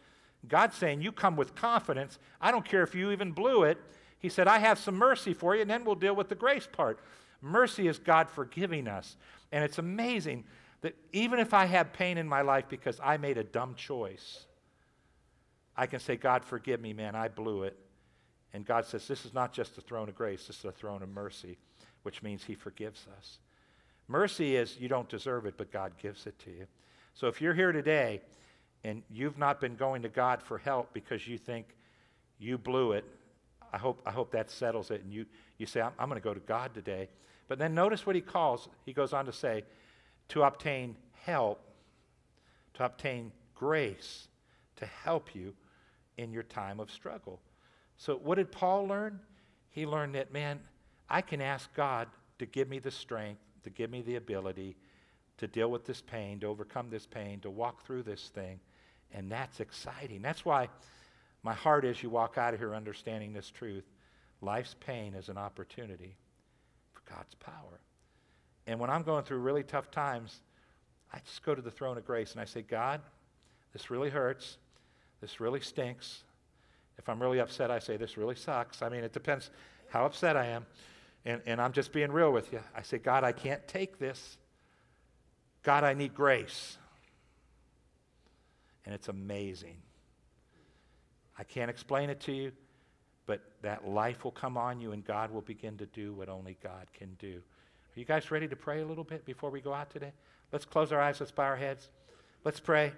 God's 0.48 0.76
saying, 0.76 1.02
You 1.02 1.12
come 1.12 1.36
with 1.36 1.54
confidence. 1.54 2.18
I 2.40 2.50
don't 2.50 2.64
care 2.64 2.82
if 2.82 2.94
you 2.94 3.10
even 3.10 3.32
blew 3.32 3.64
it. 3.64 3.78
He 4.18 4.28
said, 4.28 4.46
I 4.46 4.58
have 4.58 4.78
some 4.78 4.96
mercy 4.96 5.34
for 5.34 5.54
you, 5.54 5.62
and 5.62 5.70
then 5.70 5.84
we'll 5.84 5.96
deal 5.96 6.14
with 6.14 6.28
the 6.28 6.34
grace 6.34 6.68
part. 6.70 7.00
Mercy 7.40 7.88
is 7.88 7.98
God 7.98 8.30
forgiving 8.30 8.86
us. 8.86 9.16
And 9.50 9.64
it's 9.64 9.78
amazing 9.78 10.44
that 10.80 10.96
even 11.12 11.40
if 11.40 11.52
I 11.52 11.66
have 11.66 11.92
pain 11.92 12.18
in 12.18 12.28
my 12.28 12.42
life 12.42 12.66
because 12.68 13.00
I 13.02 13.16
made 13.16 13.36
a 13.36 13.44
dumb 13.44 13.74
choice, 13.74 14.46
I 15.76 15.86
can 15.86 16.00
say, 16.00 16.16
God, 16.16 16.44
forgive 16.44 16.80
me, 16.80 16.92
man, 16.92 17.14
I 17.14 17.28
blew 17.28 17.64
it. 17.64 17.76
And 18.52 18.64
God 18.64 18.84
says, 18.84 19.08
This 19.08 19.24
is 19.24 19.32
not 19.34 19.52
just 19.52 19.78
a 19.78 19.80
throne 19.80 20.08
of 20.08 20.14
grace, 20.14 20.46
this 20.46 20.58
is 20.58 20.64
a 20.64 20.72
throne 20.72 21.02
of 21.02 21.08
mercy, 21.08 21.58
which 22.02 22.22
means 22.22 22.44
He 22.44 22.54
forgives 22.54 23.06
us. 23.18 23.38
Mercy 24.08 24.56
is 24.56 24.78
you 24.78 24.88
don't 24.88 25.08
deserve 25.08 25.46
it, 25.46 25.54
but 25.56 25.72
God 25.72 25.92
gives 26.00 26.26
it 26.26 26.38
to 26.40 26.50
you. 26.50 26.66
So 27.14 27.26
if 27.26 27.40
you're 27.40 27.54
here 27.54 27.72
today 27.72 28.20
and 28.84 29.02
you've 29.10 29.38
not 29.38 29.60
been 29.60 29.76
going 29.76 30.02
to 30.02 30.08
God 30.08 30.42
for 30.42 30.58
help 30.58 30.92
because 30.92 31.26
you 31.26 31.38
think 31.38 31.66
you 32.38 32.58
blew 32.58 32.92
it, 32.92 33.04
I 33.72 33.78
hope, 33.78 34.02
I 34.04 34.10
hope 34.10 34.32
that 34.32 34.50
settles 34.50 34.90
it. 34.90 35.02
And 35.02 35.12
you, 35.12 35.26
you 35.58 35.66
say, 35.66 35.80
I'm, 35.80 35.92
I'm 35.98 36.08
going 36.08 36.20
to 36.20 36.24
go 36.24 36.34
to 36.34 36.40
God 36.40 36.74
today. 36.74 37.08
But 37.48 37.58
then 37.58 37.74
notice 37.74 38.06
what 38.06 38.16
he 38.16 38.22
calls, 38.22 38.68
he 38.84 38.92
goes 38.92 39.12
on 39.12 39.26
to 39.26 39.32
say, 39.32 39.64
to 40.28 40.42
obtain 40.42 40.96
help, 41.12 41.60
to 42.74 42.84
obtain 42.84 43.32
grace, 43.54 44.28
to 44.76 44.86
help 44.86 45.34
you 45.34 45.54
in 46.16 46.32
your 46.32 46.42
time 46.42 46.80
of 46.80 46.90
struggle. 46.90 47.40
So, 47.96 48.16
what 48.16 48.36
did 48.36 48.50
Paul 48.50 48.88
learn? 48.88 49.20
He 49.70 49.86
learned 49.86 50.14
that, 50.14 50.32
man, 50.32 50.60
I 51.08 51.20
can 51.20 51.40
ask 51.40 51.72
God 51.74 52.08
to 52.38 52.46
give 52.46 52.68
me 52.68 52.78
the 52.78 52.90
strength, 52.90 53.40
to 53.64 53.70
give 53.70 53.90
me 53.90 54.02
the 54.02 54.16
ability 54.16 54.76
to 55.38 55.46
deal 55.46 55.70
with 55.70 55.86
this 55.86 56.00
pain, 56.00 56.40
to 56.40 56.46
overcome 56.46 56.90
this 56.90 57.06
pain, 57.06 57.40
to 57.40 57.50
walk 57.50 57.84
through 57.84 58.02
this 58.02 58.30
thing. 58.34 58.60
And 59.12 59.30
that's 59.30 59.60
exciting. 59.60 60.22
That's 60.22 60.44
why 60.44 60.68
my 61.42 61.54
heart 61.54 61.84
is 61.84 62.02
you 62.02 62.10
walk 62.10 62.38
out 62.38 62.54
of 62.54 62.60
here 62.60 62.74
understanding 62.74 63.32
this 63.32 63.50
truth. 63.50 63.84
Life's 64.40 64.76
pain 64.80 65.14
is 65.14 65.28
an 65.28 65.38
opportunity 65.38 66.16
for 66.92 67.02
God's 67.12 67.34
power. 67.34 67.80
And 68.66 68.78
when 68.78 68.90
I'm 68.90 69.02
going 69.02 69.24
through 69.24 69.38
really 69.38 69.62
tough 69.64 69.90
times, 69.90 70.40
I 71.12 71.18
just 71.26 71.42
go 71.42 71.54
to 71.54 71.62
the 71.62 71.70
throne 71.70 71.98
of 71.98 72.06
grace 72.06 72.32
and 72.32 72.40
I 72.40 72.44
say, 72.44 72.62
God, 72.62 73.00
this 73.72 73.90
really 73.90 74.10
hurts. 74.10 74.58
This 75.20 75.40
really 75.40 75.60
stinks. 75.60 76.24
If 76.98 77.08
I'm 77.08 77.20
really 77.20 77.40
upset, 77.40 77.70
I 77.70 77.78
say, 77.78 77.96
This 77.96 78.16
really 78.16 78.34
sucks. 78.34 78.82
I 78.82 78.88
mean, 78.88 79.04
it 79.04 79.12
depends 79.12 79.50
how 79.88 80.04
upset 80.04 80.36
I 80.36 80.46
am. 80.46 80.66
And, 81.24 81.40
and 81.46 81.60
I'm 81.60 81.72
just 81.72 81.92
being 81.92 82.10
real 82.10 82.32
with 82.32 82.52
you. 82.52 82.60
I 82.74 82.82
say, 82.82 82.98
God, 82.98 83.24
I 83.24 83.32
can't 83.32 83.66
take 83.68 83.98
this. 83.98 84.36
God, 85.62 85.84
I 85.84 85.94
need 85.94 86.14
grace. 86.14 86.76
And 88.84 88.94
it's 88.94 89.08
amazing. 89.08 89.76
I 91.38 91.44
can't 91.44 91.70
explain 91.70 92.10
it 92.10 92.20
to 92.22 92.32
you, 92.32 92.52
but 93.26 93.40
that 93.62 93.86
life 93.86 94.24
will 94.24 94.32
come 94.32 94.56
on 94.56 94.80
you 94.80 94.92
and 94.92 95.04
God 95.04 95.30
will 95.30 95.40
begin 95.40 95.76
to 95.78 95.86
do 95.86 96.12
what 96.12 96.28
only 96.28 96.56
God 96.62 96.86
can 96.92 97.14
do. 97.18 97.36
Are 97.36 98.00
you 98.00 98.04
guys 98.04 98.30
ready 98.30 98.48
to 98.48 98.56
pray 98.56 98.80
a 98.80 98.86
little 98.86 99.04
bit 99.04 99.24
before 99.24 99.50
we 99.50 99.60
go 99.60 99.72
out 99.72 99.90
today? 99.90 100.12
Let's 100.50 100.64
close 100.64 100.92
our 100.92 101.00
eyes, 101.00 101.20
let's 101.20 101.32
bow 101.32 101.44
our 101.44 101.56
heads. 101.56 101.88
Let's 102.44 102.60
pray. 102.60 102.92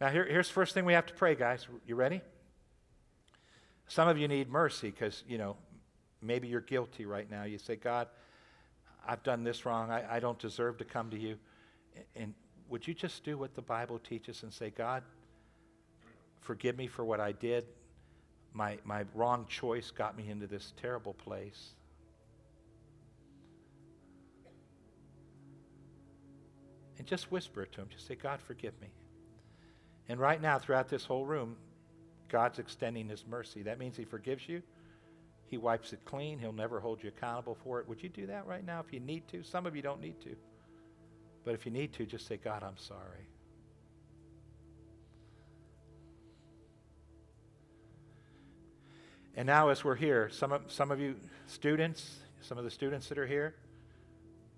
Now, 0.00 0.08
here, 0.08 0.24
here's 0.24 0.48
the 0.48 0.54
first 0.54 0.74
thing 0.74 0.84
we 0.84 0.94
have 0.94 1.06
to 1.06 1.14
pray, 1.14 1.34
guys. 1.34 1.66
You 1.86 1.94
ready? 1.94 2.22
Some 3.88 4.08
of 4.08 4.16
you 4.16 4.28
need 4.28 4.48
mercy 4.48 4.90
because, 4.90 5.24
you 5.28 5.38
know, 5.38 5.56
maybe 6.22 6.48
you're 6.48 6.60
guilty 6.60 7.04
right 7.04 7.30
now. 7.30 7.44
You 7.44 7.58
say, 7.58 7.76
God, 7.76 8.08
I've 9.06 9.22
done 9.22 9.44
this 9.44 9.66
wrong. 9.66 9.90
I, 9.90 10.16
I 10.16 10.20
don't 10.20 10.38
deserve 10.38 10.78
to 10.78 10.84
come 10.84 11.10
to 11.10 11.18
you. 11.18 11.36
And 12.16 12.34
would 12.68 12.86
you 12.86 12.94
just 12.94 13.24
do 13.24 13.38
what 13.38 13.54
the 13.54 13.62
Bible 13.62 13.98
teaches 13.98 14.42
and 14.42 14.52
say, 14.52 14.70
God, 14.70 15.02
forgive 16.40 16.76
me 16.76 16.86
for 16.86 17.04
what 17.04 17.20
I 17.20 17.32
did? 17.32 17.64
My, 18.52 18.78
my 18.84 19.04
wrong 19.14 19.46
choice 19.48 19.90
got 19.90 20.16
me 20.16 20.30
into 20.30 20.46
this 20.46 20.72
terrible 20.80 21.14
place. 21.14 21.74
And 26.98 27.06
just 27.06 27.30
whisper 27.30 27.62
it 27.62 27.72
to 27.72 27.82
him. 27.82 27.88
Just 27.90 28.06
say, 28.06 28.16
God, 28.16 28.40
forgive 28.40 28.78
me. 28.80 28.88
And 30.08 30.18
right 30.18 30.40
now, 30.40 30.58
throughout 30.58 30.88
this 30.88 31.04
whole 31.04 31.24
room, 31.24 31.56
God's 32.28 32.58
extending 32.58 33.08
his 33.08 33.24
mercy. 33.26 33.62
That 33.62 33.78
means 33.78 33.96
he 33.96 34.04
forgives 34.04 34.48
you. 34.48 34.62
He 35.46 35.56
wipes 35.56 35.92
it 35.92 36.00
clean. 36.04 36.38
He'll 36.38 36.52
never 36.52 36.80
hold 36.80 37.02
you 37.02 37.08
accountable 37.08 37.56
for 37.62 37.80
it. 37.80 37.88
Would 37.88 38.02
you 38.02 38.08
do 38.08 38.26
that 38.26 38.46
right 38.46 38.64
now 38.64 38.80
if 38.80 38.92
you 38.92 39.00
need 39.00 39.28
to? 39.28 39.42
Some 39.42 39.66
of 39.66 39.74
you 39.74 39.82
don't 39.82 40.00
need 40.00 40.20
to. 40.22 40.36
But 41.48 41.54
if 41.54 41.64
you 41.64 41.72
need 41.72 41.94
to, 41.94 42.04
just 42.04 42.26
say, 42.26 42.36
God, 42.36 42.62
I'm 42.62 42.76
sorry. 42.76 43.26
And 49.34 49.46
now, 49.46 49.70
as 49.70 49.82
we're 49.82 49.94
here, 49.94 50.28
some 50.28 50.52
of, 50.52 50.70
some 50.70 50.90
of 50.90 51.00
you 51.00 51.16
students, 51.46 52.16
some 52.42 52.58
of 52.58 52.64
the 52.64 52.70
students 52.70 53.08
that 53.08 53.16
are 53.16 53.26
here, 53.26 53.54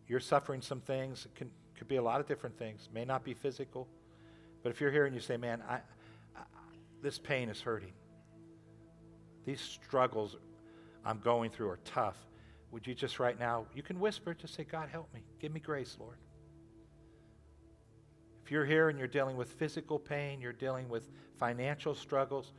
you're 0.08 0.18
suffering 0.18 0.62
some 0.62 0.80
things. 0.80 1.26
It 1.26 1.36
can, 1.36 1.52
could 1.78 1.86
be 1.86 1.94
a 1.94 2.02
lot 2.02 2.18
of 2.18 2.26
different 2.26 2.58
things. 2.58 2.88
May 2.92 3.04
not 3.04 3.22
be 3.22 3.34
physical. 3.34 3.86
But 4.64 4.70
if 4.70 4.80
you're 4.80 4.90
here 4.90 5.06
and 5.06 5.14
you 5.14 5.20
say, 5.20 5.36
man, 5.36 5.62
I, 5.68 5.74
I, 6.34 6.40
this 7.02 7.20
pain 7.20 7.50
is 7.50 7.60
hurting, 7.60 7.92
these 9.46 9.60
struggles 9.60 10.34
I'm 11.04 11.20
going 11.20 11.50
through 11.50 11.68
are 11.68 11.78
tough, 11.84 12.16
would 12.72 12.84
you 12.84 12.96
just 12.96 13.20
right 13.20 13.38
now, 13.38 13.66
you 13.76 13.84
can 13.84 14.00
whisper, 14.00 14.34
just 14.34 14.54
say, 14.54 14.64
God, 14.64 14.88
help 14.88 15.14
me. 15.14 15.20
Give 15.38 15.52
me 15.52 15.60
grace, 15.60 15.96
Lord. 16.00 16.16
If 18.44 18.50
you're 18.50 18.64
here 18.64 18.88
and 18.88 18.98
you're 18.98 19.08
dealing 19.08 19.36
with 19.36 19.52
physical 19.52 19.98
pain, 19.98 20.40
you're 20.40 20.52
dealing 20.52 20.88
with 20.88 21.08
financial 21.38 21.94
struggles, 21.94 22.52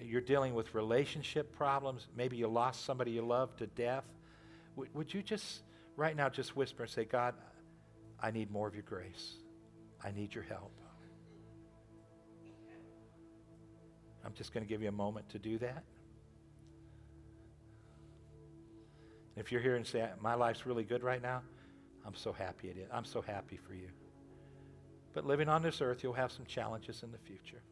you're 0.00 0.20
dealing 0.20 0.54
with 0.54 0.74
relationship 0.74 1.56
problems, 1.56 2.08
maybe 2.16 2.36
you 2.36 2.48
lost 2.48 2.84
somebody 2.84 3.12
you 3.12 3.22
love 3.22 3.54
to 3.56 3.66
death, 3.66 4.04
would, 4.76 4.94
would 4.94 5.12
you 5.12 5.22
just 5.22 5.62
right 5.96 6.16
now 6.16 6.28
just 6.28 6.56
whisper 6.56 6.84
and 6.84 6.92
say, 6.92 7.04
God, 7.04 7.34
I 8.20 8.30
need 8.30 8.50
more 8.50 8.66
of 8.66 8.74
your 8.74 8.84
grace. 8.84 9.34
I 10.04 10.12
need 10.12 10.34
your 10.34 10.44
help. 10.44 10.72
I'm 14.24 14.32
just 14.34 14.52
going 14.52 14.64
to 14.64 14.68
give 14.68 14.82
you 14.82 14.88
a 14.88 14.92
moment 14.92 15.28
to 15.30 15.38
do 15.38 15.58
that. 15.58 15.84
If 19.36 19.52
you're 19.52 19.60
here 19.60 19.76
and 19.76 19.86
say, 19.86 20.08
My 20.20 20.34
life's 20.34 20.66
really 20.66 20.84
good 20.84 21.02
right 21.02 21.22
now, 21.22 21.42
I'm 22.04 22.14
so 22.14 22.32
happy 22.32 22.68
it 22.68 22.76
is. 22.76 22.88
I'm 22.92 23.04
so 23.04 23.22
happy 23.22 23.56
for 23.56 23.74
you. 23.74 23.88
But 25.14 25.26
living 25.26 25.48
on 25.48 25.62
this 25.62 25.80
earth, 25.80 26.02
you'll 26.02 26.12
have 26.12 26.32
some 26.32 26.44
challenges 26.46 27.02
in 27.02 27.10
the 27.10 27.18
future. 27.18 27.62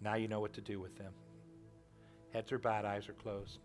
Now 0.00 0.14
you 0.14 0.28
know 0.28 0.40
what 0.40 0.52
to 0.54 0.60
do 0.60 0.80
with 0.80 0.96
them. 0.98 1.12
Heads 2.32 2.50
are 2.52 2.58
bowed, 2.58 2.84
eyes 2.84 3.08
are 3.08 3.14
closed. 3.14 3.58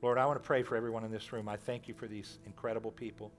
Lord, 0.00 0.18
I 0.18 0.26
want 0.26 0.42
to 0.42 0.46
pray 0.46 0.62
for 0.62 0.76
everyone 0.76 1.04
in 1.04 1.12
this 1.12 1.32
room. 1.32 1.48
I 1.48 1.56
thank 1.56 1.86
you 1.86 1.94
for 1.94 2.08
these 2.08 2.38
incredible 2.44 2.90
people. 2.90 3.30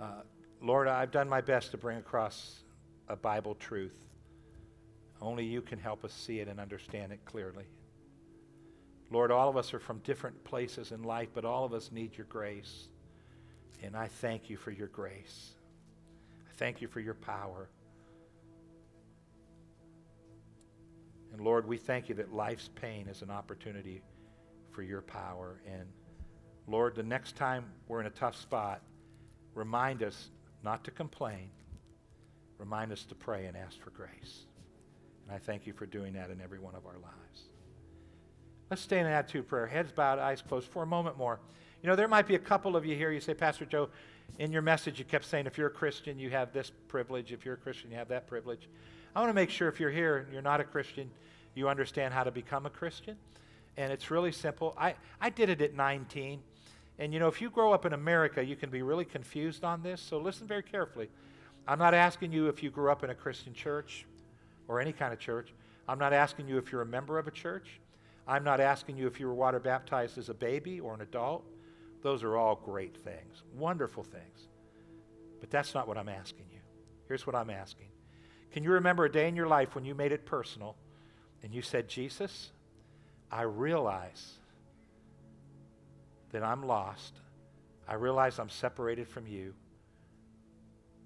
Uh, 0.00 0.22
Lord, 0.60 0.86
I've 0.86 1.10
done 1.10 1.28
my 1.28 1.40
best 1.40 1.70
to 1.70 1.78
bring 1.78 1.96
across 1.96 2.62
a 3.08 3.16
Bible 3.16 3.54
truth. 3.54 3.96
Only 5.22 5.44
you 5.44 5.62
can 5.62 5.78
help 5.78 6.04
us 6.04 6.12
see 6.12 6.40
it 6.40 6.48
and 6.48 6.60
understand 6.60 7.12
it 7.12 7.20
clearly. 7.24 7.64
Lord, 9.10 9.30
all 9.30 9.48
of 9.48 9.56
us 9.56 9.72
are 9.72 9.78
from 9.78 9.98
different 10.00 10.42
places 10.44 10.92
in 10.92 11.02
life, 11.02 11.28
but 11.32 11.44
all 11.44 11.64
of 11.64 11.72
us 11.72 11.90
need 11.92 12.16
your 12.18 12.26
grace. 12.26 12.88
And 13.82 13.96
I 13.96 14.08
thank 14.08 14.50
you 14.50 14.56
for 14.56 14.72
your 14.72 14.88
grace. 14.88 15.52
Thank 16.56 16.80
you 16.80 16.88
for 16.88 17.00
your 17.00 17.14
power. 17.14 17.68
And 21.32 21.40
Lord, 21.44 21.66
we 21.66 21.76
thank 21.76 22.08
you 22.08 22.14
that 22.14 22.32
life's 22.32 22.70
pain 22.74 23.08
is 23.08 23.22
an 23.22 23.30
opportunity 23.30 24.02
for 24.70 24.82
your 24.82 25.02
power. 25.02 25.60
And 25.66 25.84
Lord, 26.66 26.94
the 26.94 27.02
next 27.02 27.36
time 27.36 27.66
we're 27.88 28.00
in 28.00 28.06
a 28.06 28.10
tough 28.10 28.36
spot, 28.36 28.80
remind 29.54 30.02
us 30.02 30.30
not 30.64 30.82
to 30.84 30.90
complain. 30.90 31.50
Remind 32.58 32.90
us 32.90 33.04
to 33.04 33.14
pray 33.14 33.46
and 33.46 33.56
ask 33.56 33.78
for 33.80 33.90
grace. 33.90 34.46
And 35.26 35.36
I 35.36 35.38
thank 35.38 35.66
you 35.66 35.72
for 35.72 35.84
doing 35.84 36.14
that 36.14 36.30
in 36.30 36.40
every 36.40 36.58
one 36.58 36.74
of 36.74 36.86
our 36.86 36.94
lives. 36.94 37.42
Let's 38.70 38.82
stay 38.82 38.98
in 38.98 39.06
an 39.06 39.12
attitude 39.12 39.46
prayer. 39.46 39.66
Heads 39.66 39.92
bowed, 39.92 40.18
eyes 40.18 40.42
closed 40.42 40.68
for 40.68 40.82
a 40.82 40.86
moment 40.86 41.18
more. 41.18 41.38
You 41.82 41.88
know, 41.88 41.96
there 41.96 42.08
might 42.08 42.26
be 42.26 42.34
a 42.34 42.38
couple 42.38 42.76
of 42.76 42.84
you 42.84 42.96
here. 42.96 43.12
You 43.12 43.20
say, 43.20 43.34
Pastor 43.34 43.64
Joe, 43.64 43.90
in 44.38 44.52
your 44.52 44.62
message, 44.62 44.98
you 44.98 45.04
kept 45.04 45.24
saying, 45.24 45.46
if 45.46 45.56
you're 45.56 45.68
a 45.68 45.70
Christian, 45.70 46.18
you 46.18 46.30
have 46.30 46.52
this 46.52 46.70
privilege. 46.88 47.32
If 47.32 47.44
you're 47.44 47.54
a 47.54 47.58
Christian, 47.58 47.90
you 47.90 47.96
have 47.96 48.08
that 48.08 48.26
privilege. 48.26 48.68
I 49.14 49.20
want 49.20 49.30
to 49.30 49.34
make 49.34 49.50
sure 49.50 49.68
if 49.68 49.80
you're 49.80 49.90
here 49.90 50.18
and 50.18 50.32
you're 50.32 50.42
not 50.42 50.60
a 50.60 50.64
Christian, 50.64 51.10
you 51.54 51.68
understand 51.68 52.12
how 52.12 52.22
to 52.22 52.30
become 52.30 52.66
a 52.66 52.70
Christian. 52.70 53.16
And 53.76 53.92
it's 53.92 54.10
really 54.10 54.32
simple. 54.32 54.74
I, 54.76 54.94
I 55.20 55.30
did 55.30 55.48
it 55.48 55.60
at 55.62 55.74
19. 55.74 56.40
And 56.98 57.12
you 57.12 57.18
know, 57.18 57.28
if 57.28 57.40
you 57.40 57.50
grow 57.50 57.72
up 57.72 57.86
in 57.86 57.92
America, 57.92 58.44
you 58.44 58.56
can 58.56 58.70
be 58.70 58.82
really 58.82 59.04
confused 59.04 59.64
on 59.64 59.82
this. 59.82 60.00
So 60.00 60.18
listen 60.18 60.46
very 60.46 60.62
carefully. 60.62 61.08
I'm 61.68 61.78
not 61.78 61.94
asking 61.94 62.32
you 62.32 62.48
if 62.48 62.62
you 62.62 62.70
grew 62.70 62.90
up 62.90 63.04
in 63.04 63.10
a 63.10 63.14
Christian 63.14 63.52
church 63.52 64.06
or 64.68 64.80
any 64.80 64.92
kind 64.92 65.12
of 65.12 65.18
church. 65.18 65.52
I'm 65.88 65.98
not 65.98 66.12
asking 66.12 66.48
you 66.48 66.58
if 66.58 66.72
you're 66.72 66.82
a 66.82 66.86
member 66.86 67.18
of 67.18 67.26
a 67.26 67.30
church. 67.30 67.80
I'm 68.28 68.44
not 68.44 68.60
asking 68.60 68.96
you 68.96 69.06
if 69.06 69.20
you 69.20 69.26
were 69.26 69.34
water 69.34 69.60
baptized 69.60 70.18
as 70.18 70.28
a 70.28 70.34
baby 70.34 70.80
or 70.80 70.94
an 70.94 71.00
adult. 71.00 71.44
Those 72.02 72.22
are 72.22 72.36
all 72.36 72.56
great 72.56 72.96
things, 72.96 73.42
wonderful 73.54 74.02
things. 74.02 74.48
But 75.40 75.50
that's 75.50 75.74
not 75.74 75.88
what 75.88 75.98
I'm 75.98 76.08
asking 76.08 76.46
you. 76.52 76.60
Here's 77.08 77.26
what 77.26 77.36
I'm 77.36 77.50
asking 77.50 77.88
Can 78.52 78.62
you 78.64 78.72
remember 78.72 79.04
a 79.04 79.12
day 79.12 79.28
in 79.28 79.36
your 79.36 79.46
life 79.46 79.74
when 79.74 79.84
you 79.84 79.94
made 79.94 80.12
it 80.12 80.26
personal 80.26 80.76
and 81.42 81.54
you 81.54 81.62
said, 81.62 81.88
Jesus, 81.88 82.50
I 83.30 83.42
realize 83.42 84.32
that 86.32 86.42
I'm 86.42 86.66
lost. 86.66 87.14
I 87.88 87.94
realize 87.94 88.38
I'm 88.38 88.48
separated 88.48 89.08
from 89.08 89.26
you. 89.26 89.54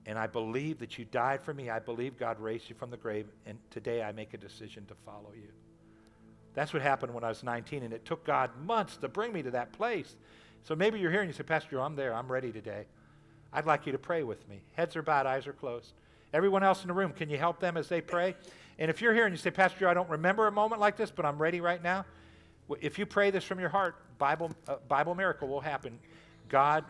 And 0.06 0.18
I 0.18 0.26
believe 0.26 0.78
that 0.78 0.98
you 0.98 1.04
died 1.04 1.42
for 1.42 1.52
me. 1.52 1.68
I 1.68 1.78
believe 1.78 2.18
God 2.18 2.40
raised 2.40 2.70
you 2.70 2.74
from 2.74 2.90
the 2.90 2.96
grave. 2.96 3.26
And 3.44 3.58
today 3.70 4.02
I 4.02 4.12
make 4.12 4.32
a 4.32 4.38
decision 4.38 4.86
to 4.86 4.94
follow 5.04 5.32
you. 5.34 5.50
That's 6.54 6.72
what 6.72 6.82
happened 6.82 7.14
when 7.14 7.22
I 7.22 7.28
was 7.28 7.42
19, 7.42 7.84
and 7.84 7.92
it 7.92 8.04
took 8.04 8.24
God 8.24 8.50
months 8.64 8.96
to 8.98 9.08
bring 9.08 9.32
me 9.32 9.42
to 9.42 9.52
that 9.52 9.72
place. 9.72 10.16
So 10.62 10.74
maybe 10.76 10.98
you're 11.00 11.10
here 11.10 11.20
and 11.20 11.28
you 11.28 11.34
say, 11.34 11.42
Pastor 11.42 11.80
I'm 11.80 11.96
there. 11.96 12.14
I'm 12.14 12.30
ready 12.30 12.52
today. 12.52 12.86
I'd 13.52 13.66
like 13.66 13.86
you 13.86 13.92
to 13.92 13.98
pray 13.98 14.22
with 14.22 14.48
me. 14.48 14.60
Heads 14.74 14.96
are 14.96 15.02
bowed, 15.02 15.26
eyes 15.26 15.46
are 15.46 15.52
closed. 15.52 15.92
Everyone 16.32 16.62
else 16.62 16.82
in 16.82 16.88
the 16.88 16.94
room, 16.94 17.12
can 17.12 17.28
you 17.28 17.38
help 17.38 17.58
them 17.58 17.76
as 17.76 17.88
they 17.88 18.00
pray? 18.00 18.36
And 18.78 18.90
if 18.90 19.02
you're 19.02 19.14
here 19.14 19.26
and 19.26 19.32
you 19.32 19.38
say, 19.38 19.50
Pastor 19.50 19.88
I 19.88 19.94
don't 19.94 20.08
remember 20.08 20.46
a 20.46 20.52
moment 20.52 20.80
like 20.80 20.96
this, 20.96 21.10
but 21.10 21.24
I'm 21.26 21.38
ready 21.38 21.60
right 21.60 21.82
now, 21.82 22.04
if 22.80 22.98
you 22.98 23.06
pray 23.06 23.30
this 23.30 23.42
from 23.42 23.58
your 23.58 23.68
heart, 23.68 23.96
Bible, 24.18 24.52
uh, 24.68 24.76
Bible 24.86 25.14
miracle 25.14 25.48
will 25.48 25.60
happen. 25.60 25.98
God 26.48 26.84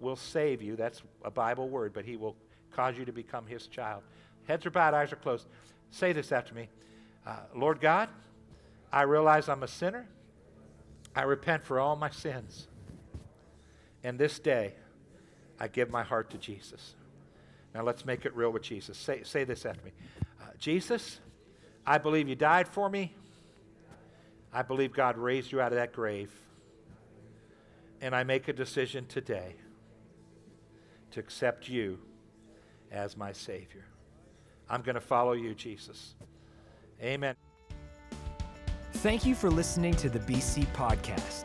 will 0.00 0.16
save 0.16 0.60
you. 0.60 0.76
That's 0.76 1.02
a 1.24 1.30
Bible 1.30 1.70
word, 1.70 1.94
but 1.94 2.04
He 2.04 2.16
will 2.16 2.36
cause 2.70 2.98
you 2.98 3.06
to 3.06 3.12
become 3.12 3.46
His 3.46 3.66
child. 3.66 4.02
Heads 4.46 4.66
are 4.66 4.70
bowed, 4.70 4.92
eyes 4.92 5.12
are 5.12 5.16
closed. 5.16 5.46
Say 5.90 6.12
this 6.12 6.32
after 6.32 6.54
me 6.54 6.68
uh, 7.26 7.36
Lord 7.54 7.80
God, 7.80 8.08
I 8.92 9.02
realize 9.02 9.48
I'm 9.48 9.62
a 9.62 9.68
sinner. 9.68 10.06
I 11.14 11.22
repent 11.22 11.64
for 11.64 11.80
all 11.80 11.96
my 11.96 12.10
sins. 12.10 12.68
And 14.04 14.18
this 14.18 14.38
day, 14.38 14.74
I 15.58 15.68
give 15.68 15.90
my 15.90 16.02
heart 16.02 16.30
to 16.30 16.38
Jesus. 16.38 16.94
Now 17.74 17.82
let's 17.82 18.04
make 18.04 18.24
it 18.24 18.34
real 18.34 18.50
with 18.50 18.62
Jesus. 18.62 18.96
Say, 18.96 19.22
say 19.22 19.44
this 19.44 19.66
after 19.66 19.84
me 19.84 19.92
uh, 20.40 20.46
Jesus, 20.58 21.20
I 21.86 21.98
believe 21.98 22.28
you 22.28 22.34
died 22.34 22.68
for 22.68 22.88
me. 22.88 23.14
I 24.52 24.62
believe 24.62 24.92
God 24.92 25.18
raised 25.18 25.52
you 25.52 25.60
out 25.60 25.72
of 25.72 25.78
that 25.78 25.92
grave. 25.92 26.30
And 28.00 28.14
I 28.14 28.24
make 28.24 28.48
a 28.48 28.52
decision 28.52 29.06
today 29.06 29.54
to 31.10 31.20
accept 31.20 31.68
you 31.68 31.98
as 32.90 33.16
my 33.16 33.32
Savior. 33.32 33.84
I'm 34.68 34.82
going 34.82 34.94
to 34.94 35.00
follow 35.00 35.32
you, 35.32 35.54
Jesus. 35.54 36.14
Amen. 37.02 37.34
Thank 38.94 39.26
you 39.26 39.34
for 39.34 39.50
listening 39.50 39.94
to 39.94 40.08
the 40.08 40.18
BC 40.20 40.66
Podcast. 40.68 41.44